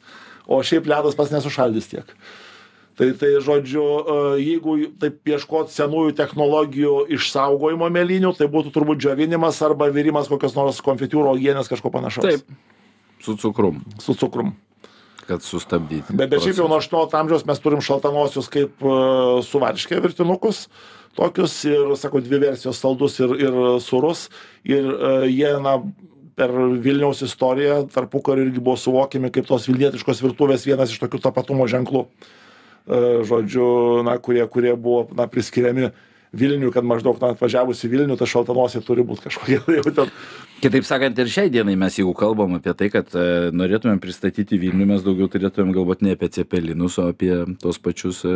O 0.49 0.59
šiaip 0.65 0.89
ledas 0.91 1.15
pas 1.15 1.31
nesušaldys 1.31 1.87
tiek. 1.91 2.15
Tai, 2.99 3.13
tai 3.15 3.29
žodžiu, 3.39 3.83
e, 3.83 4.15
jeigu 4.43 4.73
taip 4.99 5.29
ieškot 5.31 5.71
senųjų 5.71 6.17
technologijų 6.17 6.95
išsaugojimo 7.15 7.87
mėlynių, 7.95 8.33
tai 8.35 8.49
būtų 8.51 8.73
turbūt 8.75 8.99
džiovinimas 8.99 9.61
arba 9.63 9.87
virimas 9.95 10.27
kokios 10.27 10.57
nors 10.57 10.81
konfitūro 10.83 11.31
uogienės 11.31 11.71
kažko 11.71 11.93
panašaus. 11.93 12.27
Taip. 12.27 12.57
Su 13.23 13.37
cukrum, 13.39 13.85
Su 14.03 14.17
cukrum. 14.19 14.51
Kad 15.30 15.45
sustabdyti. 15.45 16.15
Bet, 16.17 16.32
bet 16.32 16.41
šiaip 16.43 16.57
jau 16.63 16.67
nuo 16.69 16.80
18 16.82 17.17
amžiaus 17.19 17.45
mes 17.47 17.61
turim 17.61 17.84
šaltanosius 17.86 18.49
kaip 18.51 18.82
uh, 18.86 19.39
suvarškė 19.45 20.01
virtinukus. 20.03 20.65
Tokius 21.17 21.55
ir, 21.67 21.93
sakau, 21.99 22.21
dvi 22.23 22.39
versijos 22.41 22.80
saldus 22.82 23.17
ir, 23.21 23.36
ir 23.47 23.59
surus. 23.84 24.27
Ir 24.67 24.89
uh, 24.89 25.25
jie, 25.30 25.51
na, 25.61 25.77
per 26.39 26.53
Vilniaus 26.82 27.21
istoriją 27.25 27.84
tarpukariu 27.93 28.47
irgi 28.47 28.61
buvo 28.63 28.77
suvokiami 28.80 29.32
kaip 29.36 29.49
tos 29.49 29.67
vilnietiškos 29.67 30.23
virtuvės 30.23 30.63
vienas 30.67 30.93
iš 30.93 31.01
tokių 31.03 31.21
tapatumo 31.27 31.67
ženklų. 31.69 32.05
Uh, 32.89 33.21
žodžiu, 33.27 33.65
na, 34.07 34.17
kurie, 34.23 34.45
kurie 34.49 34.73
buvo, 34.80 35.05
na, 35.13 35.30
priskiriami 35.30 35.91
Vilniui, 36.36 36.69
kad 36.73 36.86
maždaug, 36.86 37.17
na, 37.21 37.32
atvažiavus 37.34 37.82
į 37.86 37.89
Vilnių, 37.89 38.17
ta 38.19 38.27
šaltanosiai 38.30 38.84
turi 38.86 39.01
būti 39.05 39.25
kažkokia 39.25 39.63
jau 39.80 39.93
ten. 39.97 40.11
Kitaip 40.61 40.86
sakant, 40.86 41.17
ir 41.17 41.32
šiai 41.32 41.49
dienai 41.49 41.73
mes 41.80 41.95
jeigu 41.97 42.11
kalbam 42.17 42.53
apie 42.57 42.73
tai, 42.77 42.91
kad 42.93 43.09
e, 43.17 43.49
norėtumėm 43.55 44.01
pristatyti 44.03 44.59
Vilnių, 44.61 44.86
mes 44.91 45.05
daugiau 45.05 45.30
turėtumėm 45.32 45.73
galvoti 45.73 46.05
ne 46.05 46.13
apie 46.17 46.30
cepelinus, 46.36 46.99
o 47.01 47.07
apie 47.13 47.32
tos 47.63 47.82
pačius 47.82 48.21
e, 48.27 48.36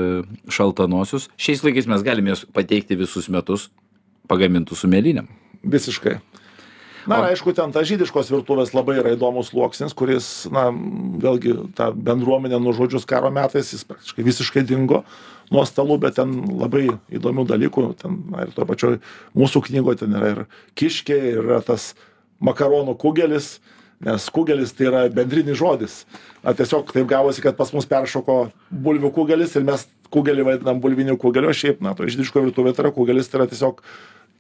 šaltanosius. 0.49 1.29
Šiais 1.37 1.61
laikais 1.67 1.89
mes 1.91 2.05
galime 2.05 2.33
juos 2.33 2.45
pateikti 2.55 2.97
visus 2.97 3.29
metus 3.29 3.69
pagamintų 4.31 4.79
su 4.79 4.89
mėlynėm. 4.89 5.29
Visiškai. 5.61 6.17
Na, 7.09 7.19
ir 7.19 7.33
aišku, 7.33 7.51
ten 7.55 7.73
ta 7.75 7.83
žydiškos 7.87 8.31
virtuvės 8.31 8.71
labai 8.75 8.97
yra 9.01 9.13
įdomus 9.17 9.51
sluoksnis, 9.51 9.95
kuris, 9.97 10.29
na, 10.53 10.69
vėlgi, 11.23 11.55
ta 11.77 11.89
bendruomenė 11.91 12.61
nužudžius 12.63 13.07
karo 13.09 13.31
metais, 13.33 13.73
jis 13.75 13.83
praktiškai 13.87 14.25
visiškai 14.25 14.63
dingo 14.67 15.03
nuo 15.53 15.65
stalų, 15.67 15.99
bet 16.05 16.17
ten 16.19 16.33
labai 16.59 16.87
įdomių 17.13 17.45
dalykų, 17.49 17.85
ten, 17.99 18.21
na, 18.31 18.47
ir 18.47 18.53
to 18.55 18.67
pačioj 18.69 18.99
mūsų 19.37 19.65
knygoje 19.67 20.03
ten 20.03 20.15
yra 20.19 20.33
ir 20.33 20.43
kiškė, 20.79 21.19
ir 21.33 21.41
yra 21.43 21.59
tas 21.65 21.91
makaronų 22.43 22.95
kugelis, 23.01 23.57
nes 24.03 24.29
kugelis 24.35 24.73
tai 24.75 24.87
yra 24.89 25.03
bendrinis 25.11 25.59
žodis. 25.59 26.03
Na, 26.43 26.55
tiesiog 26.55 26.91
taip 26.95 27.07
gavosi, 27.11 27.43
kad 27.43 27.59
pas 27.59 27.71
mus 27.75 27.87
peršoko 27.89 28.47
bulvių 28.71 29.11
kugelis 29.15 29.55
ir 29.59 29.67
mes 29.67 29.85
kugelį 30.13 30.45
vadinam 30.47 30.81
bulviniu 30.83 31.17
kugeliu, 31.19 31.51
o 31.51 31.57
šiaip, 31.57 31.81
na, 31.83 31.95
to 31.97 32.07
žydiško 32.07 32.43
virtuvė 32.47 32.75
tai 32.75 32.85
yra 32.85 32.95
kugelis, 32.95 33.29
tai 33.31 33.41
yra 33.41 33.49
tiesiog 33.51 33.81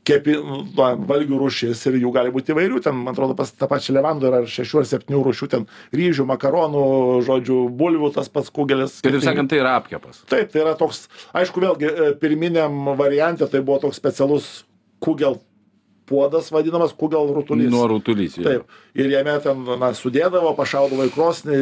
kepi, 0.07 0.35
na, 0.77 0.89
valgių 1.09 1.39
rūšis 1.41 1.83
ir 1.89 1.99
jų 2.01 2.11
gali 2.15 2.33
būti 2.33 2.53
įvairių. 2.53 2.81
Ten, 2.85 2.97
man 3.05 3.15
atrodo, 3.15 3.37
pas 3.39 3.51
tą 3.55 3.69
pačią 3.71 3.95
levandų 3.97 4.29
yra 4.29 4.41
ar 4.43 4.49
šešių 4.51 4.81
ar 4.81 4.89
septynių 4.89 5.21
rūšių, 5.27 5.49
ten 5.53 5.65
ryžių, 5.95 6.27
makaronų, 6.29 6.83
žodžiu, 7.27 7.61
bulvių, 7.79 8.11
tas 8.17 8.31
pats 8.33 8.51
kugelis. 8.53 8.99
Kitaip 9.05 9.25
sakant, 9.25 9.51
tai 9.53 9.61
yra 9.63 9.77
apkepas. 9.79 10.23
Taip, 10.31 10.51
tai 10.53 10.63
yra 10.65 10.75
toks, 10.79 11.05
aišku, 11.39 11.63
vėlgi, 11.63 11.89
e, 11.89 12.11
pirminiam 12.19 12.93
variante 12.99 13.47
tai 13.49 13.63
buvo 13.63 13.81
toks 13.85 13.99
specialus 14.01 14.53
kugel 15.03 15.39
puodas 16.13 16.53
vadinamas, 16.53 16.93
kugel 16.93 17.33
rutulys. 17.33 17.73
Nuo 17.73 17.89
rutulys. 17.97 18.37
jo. 18.37 18.45
Taip. 18.45 18.79
Ir 18.93 19.09
jame 19.17 19.33
ten, 19.41 19.65
na, 19.81 19.89
sudėdavo, 19.97 20.53
pašaudavo 20.61 21.09
į 21.09 21.13
krosnį, 21.17 21.59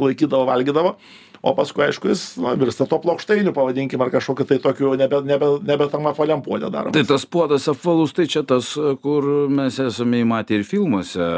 laikydavo, 0.00 0.46
valgydavo. 0.48 0.96
O 1.38 1.52
paskui, 1.54 1.84
aišku, 1.86 2.08
jis 2.10 2.22
na, 2.42 2.56
virsta 2.58 2.82
to 2.90 2.98
plokštainiu, 2.98 3.52
pavadinkim, 3.54 4.00
ar 4.02 4.10
kažkokiu 4.10 4.48
tai 4.48 4.56
tokiu, 4.64 4.96
nebe, 4.98 5.20
nebe, 5.22 5.52
nebe 5.68 5.86
tam 5.92 6.08
apvaliam 6.10 6.40
puodė 6.42 6.66
darom. 6.74 6.90
Tai 6.96 7.04
tas 7.06 7.22
puodas 7.30 7.68
apvalus, 7.70 8.10
tai 8.16 8.26
čia 8.26 8.42
tas, 8.42 8.72
kur 9.04 9.28
mes 9.46 9.78
esame 9.84 10.24
įmatę 10.24 10.58
ir 10.58 10.64
filmuose, 10.66 11.28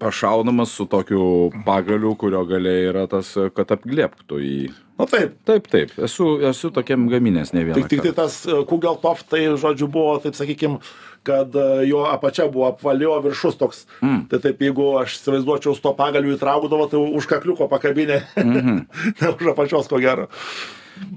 pašaunamas 0.00 0.72
su 0.78 0.86
tokiu 0.88 1.50
pagaliu, 1.66 2.14
kurio 2.16 2.44
galiai 2.48 2.86
yra 2.88 3.04
tas, 3.10 3.34
kad 3.56 3.74
apglėptų 3.76 4.40
į... 4.40 4.54
Na 4.98 5.06
taip, 5.06 5.36
Taip, 5.46 5.68
taip, 5.70 5.92
esu, 6.02 6.38
esu 6.48 6.72
tokiam 6.74 7.04
gaminęs 7.10 7.52
ne 7.54 7.66
vieną. 7.68 7.76
tik, 7.82 7.90
tik 7.92 8.06
tai 8.08 8.12
tas 8.16 8.40
Kugeltof, 8.66 9.26
tai 9.30 9.44
žodžiu 9.60 9.86
buvo, 9.92 10.16
taip 10.24 10.34
sakykim, 10.38 10.78
kad 11.26 11.54
e, 11.56 11.86
jo 11.88 12.04
apačia 12.08 12.46
buvo 12.50 12.66
apvali, 12.70 13.06
o 13.08 13.16
viršus 13.24 13.58
toks. 13.60 13.84
Mm. 14.02 14.26
Tai 14.30 14.40
taip, 14.44 14.60
jeigu 14.64 14.88
aš 15.00 15.18
įsivaizduočiau, 15.18 15.74
su 15.76 15.82
to 15.84 15.92
pagaliu 15.98 16.34
įtraukdavo, 16.36 16.88
tai 16.92 17.00
už 17.20 17.26
kakliuko 17.30 17.68
pakabinė, 17.70 18.22
Mhm. 18.36 18.78
ne 19.20 19.32
už 19.34 19.50
apačios, 19.54 19.88
ko 19.90 20.00
gero. 20.02 20.28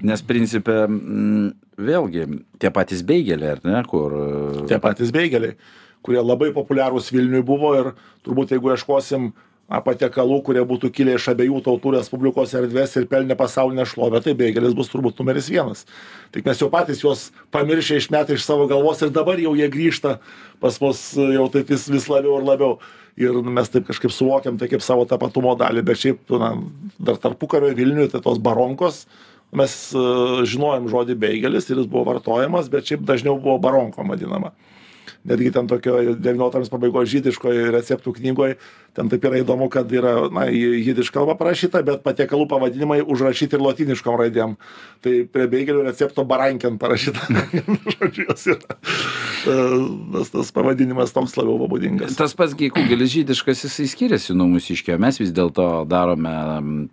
Nes 0.02 0.22
principė, 0.22 0.84
mm, 0.86 1.48
vėlgi, 1.82 2.26
tie 2.62 2.70
patys 2.70 3.02
beigeliai, 3.02 3.56
ar 3.56 3.62
ne, 3.66 3.80
kur... 3.90 4.12
e, 4.14 4.66
Tie 4.70 4.78
patys 4.82 5.10
beigeliai, 5.14 5.56
kurie 6.06 6.22
labai 6.22 6.52
populiarūs 6.54 7.10
Vilniui 7.14 7.42
buvo 7.46 7.72
ir 7.78 7.92
turbūt 8.26 8.54
jeigu 8.54 8.70
ieškosim 8.74 9.32
patiekalų, 9.80 10.42
kurie 10.44 10.62
būtų 10.68 10.90
kilę 10.92 11.14
iš 11.16 11.30
abiejų 11.32 11.62
tautų 11.64 11.94
Respublikos 11.94 12.52
erdvės 12.58 12.96
ir 12.98 13.06
pelnė 13.08 13.36
pasaulinę 13.38 13.86
šlovę, 13.88 14.20
tai 14.24 14.34
beigelis 14.36 14.74
bus 14.76 14.90
turbūt 14.92 15.22
numeris 15.22 15.48
vienas. 15.48 15.86
Tik 16.34 16.44
mes 16.48 16.60
jau 16.60 16.68
patys 16.72 17.00
juos 17.00 17.30
pamiršę 17.54 18.00
išmetę 18.02 18.36
iš 18.36 18.44
savo 18.44 18.66
galvos 18.68 19.00
ir 19.00 19.12
dabar 19.14 19.40
jau 19.40 19.54
jie 19.56 19.70
grįžta 19.72 20.18
pas 20.60 20.76
mus 20.82 21.00
jau 21.16 21.48
taip 21.54 21.72
vis, 21.72 21.88
vis 21.88 22.08
labiau 22.12 22.36
ir 22.40 22.48
labiau. 22.50 22.76
Ir 23.20 23.36
mes 23.44 23.68
taip 23.68 23.88
kažkaip 23.88 24.12
suvokiam 24.12 24.56
tai 24.60 24.68
kaip 24.72 24.84
savo 24.84 25.04
tapatumo 25.08 25.52
dalį, 25.60 25.84
bet 25.84 26.00
šiaip, 26.00 26.32
na, 26.40 26.54
dar 26.96 27.20
tarpukario 27.20 27.72
Vilniui, 27.76 28.08
tai 28.12 28.22
tos 28.24 28.40
baronkos, 28.40 29.06
mes 29.52 29.72
uh, 29.92 30.40
žinojom 30.48 30.88
žodį 30.88 31.18
beigelis 31.20 31.68
ir 31.68 31.82
jis 31.82 31.90
buvo 31.92 32.06
vartojamas, 32.08 32.72
bet 32.72 32.88
šiaip 32.88 33.04
dažniau 33.08 33.36
buvo 33.40 33.58
baronko 33.60 34.04
vadinama 34.08 34.54
netgi 35.24 35.52
ten 35.54 35.68
tokio 35.70 35.98
devyniolikto 36.14 36.58
amžiaus 36.58 36.72
pabaigoj 36.72 37.06
žydiškoj 37.12 37.60
receptų 37.74 38.14
knygoj 38.18 38.56
ten 38.96 39.08
taip 39.12 39.24
yra 39.28 39.40
įdomu 39.40 39.68
kad 39.72 39.90
yra 39.92 40.28
na 40.32 40.46
jidiš 40.52 41.10
kalba 41.14 41.36
parašyta 41.38 41.82
bet 41.86 42.02
patiekalų 42.04 42.46
pavadinimai 42.50 43.00
užrašyti 43.02 43.56
ir 43.56 43.64
lotyniškom 43.64 44.18
raidėm. 44.20 44.56
Tai 45.02 45.14
prie 45.32 45.46
beigelių 45.50 45.86
recepto 45.86 46.24
baranken 46.28 46.78
parašyta. 46.82 47.24
Žodžiu 47.96 48.28
jos 48.28 48.46
yra. 48.54 48.78
E, 49.42 49.56
tas, 50.14 50.32
tas 50.34 50.52
pavadinimas 50.54 51.14
toks 51.14 51.34
labiau 51.40 51.68
būdingas 51.70 52.16
Tas 52.18 52.36
pats 52.38 52.54
gi 52.58 52.70
kugelis 52.74 53.14
žydiškas, 53.16 53.64
jisai 53.66 53.88
skiriasi 53.90 54.36
nuo 54.36 54.46
mūsiškio. 54.52 54.98
Mes 55.02 55.18
vis 55.20 55.32
dėlto 55.34 55.68
darome 55.90 56.34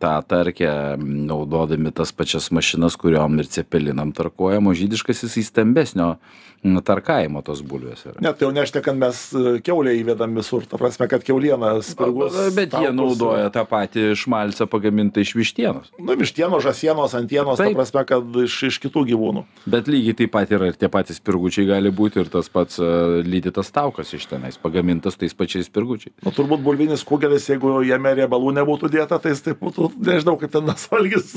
tą 0.02 0.16
tarkę, 0.30 0.72
naudodami 1.00 1.94
tas 1.96 2.14
pačias 2.16 2.50
mašinas, 2.56 2.98
kuriuom 3.00 3.42
ir 3.44 3.52
cepelinam 3.52 4.14
tarkuojam, 4.16 4.72
o 4.72 4.78
žydiškas 4.78 5.28
jisai 5.28 5.46
stambesnio 5.46 6.14
tarkavimo 6.60 7.42
tos 7.46 7.62
bulvės 7.64 8.04
yra. 8.04 8.18
net 8.20 8.42
jau 8.44 8.50
nešti 8.52 8.82
kad 8.84 8.98
mes 9.00 9.22
e, 9.32 9.60
kiaulę 9.64 9.94
įvedam 10.02 10.36
visur. 10.36 10.66
Ta 10.68 10.78
prasme 10.82 11.08
kad 11.08 11.24
kiauliena 11.24 11.78
spirgus 11.92 12.38
Bet 12.56 12.74
jie 12.78 12.92
naudoja 12.96 13.50
tą 13.54 13.64
patį 13.70 14.06
šmalcą 14.20 14.68
pagamintą 14.70 15.22
iš 15.26 15.34
vištienos. 15.38 15.90
nu 16.00 16.16
vištienos 16.20 16.64
žąsienos 16.64 17.16
antienos 17.18 17.58
ta 17.58 17.66
Taip. 17.68 17.76
prasme 17.78 18.06
kad 18.06 18.40
iš 18.46 18.58
iš 18.70 18.80
kitų 18.86 19.06
gyvūnų 19.12 19.44
Bet 19.66 19.88
lygiai 19.92 20.16
taip 20.22 20.32
pat 20.38 20.52
yra 20.56 20.70
ir 20.72 20.78
tie 20.80 20.90
patys 20.92 21.20
pirgučiai 21.20 21.68
gali 21.70 21.92
būti 21.92 22.22
ir 22.24 22.30
tas 22.32 22.50
pats 22.50 22.80
uh, 22.80 23.20
lydytas 23.26 23.72
taukas 23.76 24.14
iš 24.14 24.26
tenais, 24.30 24.58
pagamintas 24.58 25.18
tais 25.20 25.34
pačiais 25.34 25.70
pirgučiais. 25.70 26.14
Nu, 26.26 26.32
turbūt 26.36 26.62
bulvinis 26.66 27.04
kugelis, 27.08 27.48
jeigu 27.50 27.82
jame 27.88 28.14
riebalų 28.18 28.54
nebūtų 28.60 28.90
dėta, 28.94 29.20
tai 29.22 29.32
jis 29.34 29.42
taip 29.46 29.60
būtų, 29.64 29.92
nežinau, 30.06 30.38
kaip 30.42 30.52
ten 30.54 30.66
nasalgis 30.70 31.36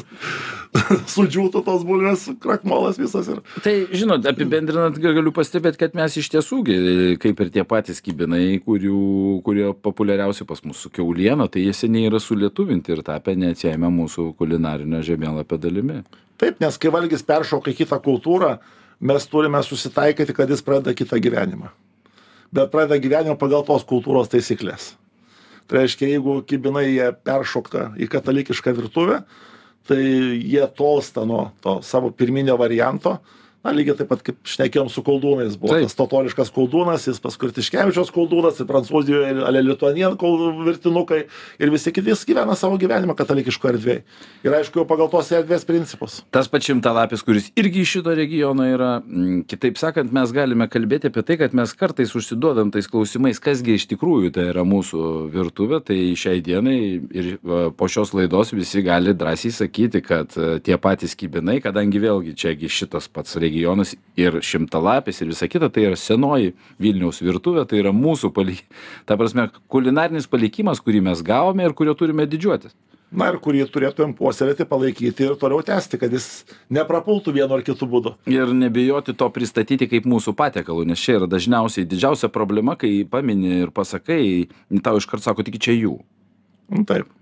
sudžiūtų 1.15 1.63
tos 1.67 1.85
bulvės, 1.87 2.27
krakmolas 2.43 2.99
visas 3.01 3.29
ir. 3.33 3.41
Tai, 3.65 3.75
žinot, 3.93 4.25
apibendrinant, 4.29 4.97
ga- 5.03 5.13
galiu 5.17 5.33
pastebėti, 5.35 5.81
kad 5.83 5.97
mes 5.99 6.17
iš 6.21 6.31
tiesų, 6.33 6.63
kaip 7.23 7.43
ir 7.45 7.51
tie 7.55 7.65
patys 7.69 8.01
kibinai, 8.05 8.59
kurių, 8.65 9.41
kurie 9.47 9.69
populiariausi 9.85 10.42
pas 10.49 10.63
mūsų 10.65 10.91
keuliena, 10.97 11.49
tai 11.51 11.65
jie 11.67 11.75
seniai 11.77 12.09
yra 12.11 12.21
sulietuvinti 12.23 12.95
ir 12.95 13.03
tapę 13.07 13.35
neatsiejama 13.39 13.91
mūsų 13.93 14.33
kulinarinio 14.39 15.03
žemėlapio 15.07 15.59
dalimi. 15.61 16.01
Taip, 16.41 16.59
nes 16.63 16.79
kai 16.81 16.93
valgys 16.95 17.25
peršoka 17.27 17.73
į 17.73 17.79
kitą 17.83 17.99
kultūrą, 18.03 18.57
mes 19.03 19.29
turime 19.31 19.63
susitaikyti, 19.67 20.35
kad 20.37 20.51
jis 20.51 20.65
pradeda 20.65 20.95
kitą 20.99 21.21
gyvenimą. 21.23 21.71
Bet 22.53 22.73
pradeda 22.73 22.99
gyvenimą 23.03 23.39
pagal 23.41 23.65
tos 23.69 23.87
kultūros 23.89 24.31
taisyklės. 24.33 24.93
Tai 25.71 25.81
reiškia, 25.81 26.09
jeigu 26.11 26.41
kibinai 26.45 26.89
jie 26.89 27.13
peršokta 27.25 27.93
į 27.97 28.09
katalikišką 28.13 28.75
virtuvę, 28.77 29.23
tai 29.89 30.03
jie 30.03 30.65
tolsta 30.77 31.25
nuo 31.27 31.51
to 31.63 31.79
savo 31.87 32.11
pirminio 32.15 32.59
varianto, 32.61 33.17
na 33.63 33.73
lygiai 33.75 33.97
taip 33.99 34.11
pat 34.11 34.23
kaip 34.27 34.39
šnekėjom 34.49 34.91
su 34.91 35.05
koldūnais 35.07 35.55
buvo 35.61 35.79
tas 35.85 35.95
totoriškas 35.99 36.51
koldūnas 36.55 37.07
jis 37.07 37.21
paskui 37.23 37.49
ir 37.49 37.55
tiškevičiaus 37.59 38.11
koldūnas 38.15 38.59
ir 38.59 38.69
prancūzijoje 38.71 39.37
ale 39.47 39.63
lituanien 39.63 40.17
kol 40.19 40.51
virtinukai 40.67 41.21
ir 41.63 41.73
visi 41.75 41.93
kiti 41.95 42.11
jis 42.11 42.25
gyvena 42.27 42.57
savo 42.59 42.79
gyvenimą 42.81 43.15
katalikiškoj 43.19 43.75
erdvėj. 43.75 44.01
Ir 44.43 44.57
aišku 44.59 44.83
jau 44.83 44.87
pagal 44.89 45.11
tos 45.13 45.31
erdvės 45.35 45.67
principus. 45.69 46.21
Tas 46.35 46.51
pats 46.51 46.67
šimtalapis 46.67 47.23
kuris 47.27 47.51
irgi 47.59 47.85
iš 47.85 47.97
šito 47.99 48.17
regiono 48.19 48.67
yra 48.67 48.91
mm, 49.01 49.45
kitaip 49.51 49.79
sakant 49.81 50.11
mes 50.15 50.35
galime 50.35 50.67
kalbėti 50.71 51.13
apie 51.13 51.23
tai 51.27 51.39
kad 51.41 51.55
mes 51.55 51.75
kartais 51.79 52.15
užsiduodam 52.19 52.73
tais 52.75 52.91
klausimais 52.91 53.41
kas 53.43 53.63
gi 53.63 53.79
iš 53.79 53.87
tikrųjų 53.95 54.33
tai 54.35 54.49
yra 54.51 54.67
mūsų 54.67 55.05
virtuvė 55.33 55.83
tai 55.87 56.01
šiai 56.19 56.43
dienai 56.45 56.79
ir 57.15 57.31
po 57.79 57.91
šios 57.91 58.15
laidos 58.17 58.51
visi 58.57 58.83
gali 58.83 59.15
drąsiai 59.15 59.55
sakyti 59.55 60.03
kad 60.05 60.35
e, 60.37 60.59
tie 60.65 60.79
patys 60.83 61.15
kibinai 61.19 61.61
kadangi 61.63 62.03
vėlgi 62.03 62.35
čiagi 62.39 62.71
šitas 62.73 63.09
pats 63.13 63.39
regionas 63.53 63.95
ir 64.17 64.41
šimtalapis 64.41 65.21
ir 65.21 65.33
visa 65.33 65.49
kita 65.49 65.69
tai 65.69 65.87
yra 65.91 65.97
senoji 65.97 66.55
vilniaus 66.81 67.21
virtuvė 67.23 67.67
tai 67.69 67.83
yra 67.83 67.93
mūsų 67.93 68.33
pali 68.33 68.57
ta 69.07 69.19
prasme 69.21 69.51
kulinarinis 69.69 70.29
palikimas 70.31 70.81
kurį 70.81 71.05
mes 71.11 71.23
gavome 71.23 71.65
ir 71.65 71.77
kuriuo 71.77 71.95
turime 71.99 72.27
didžiuotis. 72.27 72.75
Na 73.13 73.27
ir 73.29 73.37
kurį 73.45 73.67
turėtumėm 73.69 74.15
puoselėti 74.17 74.65
palaikyti 74.65 75.27
ir 75.27 75.35
toliau 75.37 75.61
tęsti 75.61 76.01
kad 76.01 76.15
jis 76.17 76.47
neprapultų 76.73 77.35
vienu 77.37 77.59
ar 77.59 77.65
kitu 77.67 77.85
būdu. 77.85 78.15
Ir 78.33 78.55
nebijoti 78.57 79.13
to 79.13 79.29
pristatyti 79.29 79.89
kaip 79.91 80.09
mūsų 80.09 80.33
patiekalu 80.39 80.87
nes 80.89 81.01
čia 81.01 81.19
yra 81.21 81.29
dažniausiai 81.29 81.89
didžiausia 81.89 82.33
problema 82.33 82.79
kai 82.81 83.03
pamini 83.05 83.67
ir 83.67 83.75
pasakai 83.77 84.23
tau 84.81 84.97
iškart 84.97 85.29
sako 85.29 85.45
taigi 85.45 85.61
čia 85.69 85.77
jų. 85.77 85.99
Nu, 86.73 86.87
taip 86.89 87.13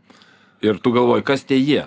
ir 0.65 0.81
tu 0.83 0.93
galvoji 0.95 1.25
kas 1.27 1.45
tie 1.49 1.59
jie? 1.61 1.87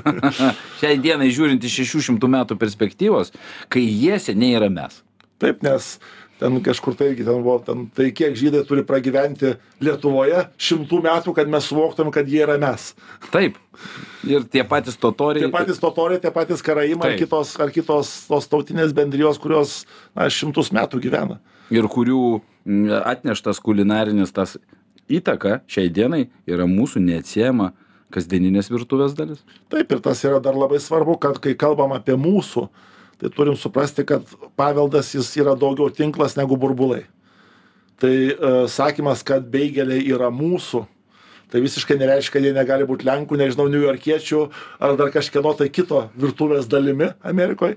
Šiai 0.80 1.00
dienai 1.02 1.32
žiūrint 1.34 1.64
iš 1.64 1.80
šešių 1.80 2.04
šimtų 2.10 2.30
metų 2.36 2.58
perspektyvos 2.60 3.34
kai 3.72 3.84
jie 3.86 4.20
seniai 4.22 4.56
yra 4.60 4.70
mes. 4.72 5.02
Taip 5.42 5.62
nes 5.66 5.96
ten 6.40 6.58
kažkur 6.64 6.96
tai 6.96 7.10
irgi 7.12 7.24
ten 7.24 7.42
buvo 7.44 7.58
ten 7.64 7.86
tai 7.96 8.10
kiek 8.12 8.36
žydai 8.36 8.62
turi 8.68 8.84
pragyventi 8.86 9.54
lietuvoje 9.84 10.46
šimtų 10.60 11.00
metų 11.06 11.34
kad 11.36 11.50
mes 11.52 11.68
suvoktumėm 11.70 12.12
kad 12.14 12.28
jie 12.28 12.42
yra 12.44 12.58
mes. 12.60 12.92
Taip. 13.32 13.58
Ir 14.26 14.44
tie 14.50 14.64
patys 14.66 14.98
totoriai. 15.00 15.46
Tie 15.46 15.52
patys 15.52 15.80
totoriai 15.80 16.20
tie 16.20 16.32
patys 16.34 16.64
karaimai 16.64 17.12
ar 17.12 17.20
kitos 17.20 17.54
ar 17.60 17.72
kitos 17.72 18.12
tos 18.28 18.48
tautinės 18.52 18.94
bendrijos 18.96 19.40
kurios 19.40 19.84
na 20.16 20.28
šimtus 20.32 20.72
metų 20.76 21.00
gyvena. 21.04 21.40
Ir 21.72 21.88
kurių 21.90 22.38
mm, 22.38 22.92
atneštas 23.02 23.60
kulinarinis 23.64 24.34
tas 24.36 24.56
įtaka 25.08 25.60
šiai 25.70 25.90
dienai 25.92 26.26
yra 26.48 26.66
mūsų 26.68 27.02
neatsiejama 27.02 27.72
kasdieninės 28.14 28.70
virtuvės 28.72 29.16
dalis? 29.18 29.42
Taip 29.72 29.92
ir 29.92 30.02
tas 30.04 30.22
yra 30.26 30.40
dar 30.42 30.58
labai 30.58 30.80
svarbu 30.82 31.18
kad 31.22 31.40
kai 31.42 31.56
kalbam 31.58 31.94
apie 31.96 32.16
mūsų 32.18 32.66
tai 33.20 33.30
turim 33.32 33.56
suprasti 33.56 34.04
kad 34.06 34.26
paveldas 34.58 35.14
jis 35.14 35.30
yra 35.40 35.56
daugiau 35.56 35.88
tinklas 35.90 36.36
negu 36.36 36.58
burbulai. 36.60 37.06
Tai 37.96 38.12
e, 38.12 38.34
sakymas 38.68 39.24
kad 39.24 39.46
beigeliai 39.52 40.04
yra 40.12 40.28
mūsų 40.28 40.84
tai 41.50 41.62
visiškai 41.62 41.96
nereiškia 42.00 42.36
kad 42.36 42.44
jie 42.44 42.52
negali 42.52 42.86
būt 42.88 43.06
lenkų 43.06 43.38
nežinau 43.40 43.68
niujorkiečių 43.72 44.42
ar 44.82 44.96
dar 44.98 45.12
kažkieno 45.14 45.54
tai 45.56 45.70
kito 45.72 46.08
virtuvės 46.18 46.66
dalimi 46.68 47.12
amerikoj 47.24 47.76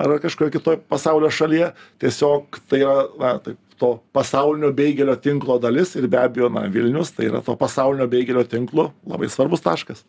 ar 0.00 0.16
kažkokioj 0.22 0.54
kitoj 0.56 0.78
pasaulio 0.88 1.30
šalyje. 1.30 1.72
Tiesiog 2.00 2.62
tai 2.70 2.80
yra 2.82 3.04
na 3.20 3.34
taip 3.44 3.58
to 3.80 3.94
pasaulinio 4.12 4.72
beigelio 4.76 5.16
tinklo 5.16 5.56
dalis 5.58 5.94
ir 5.96 6.06
be 6.10 6.20
abejo 6.20 6.50
na 6.52 6.66
vilnius 6.68 7.14
tai 7.16 7.30
yra 7.30 7.40
to 7.44 7.56
pasaulinio 7.56 8.06
beigelio 8.12 8.44
tinklo 8.44 8.90
labai 9.08 9.30
svarbus 9.32 9.64
taškas. 9.64 10.04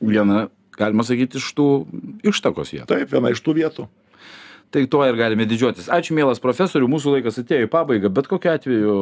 Viena 0.00 0.46
galima 0.78 1.04
sakyt 1.06 1.38
iš 1.40 1.48
tų 1.56 1.68
ištakos 2.30 2.74
vietų. 2.74 2.88
Taip 2.92 3.12
viena 3.12 3.32
iš 3.34 3.42
tų 3.42 3.56
vietų. 3.58 3.88
Tai 4.74 4.82
tuo 4.90 5.04
ir 5.06 5.16
galime 5.18 5.46
didžiuotis. 5.46 5.86
Ačiū 5.94 6.14
mielas 6.14 6.42
profesoriau 6.42 6.90
mūsų 6.90 7.16
laikas 7.16 7.38
atėjo 7.42 7.66
į 7.66 7.72
pabaigą 7.72 8.10
bet 8.14 8.30
kokiu 8.30 8.52
atveju 8.52 8.96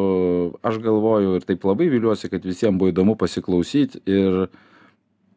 aš 0.65 0.81
galvoju 0.85 1.39
ir 1.39 1.47
taip 1.49 1.65
labai 1.69 1.89
viliuosi 1.93 2.33
kad 2.33 2.45
visiem 2.45 2.81
buvo 2.81 2.93
įdomu 2.93 3.17
pasiklausyt 3.21 4.01
ir 4.05 4.47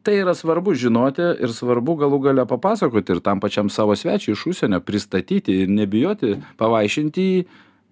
tai 0.06 0.18
yra 0.22 0.32
svarbu 0.36 0.72
žinoti 0.78 1.32
ir 1.44 1.52
svarbu 1.52 1.96
galų 2.00 2.20
gale 2.28 2.44
papasakoti 2.48 3.16
ir 3.16 3.24
tam 3.24 3.40
pačiam 3.44 3.68
savo 3.72 3.96
svečiui 3.96 4.36
iš 4.36 4.46
užsienio 4.52 4.80
pristatyti 4.80 5.62
ir 5.64 5.72
nebijoti 5.72 6.36
pavaišinti 6.60 7.24
jį 7.32 7.40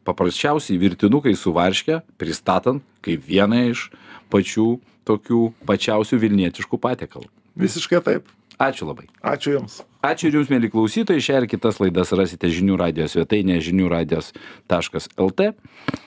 paprasčiausiai 0.07 0.79
virtinukai 0.81 1.35
su 1.39 1.53
varške 1.57 2.01
pristatant 2.21 2.85
kaip 3.05 3.25
vieną 3.27 3.67
iš 3.73 3.89
pačių 4.33 4.69
tokių 5.07 5.43
pačiausių 5.69 6.19
vilnietiškų 6.23 6.81
patiekalų. 6.83 7.29
Visiškai 7.57 8.03
taip. 8.05 8.33
Ačiū 8.57 8.89
labai. 8.89 9.05
Ačiū 9.21 9.53
jums. 9.53 9.83
Ačiū 10.05 10.31
ir 10.31 10.39
jums 10.39 10.49
mieli 10.49 10.71
klausytojai. 10.73 11.21
Šią 11.21 11.43
ir 11.43 11.47
kitas 11.51 11.77
laidas 11.83 12.13
rasite 12.17 12.49
žinių 12.49 12.79
radijo 12.81 13.09
svetainėje 13.13 13.67
žinių 13.69 13.91
radijas 13.93 14.31
taškas 14.71 15.11
lt. 15.21 15.51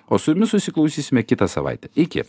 O 0.09 0.17
su 0.17 0.33
jumis 0.33 0.49
susiklausysime 0.55 1.21
kitą 1.27 1.45
savaitę. 1.51 1.91
Iki 1.93 2.25